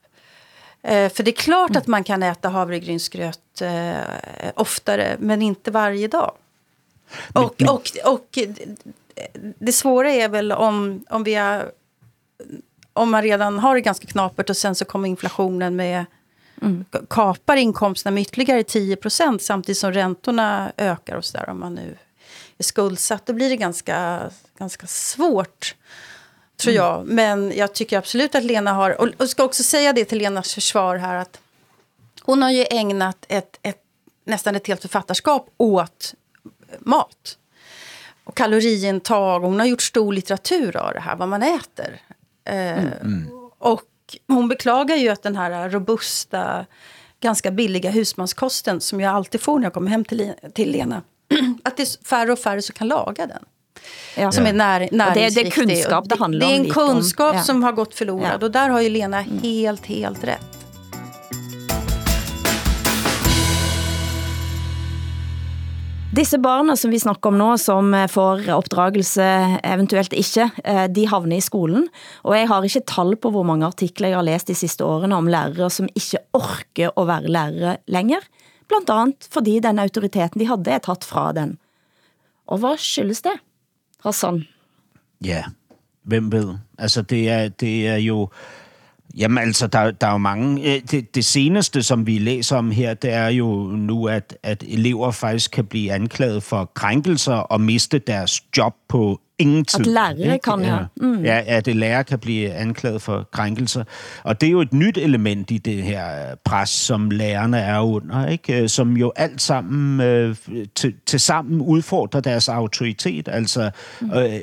Eh, 0.84 1.11
för 1.11 1.23
det 1.23 1.31
är 1.31 1.36
klart 1.36 1.69
mm. 1.69 1.79
att 1.79 1.88
man 1.88 2.03
kan 2.03 2.23
äta 2.23 2.49
havregrynsgröt 2.49 3.61
eh, 3.61 4.51
oftare, 4.55 5.17
men 5.19 5.41
inte 5.41 5.71
varje 5.71 6.07
dag. 6.07 6.31
Och, 7.34 7.61
och, 7.61 7.89
och 8.05 8.39
det 9.59 9.71
svåra 9.71 10.11
är 10.11 10.29
väl 10.29 10.51
om, 10.51 11.05
om, 11.09 11.23
vi 11.23 11.36
har, 11.36 11.71
om 12.93 13.11
man 13.11 13.21
redan 13.21 13.59
har 13.59 13.75
det 13.75 13.81
ganska 13.81 14.07
knapert 14.07 14.49
och 14.49 14.57
sen 14.57 14.75
så 14.75 14.86
kommer 14.86 15.09
inflationen 15.09 15.75
med 15.75 16.05
mm. 16.61 16.86
kapar 17.09 17.55
inkomsterna 17.55 18.13
med 18.13 18.21
ytterligare 18.21 18.63
10 18.63 18.97
samtidigt 19.39 19.77
som 19.77 19.93
räntorna 19.93 20.71
ökar 20.77 21.15
och 21.15 21.25
så 21.25 21.38
där, 21.38 21.49
om 21.49 21.59
man 21.59 21.75
nu 21.75 21.97
är 22.57 22.63
skuldsatt. 22.63 23.25
Då 23.25 23.34
blir 23.34 23.49
det 23.49 23.55
ganska, 23.55 24.21
ganska 24.57 24.88
svårt 24.88 25.75
tror 26.57 26.75
jag. 26.75 26.95
Mm. 26.95 27.15
Men 27.15 27.57
jag 27.57 27.73
tycker 27.73 27.97
absolut 27.97 28.35
att 28.35 28.43
Lena 28.43 28.73
har... 28.73 29.01
Och, 29.01 29.07
och 29.17 29.29
ska 29.29 29.43
också 29.43 29.63
säga 29.63 29.93
det 29.93 30.05
till 30.05 30.17
Lenas 30.17 30.53
försvar 30.53 30.95
här 30.95 31.15
att 31.15 31.39
hon 32.21 32.41
har 32.41 32.51
ju 32.51 32.65
ägnat 32.69 33.25
ett, 33.29 33.59
ett, 33.61 33.81
nästan 34.25 34.55
ett 34.55 34.67
helt 34.67 34.81
författarskap 34.81 35.49
åt 35.57 36.13
mat. 36.79 37.37
Och 38.23 38.37
kaloriintag. 38.37 39.39
Hon 39.39 39.59
har 39.59 39.67
gjort 39.67 39.81
stor 39.81 40.13
litteratur 40.13 40.77
av 40.77 40.93
det 40.93 40.99
här, 40.99 41.15
vad 41.15 41.29
man 41.29 41.43
äter. 41.43 42.01
Eh, 42.45 42.83
mm. 42.83 43.29
Och 43.57 43.81
hon 44.27 44.47
beklagar 44.47 44.95
ju 44.95 45.09
att 45.09 45.23
den 45.23 45.35
här 45.35 45.69
robusta, 45.69 46.65
ganska 47.19 47.51
billiga 47.51 47.89
husmanskosten 47.89 48.81
som 48.81 49.01
jag 49.01 49.15
alltid 49.15 49.41
får 49.41 49.59
när 49.59 49.65
jag 49.65 49.73
kommer 49.73 49.91
hem 49.91 50.05
till, 50.05 50.33
till 50.53 50.71
Lena, 50.71 51.01
att 51.63 51.77
det 51.77 51.83
är 51.83 52.05
färre 52.05 52.31
och 52.31 52.39
färre 52.39 52.61
som 52.61 52.73
kan 52.73 52.87
laga 52.87 53.27
den. 53.27 53.45
Ja. 54.17 54.31
Som 54.31 54.45
är 54.45 54.53
när. 54.53 54.79
Det, 54.79 55.29
det 55.29 55.47
är 55.47 55.51
kunskap 55.51 56.09
det 56.09 56.19
handlar 56.19 56.45
om. 56.45 56.51
Det 56.51 56.57
är 56.57 56.59
en 56.59 56.69
kunskap 56.69 57.36
om. 57.36 57.41
som 57.41 57.63
har 57.63 57.71
gått 57.71 57.95
förlorad. 57.95 58.43
Och 58.43 58.51
där 58.51 58.69
har 58.69 58.81
ju 58.81 58.89
Lena 58.89 59.19
mm. 59.19 59.39
helt, 59.41 59.86
helt 59.86 60.23
rätt. 60.23 60.63
Disse 66.13 66.38
barna 66.38 66.75
som 66.77 66.91
vi 66.91 66.99
snakker 66.99 67.27
om 67.31 67.38
nu, 67.38 67.57
som 67.57 68.07
får 68.09 68.45
opdragelse, 68.53 69.23
eventuelt 69.63 70.13
ikke, 70.13 70.45
eh, 70.63 70.84
de 70.86 71.07
havner 71.09 71.39
i 71.39 71.41
skolen. 71.41 71.88
Og 72.21 72.36
jeg 72.38 72.49
har 72.51 72.67
ikke 72.67 72.84
tal 72.86 73.15
på 73.17 73.31
hvor 73.34 73.43
mange 73.43 73.65
artikler 73.65 74.11
jeg 74.11 74.19
har 74.19 74.27
læst 74.27 74.51
de 74.51 74.55
sidste 74.55 74.86
årene 74.86 75.17
om 75.17 75.27
lærere 75.27 75.71
som 75.73 75.88
ikke 75.89 76.21
orker 76.38 76.93
at 76.93 77.07
være 77.09 77.34
lærere 77.34 77.77
længere. 77.88 78.21
Blandt 78.69 78.93
andet 78.93 79.27
fordi 79.34 79.57
den 79.59 79.79
autoriteten 79.79 80.39
de 80.39 80.45
havde 80.45 80.75
er 80.75 80.86
taget 80.86 81.03
fra 81.03 81.31
den. 81.34 81.57
Og 82.45 82.61
hvad 82.61 82.77
skyldes 82.77 83.25
det? 83.25 83.34
Og 84.03 84.13
sådan. 84.13 84.43
Ja, 85.25 85.43
hvem 86.03 86.31
ved? 86.31 86.55
Altså, 86.77 87.01
det 87.01 87.29
er, 87.29 87.47
det 87.49 87.87
er 87.87 87.95
jo... 87.95 88.29
Jamen 89.17 89.37
altså, 89.37 89.67
der, 89.67 89.91
der 89.91 90.07
er 90.07 90.11
jo 90.11 90.17
mange... 90.17 90.75
Øh, 90.75 90.81
det, 90.91 91.15
det 91.15 91.25
seneste, 91.25 91.83
som 91.83 92.07
vi 92.07 92.17
læser 92.17 92.57
om 92.57 92.71
her, 92.71 92.93
det 92.93 93.13
er 93.13 93.27
jo 93.27 93.67
nu, 93.67 94.07
at, 94.07 94.37
at 94.43 94.63
elever 94.67 95.11
faktisk 95.11 95.51
kan 95.51 95.65
blive 95.65 95.91
anklaget 95.91 96.43
for 96.43 96.71
krænkelser 96.73 97.33
og 97.33 97.61
miste 97.61 97.99
deres 97.99 98.41
job 98.57 98.75
på 98.87 99.21
ingen 99.39 99.65
tid. 99.65 99.79
At 99.79 99.88
lærere 100.17 100.39
kan, 100.39 100.59
ja. 100.61 100.77
Mm. 100.97 101.23
Ja, 101.23 101.41
at 101.45 101.65
det 101.65 101.75
lærer 101.75 102.03
kan 102.03 102.19
blive 102.19 102.53
anklaget 102.53 103.01
for 103.01 103.29
krænkelser. 103.31 103.84
Og 104.23 104.41
det 104.41 104.47
er 104.47 104.51
jo 104.51 104.61
et 104.61 104.73
nyt 104.73 104.97
element 104.97 105.51
i 105.51 105.57
det 105.57 105.84
her 105.84 106.36
pres, 106.45 106.69
som 106.69 107.11
lærerne 107.11 107.57
er 107.57 107.79
under, 107.79 108.27
ikke? 108.27 108.69
som 108.69 108.97
jo 108.97 109.11
alt 109.15 109.41
sammen 109.41 110.01
øh, 110.01 110.36
til, 110.75 110.93
til 111.05 111.19
sammen 111.19 111.61
udfordrer 111.61 112.21
deres 112.21 112.49
autoritet. 112.49 113.27
Altså, 113.31 113.69
mm. 114.01 114.11
øh, 114.11 114.39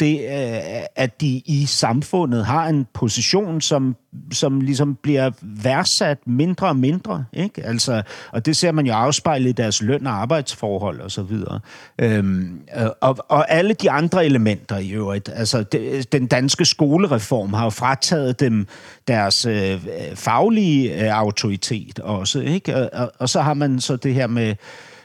det, 0.00 0.20
øh, 0.20 0.82
at 0.96 1.20
de 1.20 1.42
i 1.46 1.66
samfundet 1.66 2.46
har 2.46 2.66
en 2.66 2.86
position, 2.94 3.60
som 3.60 3.96
som 4.32 4.60
ligesom 4.60 4.94
bliver 4.94 5.30
værdsat 5.42 6.18
mindre 6.26 6.66
og 6.66 6.76
mindre. 6.76 7.24
Ikke? 7.32 7.66
Altså, 7.66 8.02
og 8.32 8.46
det 8.46 8.56
ser 8.56 8.72
man 8.72 8.86
jo 8.86 8.92
afspejlet 8.92 9.48
i 9.48 9.52
deres 9.52 9.82
løn- 9.82 10.06
og 10.06 10.12
arbejdsforhold 10.12 11.00
osv. 11.00 11.20
og 11.20 11.28
så. 11.30 11.58
Øhm, 11.98 12.60
og, 13.00 13.16
og 13.28 13.50
alle 13.50 13.74
de 13.74 13.90
andre 13.90 14.24
elementer 14.26 14.78
i 14.78 14.90
øvrigt. 14.90 15.30
Altså, 15.34 15.62
det, 15.62 16.12
den 16.12 16.26
danske 16.26 16.64
skolereform 16.64 17.52
har 17.52 17.64
jo 17.64 17.70
frataget 17.70 18.40
dem 18.40 18.66
deres 19.08 19.46
øh, 19.46 19.80
faglige 20.14 21.04
øh, 21.04 21.18
autoritet 21.18 21.98
også. 21.98 22.40
Ikke? 22.40 22.76
Og, 22.76 22.90
og, 22.92 23.12
og 23.18 23.28
så 23.28 23.40
har 23.40 23.54
man 23.54 23.80
så 23.80 23.96
det 23.96 24.14
her 24.14 24.26
med 24.26 24.54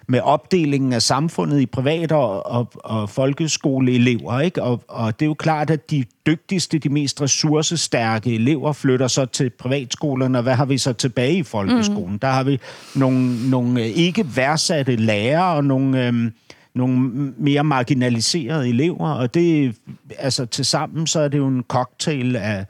med 0.07 0.19
opdelingen 0.19 0.93
af 0.93 1.01
samfundet 1.01 1.61
i 1.61 1.65
privat- 1.65 2.11
og, 2.11 2.45
og, 2.45 2.71
og 2.75 3.09
folkeskoleelever. 3.09 4.39
Ikke? 4.39 4.63
Og, 4.63 4.83
og 4.87 5.19
det 5.19 5.25
er 5.25 5.27
jo 5.27 5.33
klart, 5.33 5.69
at 5.69 5.91
de 5.91 6.05
dygtigste, 6.25 6.79
de 6.79 6.89
mest 6.89 7.21
ressourcestærke 7.21 8.35
elever 8.35 8.73
flytter 8.73 9.07
så 9.07 9.25
til 9.25 9.49
privatskolerne, 9.49 10.37
og 10.37 10.43
hvad 10.43 10.55
har 10.55 10.65
vi 10.65 10.77
så 10.77 10.93
tilbage 10.93 11.37
i 11.37 11.43
folkeskolen? 11.43 12.11
Mm. 12.11 12.19
Der 12.19 12.27
har 12.27 12.43
vi 12.43 12.59
nogle, 12.95 13.49
nogle 13.49 13.81
øh, 13.81 13.87
ikke 13.87 14.35
værdsatte 14.35 14.95
lærere 14.95 15.55
og 15.55 15.65
nogle... 15.65 16.07
Øhm, 16.07 16.33
nogle 16.75 16.99
mere 17.37 17.63
marginaliserede 17.63 18.69
elever, 18.69 19.09
og 19.09 19.33
det, 19.33 19.75
altså 20.17 20.45
til 20.45 20.65
sammen, 20.65 21.07
så 21.07 21.19
er 21.19 21.27
det 21.27 21.37
jo 21.37 21.47
en 21.47 21.63
cocktail 21.67 22.35
af, 22.35 22.65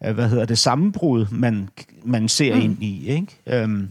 af 0.00 0.14
hvad 0.14 0.28
hedder 0.28 0.44
det, 0.44 0.58
sammenbrud, 0.58 1.26
man, 1.30 1.68
man 2.04 2.28
ser 2.28 2.54
mm. 2.54 2.60
ind 2.60 2.82
i, 2.82 3.08
ikke? 3.08 3.64
Um, 3.64 3.88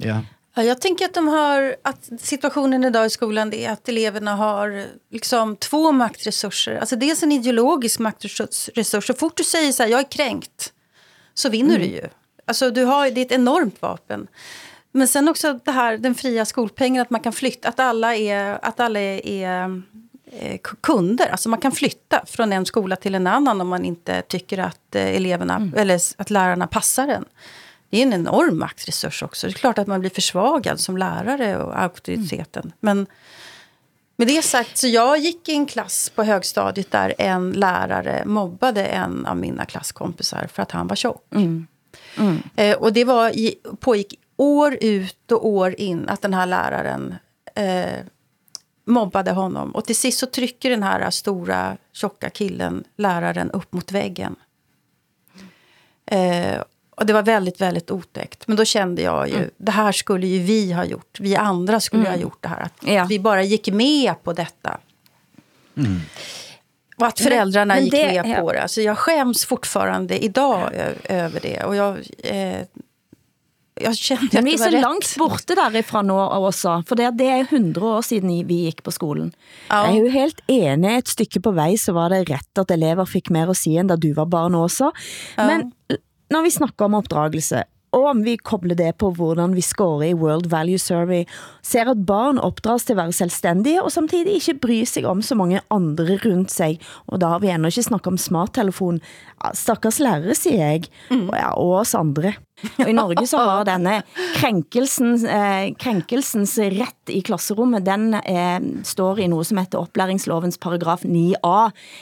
ja. 0.00 0.20
Ja, 0.56 0.62
jag 0.62 0.80
tänker 0.80 1.04
att, 1.04 1.14
de 1.14 1.28
har, 1.28 1.76
att 1.82 2.10
situationen 2.18 2.84
idag 2.84 3.06
i 3.06 3.10
skolan 3.10 3.52
är 3.52 3.70
att 3.70 3.88
eleverna 3.88 4.34
har 4.34 4.84
liksom 5.10 5.56
två 5.56 5.92
maktresurser. 5.92 6.76
Alltså 6.76 6.96
dels 6.96 7.22
en 7.22 7.32
ideologisk 7.32 7.98
maktresurs. 7.98 9.04
Så 9.04 9.14
fort 9.14 9.36
du 9.36 9.44
säger 9.44 9.72
så 9.72 9.82
här, 9.82 9.90
jag 9.90 10.00
är 10.00 10.10
kränkt, 10.10 10.72
så 11.34 11.48
vinner 11.48 11.76
mm. 11.76 11.88
du 11.88 11.94
ju. 11.94 12.08
Alltså, 12.46 12.70
du 12.70 12.84
har, 12.84 13.10
det 13.10 13.20
är 13.20 13.24
ett 13.24 13.32
enormt 13.32 13.82
vapen. 13.82 14.26
Men 14.92 15.08
sen 15.08 15.28
också 15.28 15.60
det 15.64 15.70
här, 15.70 15.98
den 15.98 16.14
fria 16.14 16.44
skolpengen, 16.44 17.02
att 17.02 17.10
man 17.10 17.20
kan 17.20 17.32
flytta, 17.32 17.68
att 17.68 17.80
alla 17.80 18.16
är, 18.16 18.58
att 18.62 18.80
alla 18.80 19.00
är, 19.00 19.26
är 19.26 19.82
eh, 20.26 20.58
kunder. 20.80 21.26
Alltså 21.26 21.48
man 21.48 21.60
kan 21.60 21.72
flytta 21.72 22.22
från 22.26 22.52
en 22.52 22.66
skola 22.66 22.96
till 22.96 23.14
en 23.14 23.26
annan 23.26 23.60
om 23.60 23.68
man 23.68 23.84
inte 23.84 24.22
tycker 24.22 24.58
att 24.58 24.94
eh, 24.94 25.16
eleverna 25.16 25.56
mm. 25.56 25.74
eller 25.76 26.00
att 26.16 26.30
lärarna 26.30 26.66
passar 26.66 27.08
en. 27.08 27.24
Det 27.94 27.98
är 27.98 28.02
en 28.02 28.12
enorm 28.12 28.58
maktresurs 28.58 29.22
också. 29.22 29.46
Det 29.46 29.50
är 29.50 29.54
klart 29.54 29.78
att 29.78 29.86
man 29.86 30.00
blir 30.00 30.10
försvagad 30.10 30.80
som 30.80 30.96
lärare 30.96 31.58
och 31.58 31.82
auktoriteten. 31.82 32.62
Mm. 32.62 32.74
Men 32.80 33.06
med 34.16 34.28
det 34.28 34.42
sagt, 34.42 34.76
så 34.76 34.86
jag 34.88 35.18
gick 35.18 35.48
i 35.48 35.52
en 35.52 35.66
klass 35.66 36.10
på 36.10 36.22
högstadiet 36.22 36.90
där 36.90 37.14
en 37.18 37.52
lärare 37.52 38.24
mobbade 38.26 38.84
en 38.84 39.26
av 39.26 39.36
mina 39.36 39.64
klasskompisar 39.64 40.46
för 40.52 40.62
att 40.62 40.70
han 40.70 40.86
var 40.86 40.96
tjock. 40.96 41.26
Mm. 41.34 41.66
Mm. 42.18 42.42
Eh, 42.56 42.76
och 42.76 42.92
det 42.92 43.04
var, 43.04 43.32
pågick 43.76 44.20
år 44.36 44.78
ut 44.80 45.32
och 45.32 45.46
år 45.46 45.80
in 45.80 46.08
att 46.08 46.22
den 46.22 46.34
här 46.34 46.46
läraren 46.46 47.14
eh, 47.54 48.00
mobbade 48.84 49.30
honom. 49.30 49.70
Och 49.70 49.84
till 49.84 49.96
sist 49.96 50.18
så 50.18 50.26
trycker 50.26 50.70
den 50.70 50.82
här 50.82 51.10
stora 51.10 51.76
tjocka 51.92 52.30
killen 52.30 52.84
läraren 52.96 53.50
upp 53.50 53.72
mot 53.72 53.92
väggen. 53.92 54.36
Eh, 56.06 56.62
och 56.96 57.06
det 57.06 57.12
var 57.12 57.22
väldigt, 57.22 57.60
väldigt 57.60 57.90
otäckt. 57.90 58.48
Men 58.48 58.56
då 58.56 58.64
kände 58.64 59.02
jag 59.02 59.28
ju, 59.28 59.36
mm. 59.36 59.50
det 59.56 59.72
här 59.72 59.92
skulle 59.92 60.26
ju 60.26 60.38
vi 60.38 60.72
ha 60.72 60.84
gjort. 60.84 61.20
Vi 61.20 61.36
andra 61.36 61.80
skulle 61.80 62.02
mm. 62.02 62.12
ha 62.12 62.20
gjort 62.20 62.38
det 62.42 62.48
här. 62.48 62.60
Att 62.60 62.72
ja. 62.86 63.06
vi 63.08 63.18
bara 63.18 63.42
gick 63.42 63.68
med 63.68 64.22
på 64.22 64.32
detta. 64.32 64.78
Mm. 65.76 66.00
Och 66.96 67.06
att 67.06 67.20
föräldrarna 67.20 67.74
men, 67.74 67.76
men 67.76 67.84
gick 67.84 67.92
det, 67.92 68.22
med 68.22 68.40
på 68.40 68.52
det. 68.52 68.62
Alltså 68.62 68.80
jag 68.80 68.98
skäms 68.98 69.44
fortfarande 69.44 70.24
idag 70.24 70.70
över 71.04 71.40
det. 71.40 71.64
Och 71.64 71.76
jag, 71.76 71.98
eh, 72.18 72.60
jag 73.80 73.96
kände 73.96 74.28
Men 74.32 74.44
vi 74.44 74.54
är 74.54 74.58
så 74.58 74.70
rätt. 74.70 74.82
långt 74.82 75.16
borta 75.18 75.54
därifrån 75.54 76.06
nu 76.06 76.12
också, 76.12 76.82
för 76.88 76.96
det, 76.96 77.10
det 77.10 77.28
är 77.28 77.44
hundra 77.44 77.84
år 77.84 78.02
sedan 78.02 78.46
vi 78.46 78.54
gick 78.54 78.82
på 78.82 78.92
skolan. 78.92 79.32
Ja. 79.68 79.86
Jag 79.86 79.96
är 79.96 80.02
ju 80.02 80.08
helt 80.08 80.40
enig, 80.46 80.98
ett 80.98 81.08
stycke 81.08 81.40
på 81.40 81.50
väg 81.50 81.80
så 81.80 81.92
var 81.92 82.10
det 82.10 82.24
rätt 82.24 82.58
att 82.58 82.70
elever 82.70 83.04
fick 83.04 83.28
mer 83.28 83.48
att 83.48 83.56
säga 83.56 83.80
än 83.80 83.86
då 83.86 83.96
du 83.96 84.12
var 84.12 84.26
barn 84.26 84.54
också. 84.54 84.92
Ja. 85.36 85.46
Men 85.46 85.72
när 86.34 86.42
vi 86.42 86.50
snakker 86.50 86.84
om 86.84 86.94
oppdragelse, 86.98 87.64
og 87.94 88.08
om 88.10 88.22
vi 88.26 88.34
kobler 88.42 88.74
det 88.74 88.88
på 88.98 89.12
hvordan 89.14 89.52
vi 89.54 89.62
scorer 89.62 90.08
i 90.08 90.16
World 90.18 90.48
Value 90.50 90.80
Survey, 90.82 91.28
ser 91.62 91.86
at 91.92 92.00
barn 92.08 92.40
oppdras 92.42 92.86
til 92.88 92.96
at 92.96 93.04
være 93.04 93.14
selvstændige, 93.14 93.82
og 93.82 93.92
samtidig 93.94 94.40
ikke 94.40 94.56
bryr 94.64 94.88
sig 94.88 95.06
om 95.06 95.22
så 95.22 95.38
mange 95.38 95.60
andre 95.70 96.18
rundt 96.24 96.50
sig. 96.50 96.80
Og 97.06 97.20
da 97.22 97.30
har 97.36 97.44
vi 97.44 97.52
endnu 97.54 97.70
ikke 97.70 97.86
snakket 97.86 98.10
om 98.16 98.18
smarttelefon. 98.18 98.98
Stakkars 99.54 100.00
lærere, 100.02 100.34
siger 100.34 100.72
jeg, 100.72 100.90
mm. 101.10 101.28
og, 101.28 101.36
ja, 101.38 101.52
og 101.54 101.78
oss 101.84 101.94
andre. 101.94 102.34
Og 102.78 102.88
I 102.88 102.94
Norge 102.94 103.24
så 103.28 103.40
har 103.42 103.66
denne 103.66 103.96
eh, 103.98 104.20
krenkelsens, 104.38 105.24
eh, 105.26 105.72
krænkelsens 105.80 106.54
i 106.62 107.20
klasserummet, 107.26 107.84
den 107.86 108.14
eh, 108.20 108.58
står 108.86 109.24
i 109.24 109.28
noe 109.30 109.44
som 109.46 109.58
heter 109.60 109.82
opplæringslovens 109.82 110.60
paragraf 110.62 111.04
9a 111.04 111.56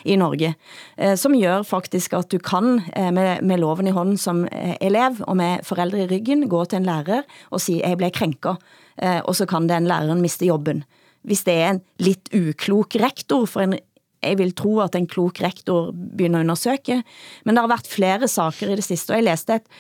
i 0.05 0.19
Norge, 0.21 0.53
eh, 0.97 1.15
som 1.19 1.37
gjør 1.37 1.65
faktisk 1.69 2.17
at 2.19 2.31
du 2.33 2.39
kan 2.43 2.83
eh, 2.93 3.11
med, 3.15 3.43
med 3.43 3.63
loven 3.63 3.89
i 3.89 3.95
hånden 3.97 4.21
som 4.21 4.45
eh, 4.51 4.77
elev 4.85 5.23
og 5.27 5.39
med 5.41 5.65
foreldre 5.67 6.05
i 6.05 6.11
ryggen 6.11 6.47
gå 6.53 6.65
til 6.69 6.83
en 6.83 6.91
lærer 6.91 7.25
og 7.51 7.63
si 7.63 7.81
jeg 7.81 7.99
blev 7.99 8.13
krenka', 8.15 8.59
eh, 8.99 9.21
og 9.25 9.35
så 9.39 9.49
kan 9.49 9.71
den 9.71 9.89
læreren 9.89 10.23
miste 10.23 10.47
jobben. 10.47 10.85
Hvis 11.23 11.45
det 11.47 11.55
er 11.55 11.69
en 11.71 11.83
litt 12.03 12.33
uklok 12.35 12.97
rektor 13.01 13.47
for 13.47 13.65
en 13.65 13.79
jeg 14.23 14.39
vil 14.39 14.53
tro 14.57 14.77
at 14.85 14.97
en 14.97 15.09
klok 15.11 15.41
rektor 15.43 15.91
begynner 15.93 16.43
å 16.43 16.47
undersøke. 16.47 17.01
Men 17.45 17.57
det 17.57 17.65
har 17.65 17.73
vært 17.73 17.91
flere 17.91 18.29
saker 18.31 18.73
i 18.73 18.79
det 18.79 18.87
siste, 18.87 19.13
og 19.13 19.19
jeg 19.19 19.27
leste 19.27 19.59
et, 19.59 19.71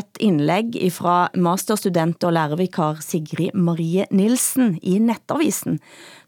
et 0.00 0.22
innlegg 0.24 0.78
fra 0.94 1.16
masterstudent 1.36 2.24
og 2.26 2.34
lærervikar 2.36 3.02
Sigrid 3.04 3.54
Marie 3.54 4.06
Nielsen 4.10 4.78
i 4.80 4.96
Nettavisen, 5.04 5.80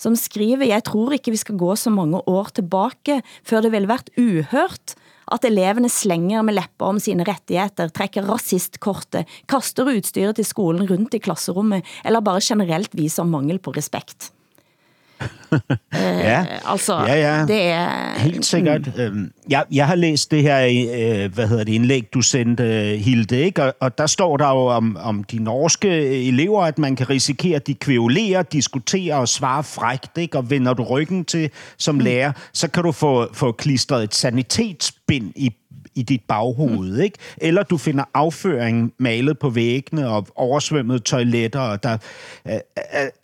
som 0.03 0.18
skriver, 0.18 0.68
jeg 0.68 0.85
tror 0.89 1.16
ikke 1.16 1.33
vi 1.35 1.41
skal 1.41 1.61
gå 1.61 1.73
så 1.79 1.93
mange 1.95 2.20
år 2.29 2.53
tilbake 2.59 3.23
før 3.47 3.64
det 3.64 3.73
ville 3.75 3.91
vært 3.91 4.12
uhørt 4.20 4.97
at 5.33 5.47
elevene 5.47 5.89
slenger 5.93 6.45
med 6.45 6.59
lepper 6.59 6.93
om 6.93 7.01
sine 7.01 7.25
rettigheter, 7.25 7.93
trekker 7.95 8.27
rasistkortet, 8.29 9.31
kaster 9.49 9.89
utstyret 9.95 10.37
til 10.37 10.49
skolen 10.49 10.89
rundt 10.91 11.16
i 11.16 11.23
klasserommet, 11.23 11.87
eller 12.05 12.25
bare 12.25 12.45
generelt 12.45 12.93
viser 12.99 13.29
mangel 13.29 13.62
på 13.62 13.75
respekt 13.77 14.33
ja. 15.93 16.41
Øh, 16.41 16.47
altså, 16.73 16.95
ja, 16.95 17.14
ja. 17.14 17.47
det 17.47 17.62
er... 17.62 18.18
Helt 18.18 18.45
sikkert. 18.45 19.12
Mm. 19.12 19.33
Jeg, 19.49 19.64
jeg 19.73 19.87
har 19.87 19.95
læst 19.95 20.31
det 20.31 20.43
her 20.43 20.64
øh, 20.64 21.35
hvad 21.35 21.49
hedder 21.49 21.64
det, 21.64 21.73
indlæg, 21.73 22.09
du 22.14 22.20
sendte, 22.20 22.64
Hilde, 22.97 23.41
ikke? 23.41 23.62
Og, 23.62 23.75
og 23.81 23.99
der 23.99 24.07
står 24.07 24.37
der 24.37 24.49
jo 24.49 24.66
om, 24.66 24.97
om 25.01 25.25
de 25.25 25.39
norske 25.39 25.89
elever, 26.29 26.62
at 26.62 26.79
man 26.79 26.97
kan 26.97 27.11
risikere, 27.11 27.57
at 27.57 27.66
de 27.66 27.75
kvævlerer, 27.75 28.43
diskuterer 28.43 29.16
og 29.16 29.29
svarer 29.29 29.62
frækt, 29.62 30.18
ikke? 30.18 30.39
Og 30.39 30.51
vender 30.51 30.75
du 30.75 30.83
ryggen 30.83 31.25
til 31.25 31.51
som 31.79 31.95
mm. 31.95 32.01
lærer, 32.01 32.33
så 32.53 32.68
kan 32.68 32.83
du 32.83 32.93
få, 32.93 33.35
få 33.35 33.53
klistret 33.53 34.05
et 34.05 34.14
sanitetsbind 34.14 35.33
i 35.37 35.51
i 35.95 36.03
dit 36.03 36.22
baghoved, 36.28 36.93
mm. 36.93 37.01
ikke? 37.01 37.18
Eller 37.36 37.62
du 37.62 37.76
finder 37.76 38.05
afføring 38.14 38.93
malet 38.99 39.38
på 39.38 39.51
væggene 39.51 40.09
og 40.09 40.26
oversvømmede 40.34 40.99
toiletter. 40.99 41.61
Og 41.61 41.82
der, 41.82 41.99
øh, 42.49 42.55
øh, 42.55 42.61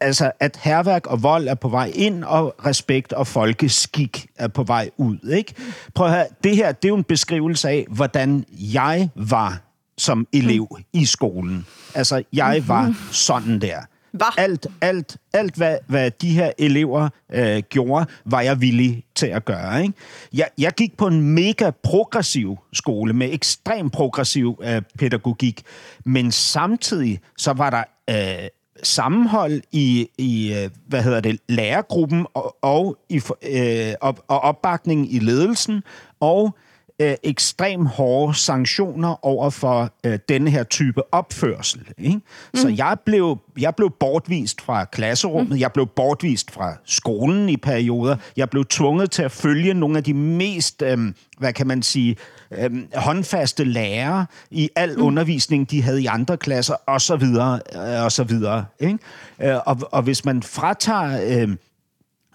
altså, 0.00 0.32
at 0.40 0.58
herværk 0.62 1.06
og 1.06 1.22
vold 1.22 1.48
er 1.48 1.54
på 1.54 1.68
vej 1.68 1.92
ind, 1.94 2.24
og 2.24 2.54
respekt 2.66 3.12
og 3.12 3.26
folkeskik 3.26 4.26
er 4.36 4.48
på 4.48 4.62
vej 4.62 4.90
ud, 4.96 5.30
ikke? 5.32 5.54
Prøv 5.94 6.06
at 6.06 6.12
høre, 6.12 6.26
det 6.44 6.56
her, 6.56 6.72
det 6.72 6.84
er 6.84 6.88
jo 6.88 6.96
en 6.96 7.04
beskrivelse 7.04 7.68
af, 7.68 7.86
hvordan 7.90 8.44
jeg 8.58 9.08
var 9.14 9.60
som 9.98 10.26
elev 10.32 10.68
mm. 10.70 10.84
i 10.92 11.04
skolen. 11.04 11.66
Altså, 11.94 12.22
jeg 12.32 12.62
var 12.66 12.82
mm-hmm. 12.82 13.12
sådan 13.12 13.60
der. 13.60 13.78
Hva? 14.12 14.24
Alt, 14.36 14.66
alt, 14.80 15.16
alt 15.32 15.54
hvad, 15.54 15.78
hvad 15.86 16.10
de 16.10 16.30
her 16.30 16.52
elever 16.58 17.08
øh, 17.32 17.62
gjorde, 17.68 18.06
var 18.24 18.40
jeg 18.40 18.60
villig 18.60 19.04
til 19.14 19.26
at 19.26 19.44
gøre. 19.44 19.82
Ikke? 19.82 19.94
Jeg, 20.32 20.48
jeg 20.58 20.72
gik 20.72 20.96
på 20.96 21.06
en 21.06 21.22
mega 21.22 21.70
progressiv 21.82 22.58
skole 22.72 23.12
med 23.12 23.32
ekstrem 23.32 23.90
progressiv 23.90 24.60
øh, 24.62 24.82
pædagogik, 24.98 25.62
men 26.04 26.32
samtidig 26.32 27.20
så 27.36 27.52
var 27.52 27.70
der 27.70 27.84
øh, 28.10 28.48
sammenhold 28.82 29.62
i, 29.72 30.08
i 30.18 30.54
øh, 30.54 30.70
hvad 30.86 31.02
hedder 31.02 31.20
det, 31.20 31.40
lærergruppen 31.48 32.26
og, 32.34 32.56
og, 32.62 32.96
i, 33.08 33.20
øh, 33.42 33.94
op, 34.00 34.20
og 34.28 34.40
opbakning 34.40 35.14
i 35.14 35.18
ledelsen 35.18 35.82
og 36.20 36.54
øh, 37.00 37.14
ekstrem 37.22 37.86
hårde 37.86 38.34
sanktioner 38.34 39.26
over 39.26 39.50
for 39.50 39.92
øh, 40.04 40.18
denne 40.28 40.50
her 40.50 40.62
type 40.62 41.14
opførsel. 41.14 41.80
Ikke? 41.98 42.16
Mm. 42.16 42.22
Så 42.54 42.68
jeg 42.68 42.96
blev, 43.06 43.38
jeg 43.58 43.74
blev 43.74 43.90
bortvist 44.00 44.60
fra 44.60 44.84
klasserummet, 44.84 45.52
mm. 45.52 45.60
jeg 45.60 45.72
blev 45.72 45.86
bortvist 45.86 46.50
fra 46.50 46.74
skolen 46.84 47.48
i 47.48 47.56
perioder, 47.56 48.16
jeg 48.36 48.50
blev 48.50 48.64
tvunget 48.64 49.10
til 49.10 49.22
at 49.22 49.32
følge 49.32 49.74
nogle 49.74 49.98
af 49.98 50.04
de 50.04 50.14
mest, 50.14 50.82
øh, 50.82 50.98
hvad 51.38 51.52
kan 51.52 51.66
man 51.66 51.82
sige, 51.82 52.16
øh, 52.50 52.70
håndfaste 52.94 53.64
lærere 53.64 54.26
i 54.50 54.68
al 54.76 54.96
mm. 54.96 55.02
undervisning, 55.02 55.70
de 55.70 55.82
havde 55.82 56.02
i 56.02 56.06
andre 56.06 56.36
klasser, 56.36 56.74
og 56.86 57.00
så 57.00 57.16
videre, 57.16 57.60
øh, 57.74 58.04
og 58.04 58.12
så 58.12 58.24
videre. 58.24 58.64
Ikke? 58.80 58.98
Øh, 59.42 59.56
og, 59.66 59.78
og 59.92 60.02
hvis 60.02 60.24
man 60.24 60.42
fratager... 60.42 61.42
Øh, 61.42 61.56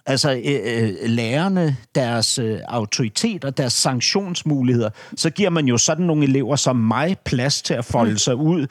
altså 0.06 0.42
øh, 0.44 0.60
øh, 0.64 0.94
lærerne, 1.04 1.76
deres 1.94 2.38
øh, 2.38 2.58
autoritet 2.68 3.44
og 3.44 3.56
deres 3.56 3.72
sanktionsmuligheder, 3.72 4.90
så 5.16 5.30
giver 5.30 5.50
man 5.50 5.66
jo 5.66 5.78
sådan 5.78 6.06
nogle 6.06 6.24
elever 6.24 6.56
som 6.56 6.76
mig 6.76 7.16
plads 7.24 7.62
til 7.62 7.74
at 7.74 7.84
folde 7.84 8.10
mm. 8.10 8.18
sig 8.18 8.36
ud 8.36 8.66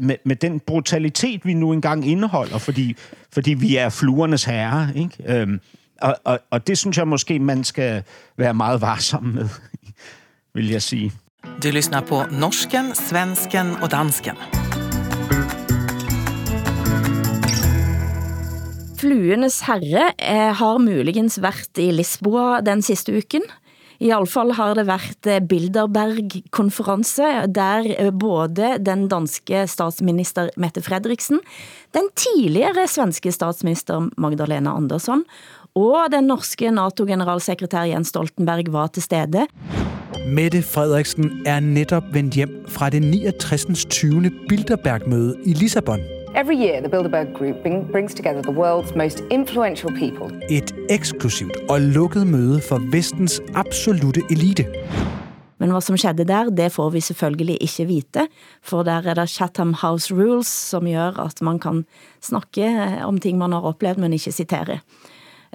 med, 0.00 0.16
med 0.24 0.36
den 0.36 0.60
brutalitet, 0.60 1.46
vi 1.46 1.54
nu 1.54 1.72
engang 1.72 2.08
indeholder, 2.08 2.58
fordi, 2.58 2.96
fordi 3.32 3.54
vi 3.54 3.76
er 3.76 3.88
fluernes 3.88 4.44
herre. 4.44 4.88
Ikke? 4.96 5.40
Øhm, 5.40 5.60
og, 6.00 6.16
og, 6.24 6.40
og 6.50 6.66
det 6.66 6.78
synes 6.78 6.98
jeg 6.98 7.08
måske, 7.08 7.38
man 7.38 7.64
skal 7.64 8.02
være 8.36 8.54
meget 8.54 8.80
varsom 8.80 9.22
med, 9.24 9.48
vil 10.54 10.68
jeg 10.68 10.82
sige. 10.82 11.12
Du 11.62 11.68
lyssnar 11.68 12.00
på 12.00 12.22
norsken, 12.30 12.94
svensken 12.94 13.76
och 13.82 13.90
dansken. 13.90 14.87
Fluenes 18.98 19.60
herre 19.68 20.10
eh, 20.18 20.50
har 20.58 20.78
muligens 20.82 21.36
været 21.38 21.78
i 21.78 21.92
Lisboa 21.94 22.58
den 22.66 22.82
siste 22.82 23.14
uken. 23.14 23.44
I 24.02 24.10
alle 24.14 24.26
fall 24.30 24.50
har 24.58 24.74
det 24.74 24.86
været 24.88 25.28
eh, 25.30 25.38
Bilderberg-konference, 25.38 27.22
der 27.54 27.86
eh, 27.94 28.10
både 28.10 28.74
den 28.82 29.06
danske 29.10 29.66
statsminister 29.70 30.50
Mette 30.56 30.82
Frederiksen, 30.82 31.38
den 31.94 32.10
tidligere 32.18 32.88
svenske 32.90 33.30
statsminister 33.30 34.10
Magdalena 34.18 34.74
Andersson 34.74 35.22
og 35.78 36.10
den 36.10 36.26
norske 36.26 36.70
NATO-generalsekretær 36.74 37.86
Jens 37.92 38.10
Stoltenberg 38.10 38.72
var 38.74 38.90
til 38.90 39.06
stede. 39.06 39.46
Mette 40.26 40.62
Frederiksen 40.62 41.46
er 41.46 41.62
netop 41.62 42.10
vendt 42.10 42.34
hjem 42.34 42.64
fra 42.66 42.90
det 42.90 43.02
69. 43.06 43.86
20. 43.86 44.30
Bilderberg-møde 44.48 45.36
i 45.46 45.54
Lissabon. 45.54 46.17
Every 46.38 46.54
year, 46.54 46.78
the 46.80 46.88
Bilderberg 46.88 47.34
Group 47.34 47.56
bring, 47.62 47.90
brings 47.90 48.14
together 48.14 48.42
the 48.42 48.52
world's 48.52 48.94
most 48.96 49.24
influential 49.30 49.90
people. 49.90 50.26
Et 50.50 50.70
eksklusivt 50.86 51.56
og 51.68 51.80
lukket 51.80 52.26
møde 52.26 52.60
for 52.60 52.78
vestens 52.92 53.40
absolute 53.54 54.22
elite. 54.30 54.64
Men 55.58 55.70
hvad 55.70 55.80
som 55.82 55.96
skedde 55.96 56.24
der, 56.24 56.50
det 56.50 56.72
får 56.72 56.90
vi 56.90 57.00
selvfølgelig 57.00 57.58
ikke 57.60 57.86
vite, 57.86 58.28
for 58.62 58.82
der 58.82 59.02
er 59.02 59.14
der 59.14 59.26
Chatham 59.26 59.74
House 59.74 60.14
Rules, 60.14 60.46
som 60.46 60.86
gør 60.86 61.18
at 61.24 61.42
man 61.42 61.58
kan 61.58 61.84
snakke 62.22 62.62
eh, 62.64 63.06
om 63.06 63.18
ting 63.18 63.38
man 63.38 63.52
har 63.52 63.60
oplevet, 63.60 63.98
men 63.98 64.12
ikke 64.12 64.32
citere. 64.32 64.78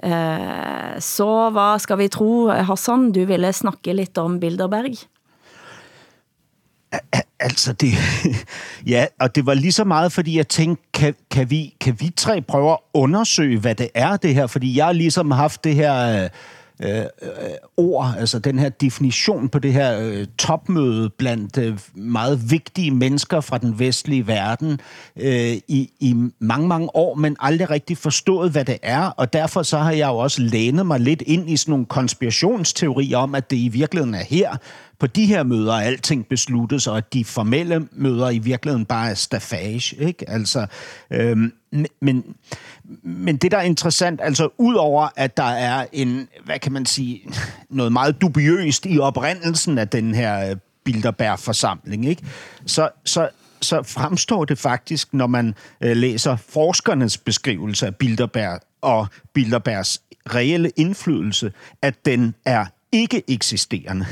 Eh, 0.04 1.00
Så 1.00 1.50
hvad 1.50 1.78
skal 1.78 1.98
vi 1.98 2.08
tro, 2.08 2.48
Hassan? 2.48 3.12
Du 3.12 3.24
ville 3.24 3.52
snakke 3.52 3.92
lidt 3.92 4.18
om 4.18 4.40
Bilderberg. 4.40 5.13
Altså 7.40 7.72
det, 7.72 7.92
ja, 8.92 9.06
og 9.20 9.34
det 9.34 9.46
var 9.46 9.54
lige 9.54 9.72
så 9.72 9.84
meget, 9.84 10.12
fordi 10.12 10.36
jeg 10.36 10.48
tænkte, 10.48 10.84
kan, 10.94 11.14
kan, 11.30 11.50
vi, 11.50 11.74
kan 11.80 11.96
vi 12.00 12.12
tre 12.16 12.42
prøve 12.42 12.72
at 12.72 12.78
undersøge, 12.94 13.58
hvad 13.58 13.74
det 13.74 13.88
er 13.94 14.16
det 14.16 14.34
her? 14.34 14.46
Fordi 14.46 14.76
jeg 14.76 14.84
har 14.84 14.92
ligesom 14.92 15.30
haft 15.30 15.64
det 15.64 15.74
her 15.74 16.24
øh, 16.24 16.30
Øh, 16.84 17.04
øh, 17.22 17.28
ord, 17.76 18.14
altså 18.18 18.38
den 18.38 18.58
her 18.58 18.68
definition 18.68 19.48
på 19.48 19.58
det 19.58 19.72
her 19.72 20.00
øh, 20.00 20.26
topmøde 20.38 21.10
blandt 21.10 21.58
øh, 21.58 21.78
meget 21.94 22.50
vigtige 22.50 22.90
mennesker 22.90 23.40
fra 23.40 23.58
den 23.58 23.78
vestlige 23.78 24.26
verden 24.26 24.80
øh, 25.16 25.52
i, 25.68 25.90
i 26.00 26.14
mange, 26.38 26.68
mange 26.68 26.96
år, 26.96 27.14
men 27.14 27.36
aldrig 27.40 27.70
rigtig 27.70 27.98
forstået, 27.98 28.50
hvad 28.50 28.64
det 28.64 28.78
er, 28.82 29.06
og 29.06 29.32
derfor 29.32 29.62
så 29.62 29.78
har 29.78 29.92
jeg 29.92 30.08
jo 30.08 30.16
også 30.16 30.42
lænet 30.42 30.86
mig 30.86 31.00
lidt 31.00 31.22
ind 31.26 31.50
i 31.50 31.56
sådan 31.56 31.72
nogle 31.72 31.86
konspirationsteorier 31.86 33.18
om, 33.18 33.34
at 33.34 33.50
det 33.50 33.56
i 33.56 33.68
virkeligheden 33.68 34.14
er 34.14 34.24
her, 34.24 34.56
på 34.98 35.06
de 35.06 35.26
her 35.26 35.42
møder 35.42 35.72
at 35.72 35.86
alting 35.86 36.26
besluttes, 36.28 36.86
og 36.86 36.96
at 36.96 37.12
de 37.12 37.24
formelle 37.24 37.88
møder 37.92 38.30
i 38.30 38.38
virkeligheden 38.38 38.86
bare 38.86 39.10
er 39.10 39.14
staffage, 39.14 39.96
ikke? 39.96 40.30
Altså, 40.30 40.66
øhm, 41.10 41.52
men, 42.00 42.24
men 43.02 43.36
det, 43.36 43.50
der 43.50 43.58
er 43.58 43.62
interessant, 43.62 44.20
altså 44.20 44.48
udover 44.58 45.08
at 45.16 45.36
der 45.36 45.42
er 45.42 45.86
en, 45.92 46.28
hvad 46.44 46.58
kan 46.58 46.72
man 46.72 46.86
sige, 46.86 47.22
noget 47.70 47.92
meget 47.92 48.20
dubiøst 48.20 48.86
i 48.86 48.98
oprindelsen 48.98 49.78
af 49.78 49.88
den 49.88 50.14
her 50.14 50.50
øh, 50.50 50.56
Bilderberg-forsamling, 50.84 52.06
ikke? 52.06 52.22
Så, 52.66 52.88
så, 53.04 53.28
så 53.60 53.82
fremstår 53.82 54.44
det 54.44 54.58
faktisk, 54.58 55.14
når 55.14 55.26
man 55.26 55.54
øh, 55.80 55.96
læser 55.96 56.36
forskernes 56.36 57.18
beskrivelse 57.18 57.86
af 57.86 57.96
Bilderberg 57.96 58.60
og 58.80 59.06
Bilderbergs 59.32 60.02
reelle 60.34 60.70
indflydelse, 60.76 61.52
at 61.82 61.94
den 62.04 62.34
er 62.44 62.66
ikke 62.94 63.22
eksisterende. 63.28 64.06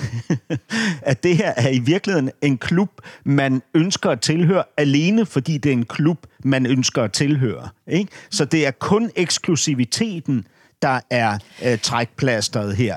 at 1.02 1.22
det 1.22 1.36
her 1.36 1.52
er 1.56 1.68
i 1.68 1.78
virkeligheden 1.78 2.30
en 2.42 2.58
klub, 2.58 2.90
man 3.24 3.62
ønsker 3.74 4.10
at 4.10 4.20
tilhøre 4.20 4.64
alene, 4.76 5.26
fordi 5.26 5.58
det 5.58 5.68
er 5.68 5.72
en 5.72 5.84
klub, 5.84 6.26
man 6.44 6.66
ønsker 6.66 7.02
at 7.02 7.12
tilhøre. 7.12 7.68
Ikke? 7.86 8.10
Så 8.30 8.44
det 8.44 8.66
er 8.66 8.70
kun 8.70 9.10
eksklusiviteten, 9.16 10.46
der 10.82 11.00
er 11.10 11.38
øh, 11.64 11.78
trækplasteret 11.78 12.76
her. 12.76 12.96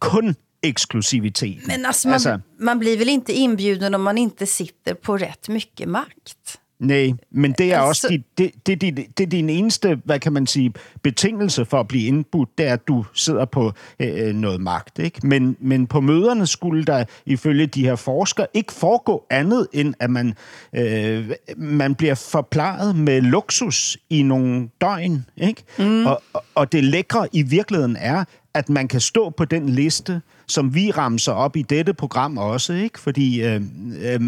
Kun 0.00 0.36
eksklusivitet. 0.62 1.66
Men 1.66 1.86
alltså 1.86 2.08
man, 2.08 2.14
alltså, 2.14 2.38
man 2.58 2.78
blir 2.78 2.98
väl 2.98 3.08
inte 3.08 3.32
inbjuden 3.32 3.94
om 3.94 4.00
man 4.00 4.18
inte 4.18 4.46
sitter 4.46 4.94
på 4.94 5.16
rätt 5.16 5.48
mycket 5.48 5.88
makt? 5.88 6.60
Nej, 6.80 7.12
men 7.30 7.52
det 7.52 7.72
er 7.72 7.78
Altså- 7.80 7.88
også 7.88 8.08
dit, 8.10 8.22
det, 8.38 8.66
det, 8.66 8.80
det, 8.80 9.18
det 9.18 9.24
er 9.26 9.30
din 9.30 9.50
eneste, 9.50 9.98
hvad 10.04 10.18
kan 10.18 10.32
man 10.32 10.46
sige, 10.46 10.72
betingelse 11.02 11.64
for 11.64 11.80
at 11.80 11.88
blive 11.88 12.04
indbudt, 12.06 12.48
det 12.58 12.66
er, 12.66 12.72
at 12.72 12.88
du 12.88 13.04
sidder 13.14 13.44
på 13.44 13.72
øh, 14.00 14.34
noget 14.34 14.60
magt. 14.60 14.98
Ikke? 14.98 15.26
Men, 15.26 15.56
men 15.60 15.86
på 15.86 16.00
møderne 16.00 16.46
skulle 16.46 16.84
der 16.84 17.04
ifølge 17.26 17.66
de 17.66 17.84
her 17.84 17.96
forskere 17.96 18.46
ikke 18.54 18.72
foregå 18.72 19.26
andet, 19.30 19.66
end 19.72 19.94
at 20.00 20.10
man, 20.10 20.34
øh, 20.76 21.30
man 21.56 21.94
bliver 21.94 22.14
forplejet 22.14 22.96
med 22.96 23.20
luksus 23.20 23.98
i 24.10 24.22
nogle 24.22 24.68
døgn. 24.80 25.24
Ikke? 25.36 25.62
Mm. 25.78 26.06
Og, 26.06 26.22
og- 26.32 26.44
og 26.54 26.72
det 26.72 26.84
lækre 26.84 27.28
i 27.32 27.42
virkeligheden 27.42 27.96
er, 28.00 28.24
at 28.54 28.68
man 28.68 28.88
kan 28.88 29.00
stå 29.00 29.30
på 29.30 29.44
den 29.44 29.68
liste, 29.68 30.22
som 30.46 30.74
vi 30.74 30.90
ramser 30.90 31.32
op 31.32 31.56
i 31.56 31.62
dette 31.62 31.94
program 31.94 32.38
også, 32.38 32.72
ikke? 32.72 33.00
Fordi 33.00 33.42
øh, 33.42 33.62
øh, 34.02 34.20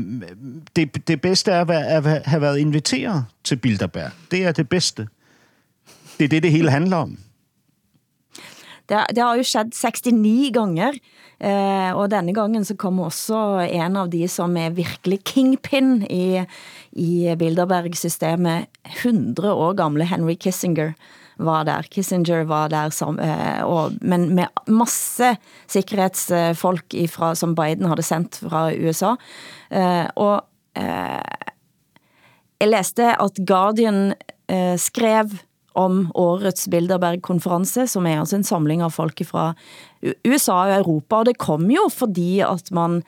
det, 0.77 1.09
det 1.09 1.21
bedste 1.21 1.51
er 1.51 1.61
at, 1.61 1.69
være, 1.69 1.87
at 1.87 2.27
have 2.27 2.43
været 2.43 2.59
inviteret 2.59 3.25
til 3.45 3.57
Bilderberg. 3.57 4.11
Det 4.31 4.45
er 4.45 4.53
det 4.53 4.69
bedste. 4.69 5.09
Det 6.19 6.25
er 6.25 6.29
det, 6.29 6.43
det 6.43 6.51
hele 6.51 6.71
handler 6.71 6.97
om. 6.97 7.19
Det, 8.89 8.99
det 9.11 9.19
har 9.19 9.37
jo 9.37 9.43
skjedd 9.43 9.73
69 9.73 10.53
ganger, 10.55 10.93
eh, 11.41 11.97
og 11.97 12.11
denne 12.11 12.35
gangen 12.35 12.65
så 12.65 12.77
kom 12.77 13.01
også 13.01 13.69
en 13.73 13.97
av 13.97 14.11
de 14.13 14.29
som 14.29 14.57
er 14.57 14.71
virkelig 14.71 15.25
kingpin 15.25 16.03
i, 16.11 16.45
i 16.93 17.35
Bilderberg-systemet, 17.39 18.67
100 18.85 19.53
år 19.53 19.73
gamle 19.73 20.05
Henry 20.05 20.35
Kissinger 20.35 20.93
var 21.43 21.65
där, 21.65 21.83
Kissinger 21.83 22.45
var 22.45 22.69
där, 22.69 22.91
som, 22.91 23.19
eh, 23.19 23.89
men 24.01 24.35
med 24.35 24.49
masse 24.67 25.37
säkerhetsfolk 25.67 26.95
ifra, 26.95 27.35
som 27.35 27.55
Biden 27.55 27.87
hade 27.87 28.03
sänt 28.03 28.37
från 28.37 28.73
USA. 28.73 29.17
Eh, 29.71 30.07
og 30.17 30.41
eh, 30.75 31.23
jeg 32.61 33.17
Guardian 33.47 34.15
eh, 34.49 34.77
skrev 34.77 35.39
om 35.75 36.11
årets 36.15 36.69
Bilderbergkonferens 36.69 37.93
som 37.93 38.07
är 38.07 38.19
alltså 38.19 38.37
en 38.37 38.45
samling 38.45 38.85
av 38.85 38.91
folk 38.91 39.27
från 39.27 39.55
USA 40.23 40.63
och 40.63 40.71
Europa, 40.71 41.19
Och 41.19 41.25
det 41.25 41.35
kom 41.35 41.71
ju 41.71 41.91
för 41.91 42.53
att 42.53 42.71
man 42.71 43.03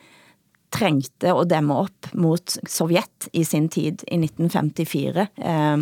trængte 0.69 1.33
at 1.33 1.49
dæmme 1.49 1.73
op 1.73 2.13
mot 2.13 2.57
Sovjet 2.67 3.29
i 3.31 3.45
sin 3.45 3.69
tid 3.69 4.03
i 4.07 4.17
1954. 4.17 5.27
Eh, 5.35 5.77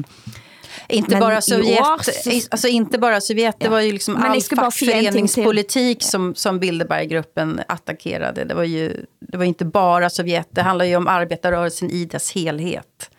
inte 0.90 1.12
Men 1.12 1.20
bara 1.20 1.42
Sovjet, 1.42 1.80
år 1.80 2.04
så- 2.42 2.48
alltså 2.52 2.68
inte 2.68 3.00
bara 3.00 3.22
Sovjet, 3.22 3.56
det 3.60 3.66
Ja. 3.66 3.72
var 3.72 3.82
ju 3.82 3.92
liksom 3.92 4.14
Men 4.14 4.24
all 4.24 4.42
fackföreningspolitik 4.42 6.04
som, 6.04 6.36
som 6.36 6.60
Bilderberggruppen 6.60 7.62
attackerade. 7.68 8.44
Det 8.44 8.54
var 8.54 8.64
ju 8.64 9.06
det 9.20 9.38
var 9.38 9.46
inte 9.46 9.66
bara 9.66 10.10
Sovjet, 10.10 10.48
det 10.52 10.62
handlar 10.62 10.86
ju 10.86 10.96
om 10.96 11.08
arbetarrörelsen 11.08 11.90
i 11.90 12.06
dess 12.06 12.32
helhet. 12.32 13.10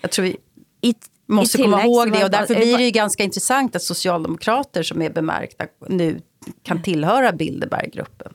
Jag 0.00 0.10
tror 0.10 0.24
vi 0.24 0.36
i, 0.80 0.94
måste 1.26 1.58
i 1.60 1.62
komma 1.64 1.84
ihåg 1.84 2.12
det 2.12 2.24
och 2.24 2.30
därför 2.30 2.54
blir 2.54 2.78
det 2.78 2.84
ju 2.84 2.90
ganska 2.90 3.22
intressant 3.22 3.76
att 3.76 3.82
socialdemokrater 3.82 4.82
som 4.82 5.02
är 5.02 5.10
bemärkta 5.10 5.64
nu 5.88 6.20
kan 6.62 6.82
tillhöra 6.82 7.32
Bilderberggruppen. 7.32 8.32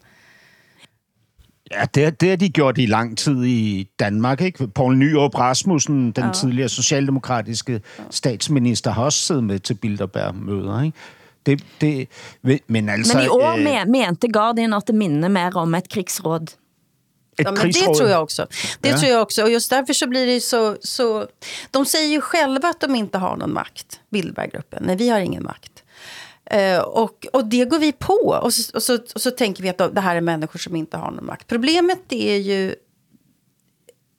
Ja, 1.79 1.85
det, 1.95 2.03
har- 2.03 2.11
det 2.11 2.29
har 2.29 2.35
de 2.37 2.49
gjort 2.49 2.77
i 2.77 2.85
lang 2.85 3.17
tid 3.17 3.43
i 3.45 3.87
Danmark. 3.99 4.41
Ikke? 4.41 4.67
Poul 4.67 4.97
Nyrup 4.97 5.35
Rasmussen, 5.35 6.11
den 6.11 6.23
ja. 6.23 6.31
tidligere 6.33 6.69
socialdemokratiske 6.69 7.81
statsminister, 8.09 8.91
har 8.91 9.03
også 9.03 9.19
siddet 9.19 9.43
med 9.43 9.59
til 9.59 9.73
Bilderberg-møder. 9.73 10.81
Ikke? 10.83 10.97
Det, 11.45 11.63
det, 11.81 12.07
men 12.67 12.89
altså... 12.89 13.17
Men 13.17 13.25
i 13.25 13.27
år 13.27 13.51
øh, 13.51 13.65
me- 13.65 13.85
mente 13.91 14.27
Guardian 14.27 14.73
at 14.73 14.83
det 14.87 14.95
minder 14.95 15.29
mer 15.29 15.57
om 15.57 15.75
et 15.75 15.89
krigsråd. 15.89 16.47
Ja, 17.39 17.51
men 17.51 17.61
det 17.73 17.75
tror 17.97 18.07
jag 18.09 18.21
också. 18.21 18.45
Det 18.83 18.89
Ja. 18.89 18.97
tror 18.97 19.11
jag 19.11 19.21
också. 19.21 19.43
Och 19.43 19.49
just 19.51 19.69
därför 19.69 19.93
så 19.93 20.07
blir 20.07 20.25
det 20.25 20.41
så, 20.41 20.75
så... 20.83 21.27
De 21.71 21.85
säger 21.85 22.07
ju 22.09 22.21
själva 22.21 22.67
att 22.69 22.79
de 22.81 22.95
inte 22.95 23.17
har 23.17 23.35
någon 23.37 23.53
makt, 23.53 23.99
Bilderberggruppen. 24.11 24.83
Nej, 24.85 24.95
vi 24.95 25.09
har 25.09 25.19
ingen 25.19 25.43
makt. 25.43 25.71
Eh, 26.45 26.79
och, 26.79 27.27
och 27.33 27.45
det 27.45 27.65
går 27.65 27.79
vi 27.79 27.91
på. 27.91 28.39
Och 28.43 28.53
så, 28.53 28.75
och, 28.75 28.83
så, 28.83 28.99
och 29.15 29.21
så 29.21 29.31
tänker 29.31 29.63
vi 29.63 29.69
att 29.69 29.77
de- 29.77 29.93
det 29.93 30.01
här 30.01 30.15
är 30.15 30.21
människor 30.21 30.59
som 30.59 30.75
inte 30.75 30.97
har 30.97 31.11
någon 31.11 31.25
makt. 31.25 31.47
Problemet 31.47 31.99
är 32.13 32.37
ju 32.37 32.75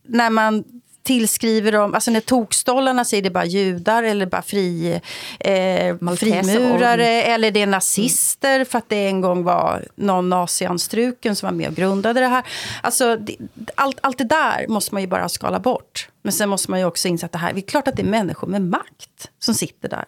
när 0.09 0.31
man 0.31 0.65
tillskriver 1.03 1.73
dem, 1.73 1.95
alltså 1.95 2.11
när 2.11 2.21
tokstollarna 2.21 3.05
säger 3.05 3.23
det 3.23 3.29
är 3.29 3.31
bara 3.31 3.45
judar 3.45 4.03
eller 4.03 4.27
bara 4.27 4.43
fri, 4.43 5.01
eh, 5.41 5.97
frimurare 6.17 7.07
eller 7.23 7.51
det 7.51 7.63
är 7.63 7.67
nazister 7.67 8.65
för 8.65 8.79
att 8.79 8.89
det 8.89 9.07
en 9.07 9.21
gång 9.21 9.45
var 9.45 9.85
någon 9.95 10.29
nazianstruken 10.29 11.37
som 11.37 11.47
var 11.47 11.53
med 11.55 11.69
och 11.69 11.75
grundade 11.75 12.21
det 12.21 12.27
här. 12.27 12.45
Alltså, 12.83 13.17
det, 13.17 13.37
allt, 13.75 13.99
allt 14.03 14.19
det 14.19 14.25
där 14.25 14.67
måste 14.69 14.95
man 14.95 15.03
ju 15.03 15.09
bara 15.09 15.29
skala 15.29 15.59
bort. 15.61 16.09
Men 16.23 16.33
sen 16.33 16.49
måste 16.49 16.71
man 16.71 16.81
ju 16.81 16.87
också 16.87 17.09
inse 17.09 17.27
att 17.27 17.33
det 17.33 17.39
här, 17.39 17.53
det 17.53 17.59
är 17.61 17.63
klart 17.63 17.89
att 17.89 17.97
det 17.97 18.03
är 18.03 18.07
människor 18.07 18.47
med 18.49 18.63
makt 18.63 19.31
som 19.39 19.55
sitter 19.55 19.89
där. 19.89 20.05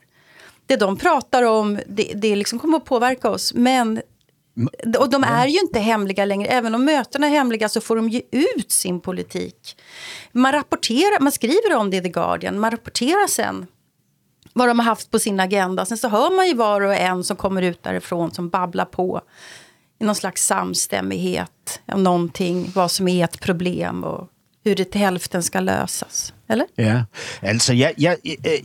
Det 0.66 0.76
de 0.76 0.96
pratar 0.96 1.42
om, 1.42 1.80
det, 1.86 2.12
det 2.16 2.36
liksom 2.36 2.58
kommer 2.58 2.76
att 2.76 2.84
påverka 2.84 3.30
oss, 3.30 3.54
men 3.54 4.02
och 4.98 5.10
de 5.10 5.24
är 5.24 5.46
ju 5.46 5.60
inte 5.60 5.78
hemliga 5.78 6.24
längre. 6.24 6.48
Även 6.48 6.74
om 6.74 6.84
mötena 6.84 7.26
är 7.26 7.30
hemliga 7.30 7.68
så 7.68 7.80
får 7.80 7.96
de 7.96 8.08
ju 8.08 8.22
ut 8.30 8.70
sin 8.70 9.00
politik. 9.00 9.76
Man 10.32 10.52
rapporterar, 10.52 11.20
man 11.20 11.32
skriver 11.32 11.76
om 11.76 11.90
det 11.90 11.96
i 11.96 12.02
The 12.02 12.08
Guardian, 12.08 12.60
man 12.60 12.70
rapporterar 12.70 13.26
sen 13.26 13.66
vad 14.52 14.68
de 14.68 14.78
har 14.78 14.86
haft 14.86 15.10
på 15.10 15.18
sin 15.18 15.40
agenda. 15.40 15.86
Sen 15.86 15.98
så 15.98 16.08
hör 16.08 16.36
man 16.36 16.46
ju 16.46 16.54
var 16.54 16.80
och 16.80 16.94
en 16.94 17.24
som 17.24 17.36
kommer 17.36 17.62
ut 17.62 17.82
därifrån 17.82 18.30
som 18.30 18.48
babblar 18.48 18.84
på 18.84 19.20
i 19.98 20.04
någon 20.04 20.14
slags 20.14 20.46
samstämmighet 20.46 21.80
om 21.92 22.02
någonting, 22.02 22.72
vad 22.74 22.90
som 22.90 23.08
är 23.08 23.24
ett 23.24 23.40
problem 23.40 24.04
och 24.04 24.28
hur 24.66 24.74
det 24.74 24.90
till 24.90 25.00
hälften 25.00 25.42
ska 25.42 25.60
lösas. 25.60 26.34
Eller? 26.48 26.66
Ja, 26.78 27.02
altså 27.42 27.72
jeg, 27.72 27.94
jeg, 27.98 28.16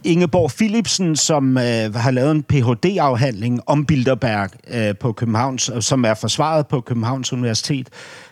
Ingeborg 0.03 0.51
Philipsen, 0.51 1.15
som 1.15 1.57
øh, 1.57 1.95
har 1.95 2.11
lavet 2.11 2.31
en 2.31 2.43
Ph.D.-afhandling 2.43 3.59
om 3.65 3.85
Bilderberg 3.85 4.49
øh, 4.67 4.97
på 4.97 5.11
Københavns, 5.11 5.71
som 5.79 6.05
er 6.05 6.13
forsvaret 6.13 6.67
på 6.67 6.81
Københavns 6.81 7.33
Universitet, 7.33 7.89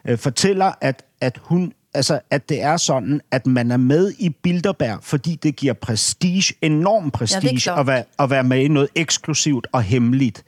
øh, 0.08 0.18
fortæller, 0.18 0.72
at, 0.82 1.04
at 1.22 1.40
hun 1.42 1.74
altså, 1.94 2.20
at 2.30 2.50
det 2.50 2.62
er 2.62 2.78
sådan, 2.78 3.22
at 3.32 3.48
man 3.48 3.72
er 3.72 3.78
med 3.78 4.14
i 4.20 4.30
Bilderberg, 4.30 5.00
fordi 5.02 5.36
det 5.36 5.56
giver 5.56 5.74
prestige, 5.74 6.54
enorm 6.62 7.12
prestige, 7.12 7.62
ja, 7.72 7.80
at, 7.80 7.88
være, 7.88 8.04
at 8.20 8.30
være 8.30 8.44
med 8.44 8.60
i 8.60 8.68
noget 8.68 8.90
eksklusivt 8.96 9.68
og 9.72 9.84
hemmeligt. 9.84 10.44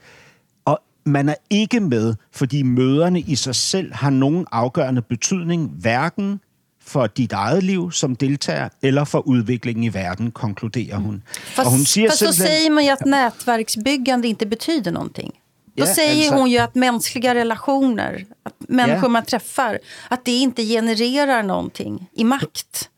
Og 0.64 0.80
man 1.04 1.28
er 1.28 1.34
ikke 1.50 1.80
med, 1.80 2.14
fordi 2.32 2.62
møderne 2.62 3.20
i 3.20 3.34
sig 3.34 3.54
selv 3.54 3.94
har 3.94 4.10
nogen 4.10 4.46
afgørende 4.52 5.02
betydning, 5.02 5.70
hverken 5.80 6.40
for 6.84 7.06
dit 7.06 7.32
eget 7.32 7.62
liv 7.62 7.90
som 7.90 8.16
deltager, 8.16 8.70
eller 8.82 9.04
for 9.04 9.22
udviklingen 9.26 9.84
i 9.84 9.88
verden, 9.94 10.30
konkluderer 10.30 10.96
hun. 10.96 11.22
Fast, 11.32 11.66
og 11.66 11.72
hun 11.72 11.84
siger 11.84 12.08
fast 12.08 12.18
simpelthen, 12.18 12.34
så 12.34 12.42
säger 12.42 12.70
man 12.70 12.84
ju 12.84 12.90
att 12.90 13.04
nätverksbyggande 13.04 14.28
inte 14.28 14.46
betyder 14.46 14.92
någonting. 14.92 15.32
Då 15.74 15.84
ja, 15.84 15.94
säger 15.94 16.22
alltså, 16.22 16.34
hon 16.34 16.50
ju 16.50 16.58
att 16.58 16.74
mänskliga 16.74 17.34
relationer, 17.34 18.24
att 18.42 18.54
människor 18.58 19.04
ja. 19.04 19.08
man 19.08 19.24
träffar, 19.24 19.78
att 20.08 20.24
det 20.24 20.32
inte 20.32 20.62
genererar 20.62 21.42
någonting 21.42 22.06
i 22.14 22.24
makt. 22.24 22.88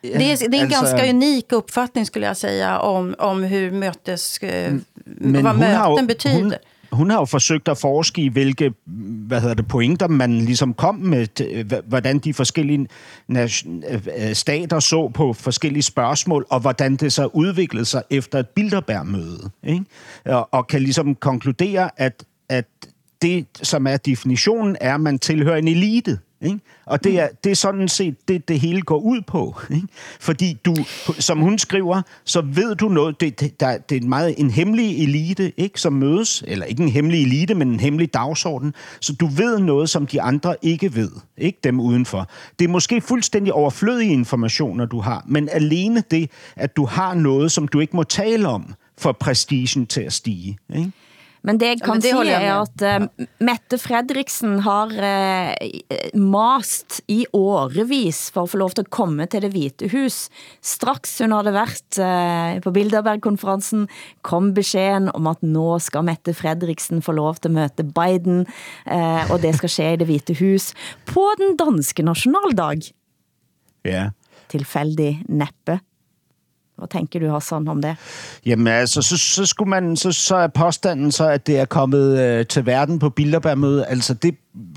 Ja, 0.00 0.18
det 0.18 0.32
är, 0.32 0.48
det 0.48 0.56
är 0.56 0.60
en 0.60 0.66
alltså, 0.66 0.96
ganska 0.96 1.10
unik 1.10 1.52
uppfattning 1.52 2.06
skulle 2.06 2.26
jag 2.26 2.36
säga 2.36 2.78
om, 2.78 3.14
om 3.18 3.42
hur 3.42 3.70
mötes, 3.70 4.38
vad 4.40 5.56
möten 5.56 5.76
har, 5.76 6.02
betyder. 6.02 6.42
Hon, 6.42 6.54
hun 6.94 7.10
har 7.10 7.18
jo 7.18 7.24
forsøgt 7.24 7.68
at 7.68 7.78
forske 7.78 8.22
i, 8.22 8.28
hvilke 8.28 8.72
hvad 9.26 9.40
hedder 9.40 9.54
det, 9.54 9.68
pointer 9.68 10.08
man 10.08 10.38
ligesom 10.38 10.74
kom 10.74 10.94
med, 10.94 11.40
øh, 11.40 11.72
hvordan 11.88 12.18
de 12.18 12.34
forskellige 12.34 12.86
øh, 13.30 13.50
øh, 14.18 14.34
stater 14.34 14.80
så 14.80 15.10
på 15.14 15.32
forskellige 15.32 15.82
spørgsmål, 15.82 16.46
og 16.50 16.60
hvordan 16.60 16.96
det 16.96 17.12
så 17.12 17.26
udviklede 17.26 17.84
sig 17.84 18.02
efter 18.10 18.38
et 18.38 18.48
Bilderberg-møde. 18.48 19.50
Ikke? 19.64 19.84
Og, 20.24 20.48
og 20.52 20.66
kan 20.66 20.80
ligesom 20.82 21.14
konkludere, 21.14 21.90
at, 21.96 22.24
at 22.48 22.66
det, 23.22 23.46
som 23.62 23.86
er 23.86 23.96
definitionen, 23.96 24.76
er, 24.80 24.94
at 24.94 25.00
man 25.00 25.18
tilhører 25.18 25.56
en 25.56 25.68
elite. 25.68 26.18
Ikke? 26.42 26.60
Og 26.86 27.04
det 27.04 27.20
er, 27.20 27.28
det 27.44 27.50
er 27.52 27.56
sådan 27.56 27.88
set 27.88 28.28
det, 28.28 28.48
det 28.48 28.60
hele 28.60 28.82
går 28.82 28.98
ud 28.98 29.20
på. 29.26 29.60
Ikke? 29.70 29.86
Fordi 30.20 30.58
du, 30.64 30.76
som 31.18 31.38
hun 31.38 31.58
skriver, 31.58 32.02
så 32.24 32.40
ved 32.40 32.74
du 32.74 32.88
noget. 32.88 33.20
Det, 33.20 33.40
det, 33.40 33.60
der, 33.60 33.78
det 33.78 33.96
er 33.96 34.00
en 34.00 34.08
meget 34.08 34.34
en 34.38 34.50
hemmelig 34.50 35.02
elite, 35.02 35.60
ikke, 35.60 35.80
som 35.80 35.92
mødes. 35.92 36.44
Eller 36.46 36.66
ikke 36.66 36.82
en 36.82 36.88
hemmelig 36.88 37.22
elite, 37.22 37.54
men 37.54 37.68
en 37.68 37.80
hemmelig 37.80 38.14
dagsorden. 38.14 38.74
Så 39.00 39.12
du 39.12 39.26
ved 39.26 39.58
noget, 39.58 39.90
som 39.90 40.06
de 40.06 40.22
andre 40.22 40.56
ikke 40.62 40.94
ved. 40.94 41.10
Ikke 41.38 41.58
dem 41.64 41.80
udenfor. 41.80 42.28
Det 42.58 42.64
er 42.64 42.68
måske 42.68 43.00
fuldstændig 43.00 43.52
overflødige 43.52 44.12
informationer, 44.12 44.86
du 44.86 45.00
har. 45.00 45.24
Men 45.26 45.48
alene 45.52 46.02
det, 46.10 46.30
at 46.56 46.76
du 46.76 46.86
har 46.86 47.14
noget, 47.14 47.52
som 47.52 47.68
du 47.68 47.80
ikke 47.80 47.96
må 47.96 48.02
tale 48.02 48.48
om, 48.48 48.74
for 48.98 49.12
prestigen 49.12 49.86
til 49.86 50.00
at 50.00 50.12
stige. 50.12 50.58
Ikke? 50.76 50.92
Men 51.44 51.58
det 51.60 51.68
jeg 51.68 51.80
kan 51.84 52.00
ja, 52.00 52.04
det 52.04 52.12
si 52.16 52.32
er 52.32 52.54
at 52.56 52.84
uh, 52.88 53.26
Mette 53.44 53.78
Fredriksen 53.80 54.56
har 54.64 54.94
uh, 54.96 56.16
mast 56.16 57.02
i 57.12 57.20
årevis 57.36 58.30
for 58.32 58.46
at 58.46 58.52
få 58.54 58.60
lov 58.62 58.72
til 58.76 58.86
at 58.86 58.92
komme 58.94 59.26
til 59.28 59.44
det 59.44 59.52
hvite 59.52 59.90
hus. 59.92 60.30
Straks 60.64 61.18
hun 61.20 61.36
havde 61.36 61.52
været 61.52 62.00
uh, 62.00 62.62
på 62.64 62.72
Bilderberg-konferensen, 62.72 63.86
kom 64.24 64.54
beskeden 64.56 65.10
om 65.12 65.28
at 65.28 65.44
nå 65.44 65.78
skal 65.84 66.06
Mette 66.08 66.32
Fredriksen 66.36 67.04
få 67.04 67.12
lov 67.12 67.36
til 67.36 67.52
at 67.52 67.58
møte 67.60 67.88
Biden, 67.92 68.46
uh, 68.88 69.30
og 69.30 69.42
det 69.44 69.54
skal 69.60 69.76
ske 69.76 69.92
i 69.92 70.00
det 70.00 70.08
hvite 70.08 70.38
hus 70.40 70.72
på 71.12 71.28
den 71.40 71.58
danske 71.60 72.06
nationaldag. 72.06 72.88
Ja. 73.84 74.08
Tilfældig 74.48 75.18
neppe. 75.28 75.82
Hvad 76.84 77.00
tænker 77.00 77.20
du, 77.20 77.28
Hassan, 77.28 77.68
om 77.68 77.82
det? 77.82 77.96
Jamen 78.46 78.66
altså, 78.66 79.02
så, 79.02 79.16
så, 79.16 79.46
skulle 79.46 79.70
man, 79.70 79.96
så, 79.96 80.12
så 80.12 80.36
er 80.36 80.46
påstanden 80.46 81.12
så, 81.12 81.28
at 81.28 81.46
det 81.46 81.58
er 81.58 81.64
kommet 81.64 82.18
øh, 82.18 82.46
til 82.46 82.66
verden 82.66 82.98
på 82.98 83.10
Bilderbergmødet. 83.10 83.84
Altså, 83.88 84.14
det, 84.14 84.36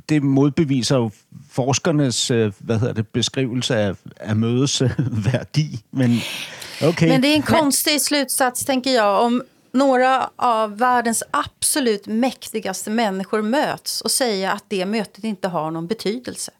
det 0.09 0.23
modbeviser 0.23 0.95
jo 0.95 1.11
forskernes 1.51 2.31
øh, 2.31 2.51
hvad 2.59 2.79
hedder 2.79 2.93
det, 2.93 3.07
beskrivelse 3.07 3.75
af, 3.75 3.93
af 4.19 4.35
mødets 4.35 4.81
øh, 4.81 4.89
værdi. 5.33 5.79
Men, 5.91 6.19
okay. 6.83 7.07
Men 7.07 7.21
det 7.23 7.31
är 7.31 7.35
en 7.35 7.41
konstig 7.41 8.01
slutsats, 8.01 8.65
tänker 8.65 8.91
jag, 8.91 9.25
om 9.25 9.41
några 9.73 10.29
av 10.35 10.77
världens 10.77 11.23
absolut 11.31 12.07
mäktigaste 12.07 12.89
människor 12.89 13.41
möts 13.41 14.01
och 14.01 14.11
säger 14.11 14.51
att 14.51 14.63
det 14.67 14.85
mötet 14.85 15.23
inte 15.23 15.47
har 15.47 15.71
någon 15.71 15.87
betydelse. 15.87 16.51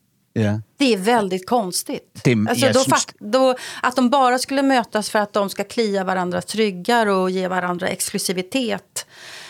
Ja. 0.42 0.62
Det 0.78 0.94
är 0.94 0.98
väldigt 0.98 1.50
konstigt. 1.50 2.22
Det, 2.24 2.36
alltså, 2.50 2.72
då, 2.74 2.96
då, 3.20 3.56
att 3.82 3.96
de 3.96 4.10
bara 4.10 4.40
skulle 4.40 4.62
mötas 4.62 5.10
för 5.10 5.20
att 5.20 5.34
de 5.34 5.50
ska 5.50 5.64
klia 5.64 6.04
varandras 6.04 6.46
tryggar 6.46 7.08
och 7.08 7.30
ge 7.30 7.48
varandra 7.48 7.88
exklusivitet. 7.88 8.97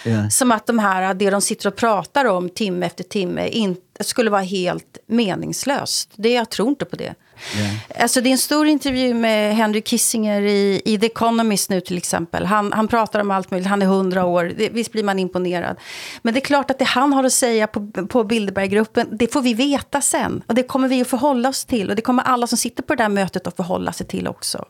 Ja. 0.07 0.29
Som 0.29 0.51
att 0.51 0.65
de 0.65 0.79
här, 0.79 1.13
det 1.13 1.29
de 1.29 1.41
sitter 1.41 1.67
och 1.67 1.75
pratar 1.75 2.25
om 2.25 2.49
timme 2.49 2.85
efter 2.85 3.03
timme 3.03 3.47
inte, 3.47 4.03
skulle 4.03 4.29
vara 4.29 4.41
helt 4.41 4.97
meningslöst. 5.07 6.11
Det, 6.15 6.33
jag 6.33 6.49
tror 6.49 6.69
inte 6.69 6.85
på 6.85 6.95
det. 6.95 7.13
Yeah. 7.57 7.75
Alltså 7.99 8.21
det 8.21 8.29
är 8.29 8.31
en 8.31 8.37
stor 8.37 8.67
intervju 8.67 9.13
med 9.13 9.55
Henry 9.55 9.81
Kissinger 9.81 10.41
i, 10.41 10.81
i 10.85 10.99
The 10.99 11.05
Economist 11.05 11.69
nu 11.69 11.81
till 11.81 11.97
exempel. 11.97 12.45
Han, 12.45 12.73
han 12.73 12.87
pratar 12.87 13.19
om 13.19 13.31
allt 13.31 13.51
möjligt, 13.51 13.67
han 13.67 13.81
är 13.81 13.85
hundra 13.85 14.25
år, 14.25 14.53
det, 14.57 14.69
visst 14.69 14.91
blir 14.91 15.03
man 15.03 15.19
imponerad. 15.19 15.77
Men 16.21 16.33
det 16.33 16.39
är 16.39 16.45
klart 16.45 16.71
att 16.71 16.79
det 16.79 16.85
han 16.85 17.13
har 17.13 17.23
att 17.23 17.33
säga 17.33 17.67
på, 17.67 17.91
på 18.09 18.23
Bilderberggruppen, 18.23 19.07
det 19.11 19.33
får 19.33 19.41
vi 19.41 19.53
veta 19.53 20.01
sen. 20.01 20.43
Och 20.47 20.55
det 20.55 20.63
kommer 20.63 20.87
vi 20.87 21.01
att 21.01 21.07
förhålla 21.07 21.49
oss 21.49 21.65
till. 21.65 21.89
Och 21.89 21.95
det 21.95 22.01
kommer 22.01 22.23
alla 22.23 22.47
som 22.47 22.57
sitter 22.57 22.83
på 22.83 22.95
det 22.95 23.03
där 23.03 23.09
mötet 23.09 23.47
att 23.47 23.55
förhålla 23.55 23.93
sig 23.93 24.07
till 24.07 24.27
också. 24.27 24.65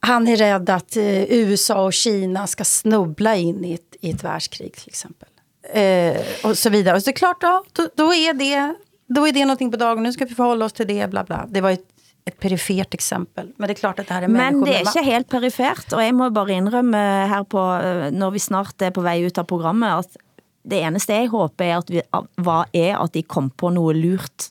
Han 0.00 0.28
är 0.28 0.36
rädd 0.36 0.70
att 0.70 0.96
eh, 0.96 1.22
USA 1.22 1.84
och 1.84 1.92
Kina 1.92 2.46
ska 2.46 2.64
snubbla 2.64 3.36
in 3.36 3.64
i 3.64 3.74
ett, 3.74 3.96
i 4.00 4.10
ett 4.10 4.24
världskrig 4.24 4.72
till 4.72 4.88
exempel. 4.88 5.28
Eh, 5.72 6.16
och 6.44 6.58
så 6.58 6.70
vidare. 6.70 6.96
Och 6.96 7.02
så 7.02 7.10
det 7.10 7.10
är 7.10 7.16
klart, 7.16 7.36
ja, 7.40 7.64
då, 7.72 7.88
då 7.94 8.14
är 8.14 8.34
det 8.34 8.74
då 9.08 9.28
är 9.28 9.32
det 9.32 9.44
någonting 9.44 9.70
på 9.70 9.76
dagen, 9.76 10.02
nu 10.02 10.12
ska 10.12 10.24
vi 10.24 10.34
förhålla 10.34 10.64
oss 10.64 10.72
till 10.72 10.86
det, 10.86 11.10
bla 11.10 11.24
bla. 11.24 11.46
Det 11.48 11.60
var 11.60 11.70
ett, 11.70 11.86
ett 12.24 12.40
perifert 12.40 12.94
exempel, 12.94 13.52
men 13.56 13.66
det 13.68 13.72
är 13.72 13.74
klart 13.74 13.98
att 13.98 14.08
det 14.08 14.14
här 14.14 14.22
är 14.22 14.28
Men 14.28 14.64
det 14.64 14.76
är 14.76 14.80
inte 14.80 15.00
helt 15.00 15.28
perifert, 15.28 15.92
och 15.92 16.02
jag 16.02 16.14
må 16.14 16.30
bara 16.30 16.52
inrømme 16.52 17.26
här 17.26 17.44
på, 17.44 17.58
eh, 17.58 18.12
när 18.12 18.30
vi 18.30 18.38
snart 18.38 18.82
är 18.82 18.90
på 18.90 19.00
väg 19.00 19.22
ut 19.22 19.38
av 19.38 19.44
programmet, 19.44 19.92
att 19.92 20.16
det 20.62 20.80
eneste 20.80 21.12
jeg 21.12 21.28
håper 21.32 21.64
er 21.64 21.78
at, 21.78 21.90
vi, 21.90 22.02
var, 22.36 22.66
er 22.72 22.98
at 23.00 23.12
de 23.12 23.22
kom 23.22 23.50
på 23.50 23.70
noget 23.70 23.96
lurt. 23.96 24.50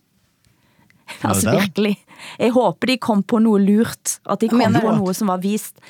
Altså 1.22 1.52
virkelig. 1.52 2.06
Jeg 2.40 2.52
håper 2.52 2.88
de 2.88 2.98
kom 2.98 3.24
på 3.24 3.40
noget 3.40 3.62
lurt. 3.62 4.20
At 4.30 4.42
de 4.42 4.50
kom 4.50 4.74
på 4.82 4.92
noget 4.92 5.16
som 5.16 5.28
var 5.28 5.38
vist 5.38 5.82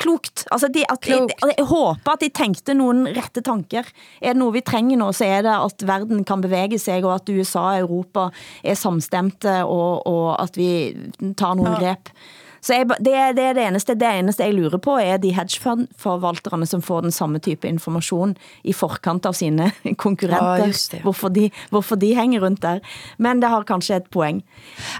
klokt. 0.00 0.46
Altså 0.50 0.68
de, 0.72 0.84
at 0.88 1.00
klokt. 1.04 1.32
De, 1.44 1.52
jeg 1.58 1.66
håber 1.68 2.12
at 2.12 2.20
de 2.20 2.30
tænkte 2.34 2.74
nogle 2.74 3.12
rette 3.16 3.44
tanker. 3.44 3.84
Er 4.22 4.32
det 4.32 4.40
noget 4.40 4.56
vi 4.56 4.62
trænger 4.64 4.96
nu, 4.96 5.12
så 5.12 5.24
er 5.24 5.42
det 5.44 5.52
at 5.52 5.86
verden 5.88 6.24
kan 6.24 6.40
bevæge 6.40 6.78
sig, 6.78 7.04
og 7.04 7.14
at 7.14 7.28
USA 7.28 7.60
og 7.60 7.78
Europa 7.84 8.28
er 8.64 8.74
samstemte, 8.74 9.64
og, 9.64 10.06
og 10.06 10.42
at 10.42 10.56
vi 10.56 10.96
tar 11.36 11.54
nogle 11.54 11.76
ja. 11.76 11.84
grep. 11.84 12.12
Så 12.60 12.74
jeg, 12.76 12.88
det, 13.00 13.14
det 13.36 13.44
er 13.44 13.54
det 13.56 13.64
eneste, 13.64 13.94
det 13.96 14.08
eneste 14.20 14.44
jeg 14.44 14.54
lurer 14.54 14.80
på, 14.82 14.96
er 15.00 15.20
de 15.22 15.32
hedgefondforvalterne, 15.34 16.66
som 16.68 16.82
får 16.84 17.06
den 17.06 17.14
samme 17.14 17.40
type 17.40 17.68
information 17.68 18.34
i 18.62 18.74
forkant 18.76 19.26
av 19.26 19.32
sine 19.32 19.70
konkurrenter. 20.04 20.98
Ja, 20.98 21.02
hvorfor, 21.04 21.32
de, 21.32 21.50
hvorfor 21.70 21.96
de 21.96 22.12
hänger 22.14 22.40
runt 22.40 22.62
där. 22.62 22.80
Men 23.16 23.40
det 23.40 23.46
har 23.46 23.64
kanske 23.64 23.96
ett 23.96 24.10
poäng. 24.10 24.42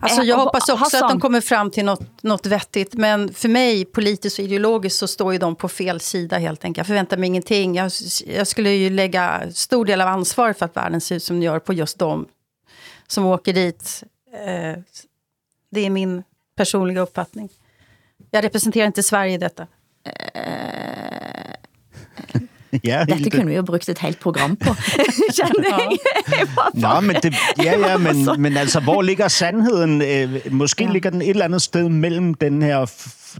Alltså 0.00 0.22
jag 0.22 0.36
hoppas 0.36 0.68
också 0.68 0.74
Hassan, 0.74 1.04
att 1.04 1.10
de 1.10 1.20
kommer 1.20 1.40
fram 1.40 1.70
till 1.70 1.84
något, 1.84 2.22
något 2.22 2.46
vettigt. 2.46 2.94
Men 2.94 3.34
för 3.34 3.48
mig, 3.48 3.84
politiskt 3.84 4.38
och 4.38 4.44
ideologiskt, 4.44 4.98
så 4.98 5.08
står 5.08 5.32
ju 5.32 5.38
de 5.38 5.56
på 5.56 5.68
fel 5.68 6.00
sida 6.00 6.38
helt 6.38 6.64
enkelt. 6.64 6.78
Jag 6.78 6.86
förväntar 6.86 7.16
mig 7.16 7.26
ingenting. 7.26 7.74
Jag, 7.74 7.90
jag 8.26 8.46
skulle 8.46 8.70
ju 8.70 8.90
lägga 8.90 9.42
stor 9.54 9.84
del 9.84 10.00
av 10.00 10.08
ansvar 10.08 10.52
för 10.52 10.64
att 10.64 10.76
världen 10.76 11.00
ser 11.00 11.16
ut 11.16 11.22
som 11.22 11.36
den 11.36 11.42
gör 11.42 11.58
på 11.58 11.72
just 11.72 11.98
dem 11.98 12.26
som 13.06 13.26
åker 13.26 13.52
dit. 13.52 14.04
Eh, 14.32 14.82
det 15.70 15.86
är 15.86 15.90
min 15.90 16.22
personliga 16.60 17.00
uppfattning. 17.00 17.48
Jag 18.30 18.44
representerar 18.44 18.86
inte 18.86 19.02
Sverige 19.02 19.34
i 19.34 19.38
detta. 19.38 19.66
Ja, 22.82 23.04
Dette 23.04 23.30
kunne 23.30 23.46
vi 23.46 23.56
jo 23.56 23.62
brugt 23.62 23.88
et 23.88 23.98
helt 23.98 24.20
program 24.20 24.56
på, 24.56 24.74
känner 25.34 25.70
jag. 25.70 25.96
Nå, 26.74 27.00
men 27.00 27.16
det, 27.22 27.32
ja, 27.56 27.74
ja, 27.74 27.98
men, 27.98 28.24
men 28.42 28.56
altså, 28.56 28.80
hvor 28.80 29.02
ligger 29.02 29.28
sandheden? 29.28 30.02
Måske 30.50 30.84
ja. 30.84 30.92
ligger 30.92 31.10
den 31.10 31.22
et 31.22 31.30
eller 31.30 31.44
andet 31.44 31.62
sted 31.62 31.88
mellem 31.88 32.34
den 32.34 32.62
her 32.62 32.86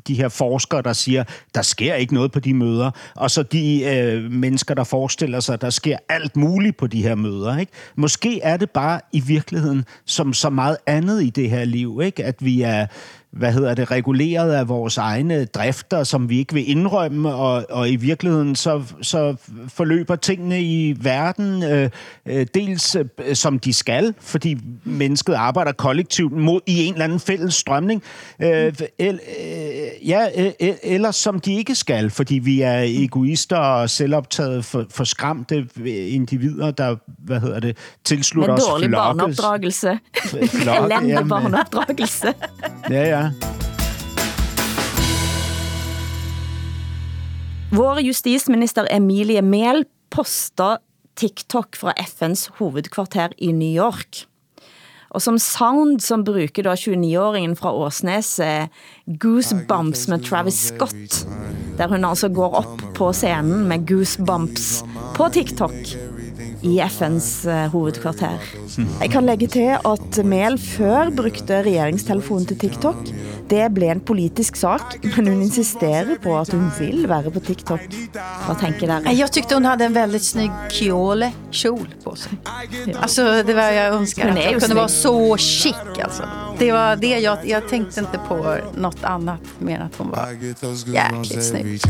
de 0.09 0.15
her 0.15 0.29
forskere, 0.29 0.83
der 0.83 0.93
siger, 0.93 1.25
der 1.55 1.63
sker 1.63 1.95
ikke 1.95 2.15
noget 2.15 2.33
på 2.33 2.41
de 2.41 2.55
møder, 2.55 2.91
og 3.15 3.31
så 3.31 3.43
de 3.43 3.85
øh, 3.85 4.33
mennesker, 4.33 4.75
der 4.75 4.85
forestiller 4.85 5.41
sig, 5.41 5.61
der 5.61 5.71
sker 5.71 5.97
alt 6.09 6.37
muligt 6.37 6.77
på 6.77 6.87
de 6.87 7.03
her 7.03 7.15
møder. 7.15 7.59
Ikke? 7.59 7.73
Måske 7.97 8.41
er 8.41 8.57
det 8.57 8.71
bare 8.71 9.01
i 9.13 9.21
virkeligheden 9.21 9.85
som 10.05 10.33
så 10.33 10.51
meget 10.51 10.77
andet 10.87 11.23
i 11.23 11.31
det 11.31 11.51
her 11.51 11.65
liv, 11.65 12.01
ikke? 12.05 12.25
at 12.25 12.45
vi 12.45 12.63
er 12.63 12.87
hvad 13.33 13.53
hedder 13.53 13.75
det, 13.75 13.91
reguleret 13.91 14.53
af 14.53 14.69
vores 14.69 14.99
egne 14.99 15.45
drifter, 15.45 16.05
som 16.05 16.29
vi 16.29 16.39
ikke 16.39 16.55
vil 16.55 16.71
indrømme, 16.71 17.35
og, 17.35 17.67
og 17.71 17.91
i 17.91 17.97
virkeligheden 17.97 18.57
så, 18.57 18.83
så 19.03 19.37
forløber 19.69 20.17
tingene 20.17 20.63
i 20.63 20.97
verden 21.01 21.63
øh, 21.63 21.91
øh, 22.27 22.47
dels 22.55 22.97
øh, 22.97 23.35
som 23.35 23.59
de 23.59 23.73
skal, 23.73 24.15
fordi 24.21 24.59
mennesket 24.85 25.35
arbejder 25.35 25.73
kollektivt 25.73 26.33
mod 26.33 26.61
i 26.67 26.85
en 26.85 26.93
eller 26.93 27.05
anden 27.05 27.21
fælles 27.21 27.55
strømning, 27.55 28.03
øh, 28.43 28.73
el, 28.99 29.21
øh, 29.41 30.09
ja, 30.09 30.27
øh, 30.37 30.73
eller 30.83 31.11
som 31.11 31.41
de 31.41 31.55
ikke 31.55 31.75
skal, 31.75 32.11
fordi 32.11 32.35
vi 32.39 32.61
er 32.61 32.83
egoister 32.87 33.57
og 33.57 33.91
selvoptaget 33.91 34.65
for, 34.65 34.87
for 34.91 35.05
skræmte 35.05 35.67
individer, 35.87 36.71
der, 36.71 36.97
hvad 37.19 37.41
hedder 37.41 37.61
det, 37.61 37.77
tilslutter 38.05 38.55
os 38.55 38.63
dårlig 38.63 38.89
flokkes- 38.89 38.97
barneopdragelse. 38.97 39.99
Flokke, 40.63 40.95
Elendig 40.95 41.29
barneopdragelse. 41.29 42.35
Ja, 42.91 43.09
ja. 43.09 43.20
Vår 47.73 48.01
justisminister 48.01 48.89
Emilie 48.91 49.43
Mehl 49.43 49.85
postar 50.11 50.79
TikTok 51.15 51.77
från 51.77 51.91
FN's 51.91 52.51
huvudkvarter 52.59 53.33
i 53.37 53.53
New 53.53 53.77
York. 53.77 54.27
Och 55.09 55.23
som 55.23 55.39
sound 55.39 56.03
som 56.03 56.25
brukar 56.25 56.65
29-åringen 56.65 57.57
från 57.57 57.73
Åsnes 57.73 58.39
eh, 58.39 58.67
Goosebumps 59.05 60.09
med 60.09 60.25
Travis 60.25 60.69
Scott, 60.69 61.27
där 61.77 61.89
hon 61.89 62.05
alltså 62.05 62.29
går 62.29 62.59
upp 62.59 62.95
på 62.95 63.13
scenen 63.13 63.69
med 63.69 63.89
Goosebumps 63.89 64.85
på 65.17 65.29
TikTok 65.29 65.97
i 66.63 66.81
FN's 66.81 67.49
eh, 67.49 67.69
hovedkvarter. 67.73 68.39
Jeg 69.01 69.11
kan 69.11 69.27
lægge 69.27 69.47
til 69.47 69.77
at 69.85 70.25
Mel 70.25 70.59
før 70.59 71.11
brugte 71.17 71.63
regeringstelefonen 71.63 72.47
til 72.47 72.59
TikTok. 72.59 72.97
Det 73.51 73.75
blev 73.75 73.89
en 73.91 74.01
politisk 74.01 74.57
sak, 74.57 74.95
men 75.17 75.29
hun 75.29 75.43
insisterer 75.43 76.17
på 76.23 76.39
at 76.39 76.53
hun 76.53 76.71
vill 76.79 77.09
være 77.09 77.31
på 77.31 77.41
TikTok. 77.41 77.81
Vad 78.49 78.57
tänker 78.61 78.87
dere? 78.87 79.13
Jag 79.15 79.33
tyckte 79.33 79.55
hon 79.55 79.65
hade 79.65 79.85
en 79.85 79.93
väldigt 79.95 80.25
snygg 80.25 80.51
kjole 80.71 81.33
kjol 81.51 81.89
på 82.05 82.15
sig. 82.17 82.33
Alltså 83.01 83.43
det 83.43 83.55
var 83.55 83.63
jag 83.63 83.95
önskar 83.95 84.23
Hon 84.23 84.33
att 84.33 84.39
är 84.39 84.47
ju 84.47 84.53
jag 84.53 84.61
kunde 84.61 84.77
vara 84.77 84.89
snygg. 84.89 85.03
så 85.03 85.37
chic 85.37 85.77
alltså. 86.05 86.23
Det 86.59 86.73
var 86.73 86.97
det 86.97 87.19
jag, 87.19 87.39
jag 87.49 87.69
tänkte 87.69 88.01
inte 88.01 88.21
på 88.29 88.57
något 88.77 89.05
annat 89.05 89.41
mer 89.59 89.77
än 89.77 89.83
att 89.83 89.97
hon 89.97 90.11
var 90.11 90.29
jäkligt 90.87 91.45
snygg. 91.45 91.81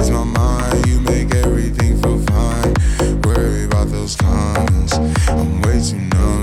Ease 0.00 0.10
my 0.10 0.24
mind, 0.24 0.86
you 0.86 1.00
make 1.00 1.34
everything 1.34 2.00
feel 2.02 2.18
fine. 2.26 2.74
Worry 3.22 3.64
about 3.64 3.88
those 3.88 4.16
cons. 4.16 4.92
I'm 5.28 5.60
way 5.62 5.80
too 5.80 5.96
numb, 5.96 6.37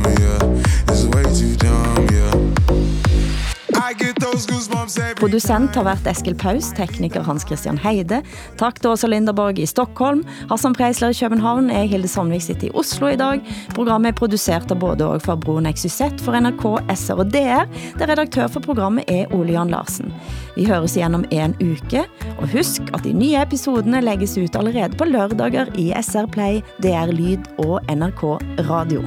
Produsent 5.16 5.78
har 5.78 5.86
vært 5.88 6.08
Eskil 6.12 6.36
Paus, 6.36 6.68
tekniker 6.76 7.24
Hans 7.24 7.46
Christian 7.48 7.78
Heide, 7.80 8.18
takk 8.60 8.82
til 8.82 8.92
Åsa 8.92 9.08
Linderborg 9.08 9.62
i 9.64 9.68
Stockholm, 9.70 10.26
Hassan 10.50 10.76
Preisler 10.76 11.14
i 11.14 11.18
København, 11.18 11.70
jeg 11.72 11.94
Hilde 11.94 12.12
Sandvik 12.12 12.44
sitter 12.44 12.68
i 12.68 12.74
Oslo 12.76 13.14
i 13.14 13.20
dag. 13.20 13.40
Programmet 13.78 14.12
er 14.12 14.20
produsert 14.20 14.74
av 14.76 14.82
både 14.84 15.08
og 15.08 15.24
for 15.24 15.40
Broen 15.40 15.70
XYZ 15.72 16.20
for 16.26 16.36
NRK, 16.36 16.68
SR 16.92 17.24
og 17.24 17.32
DR, 17.32 17.64
der 17.96 18.12
redaktør 18.12 18.52
for 18.52 18.66
programmet 18.66 19.08
er 19.08 19.32
Ole 19.36 19.56
Jan 19.56 19.72
Larsen. 19.72 20.12
Vi 20.58 20.68
høres 20.68 20.98
igjen 21.00 21.16
om 21.16 21.24
en 21.32 21.56
uke, 21.64 22.04
og 22.36 22.50
husk 22.52 22.92
at 22.92 23.08
de 23.08 23.16
nye 23.16 23.40
episodene 23.40 24.04
legges 24.04 24.36
ut 24.36 24.60
allerede 24.60 25.00
på 25.00 25.08
lørdager 25.08 25.72
i 25.80 25.94
SR 25.96 26.28
Play, 26.36 26.60
DR 26.84 27.16
Lyd 27.16 27.48
og 27.64 27.80
NRK 27.88 28.34
Radio. 28.68 29.06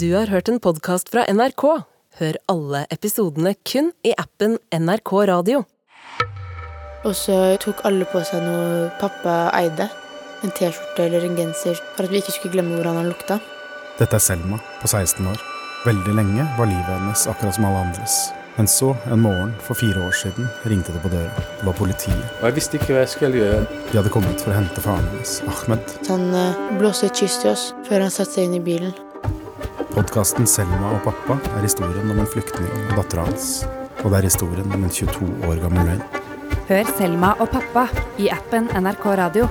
Du 0.00 0.14
har 0.14 0.26
hørt 0.26 0.48
en 0.48 0.56
podcast 0.58 1.10
fra 1.12 1.22
NRK. 1.30 1.62
Hør 2.18 2.36
alle 2.50 2.80
episodene 2.90 3.52
kun 3.68 3.92
i 4.02 4.10
appen 4.18 4.56
NRK 4.74 5.12
Radio. 5.30 5.60
Og 7.06 7.14
så 7.14 7.36
tok 7.62 7.84
alle 7.86 8.08
på 8.10 8.22
seg 8.26 8.42
noe 8.42 8.88
pappa 8.98 9.52
eide. 9.54 9.86
En 10.42 10.50
T-skjorte 10.50 11.04
eller 11.04 11.28
en 11.28 11.38
genser, 11.38 11.78
for 11.94 12.08
at 12.08 12.10
vi 12.10 12.18
ikke 12.24 12.34
skulle 12.34 12.56
glemme 12.56 12.74
hvordan 12.74 12.98
han 13.04 13.12
lukta. 13.12 13.38
Dette 14.00 14.18
er 14.18 14.24
Selma 14.24 14.58
på 14.80 14.90
16 14.90 15.30
år. 15.30 15.46
Veldig 15.86 16.16
lenge 16.18 16.48
var 16.58 16.72
livet 16.72 16.90
hennes 16.90 17.28
akkurat 17.30 17.54
som 17.54 17.70
alle 17.70 17.86
andres. 17.86 18.18
Men 18.58 18.66
så, 18.70 18.96
en 19.06 19.22
morgen 19.22 19.54
for 19.62 19.78
fire 19.78 20.02
år 20.08 20.20
siden, 20.24 20.50
ringte 20.66 20.96
det 20.96 21.06
på 21.06 21.14
døra. 21.14 21.46
Det 21.60 21.70
var 21.70 21.78
politiet. 21.78 22.26
Og 22.40 22.48
jeg 22.50 22.58
visste 22.58 22.80
ikke 22.80 22.96
hva 22.96 23.04
jeg 23.04 23.14
skulle 23.14 23.44
gjøre. 23.44 23.64
De 23.92 23.98
hadde 24.00 24.16
kommet 24.18 24.42
for 24.42 24.50
å 24.50 24.58
hente 24.58 24.82
faren 24.82 25.06
hennes, 25.12 25.40
Ahmed. 25.54 25.98
Han 26.10 26.30
eh, 26.34 26.62
blåste 26.82 27.12
et 27.12 27.22
kyss 27.22 27.44
til 27.44 27.54
oss 27.54 27.72
før 27.86 28.08
han 28.08 28.14
satte 28.14 28.40
seg 28.40 28.48
inn 28.48 28.58
i 28.58 28.64
bilen. 28.72 28.94
Podkasten 29.94 30.48
Selma 30.50 30.90
og 30.96 31.04
pappa 31.06 31.36
er 31.54 31.62
historien 31.62 32.10
om 32.10 32.18
en 32.18 32.28
flyktning 32.30 32.70
og 32.90 32.96
dattera 32.98 33.26
hans. 33.28 33.64
Og 34.02 34.10
det 34.10 34.18
er 34.18 34.26
historien 34.28 34.72
om 34.74 34.82
en 34.82 34.90
22 34.90 35.28
år 35.48 35.60
gammel 35.62 35.86
løgn. 35.90 36.02
Hør 36.68 36.90
Selma 36.98 37.34
og 37.38 37.52
pappa 37.52 37.86
i 38.18 38.30
appen 38.32 38.66
NRK 38.74 39.06
Radio. 39.20 39.46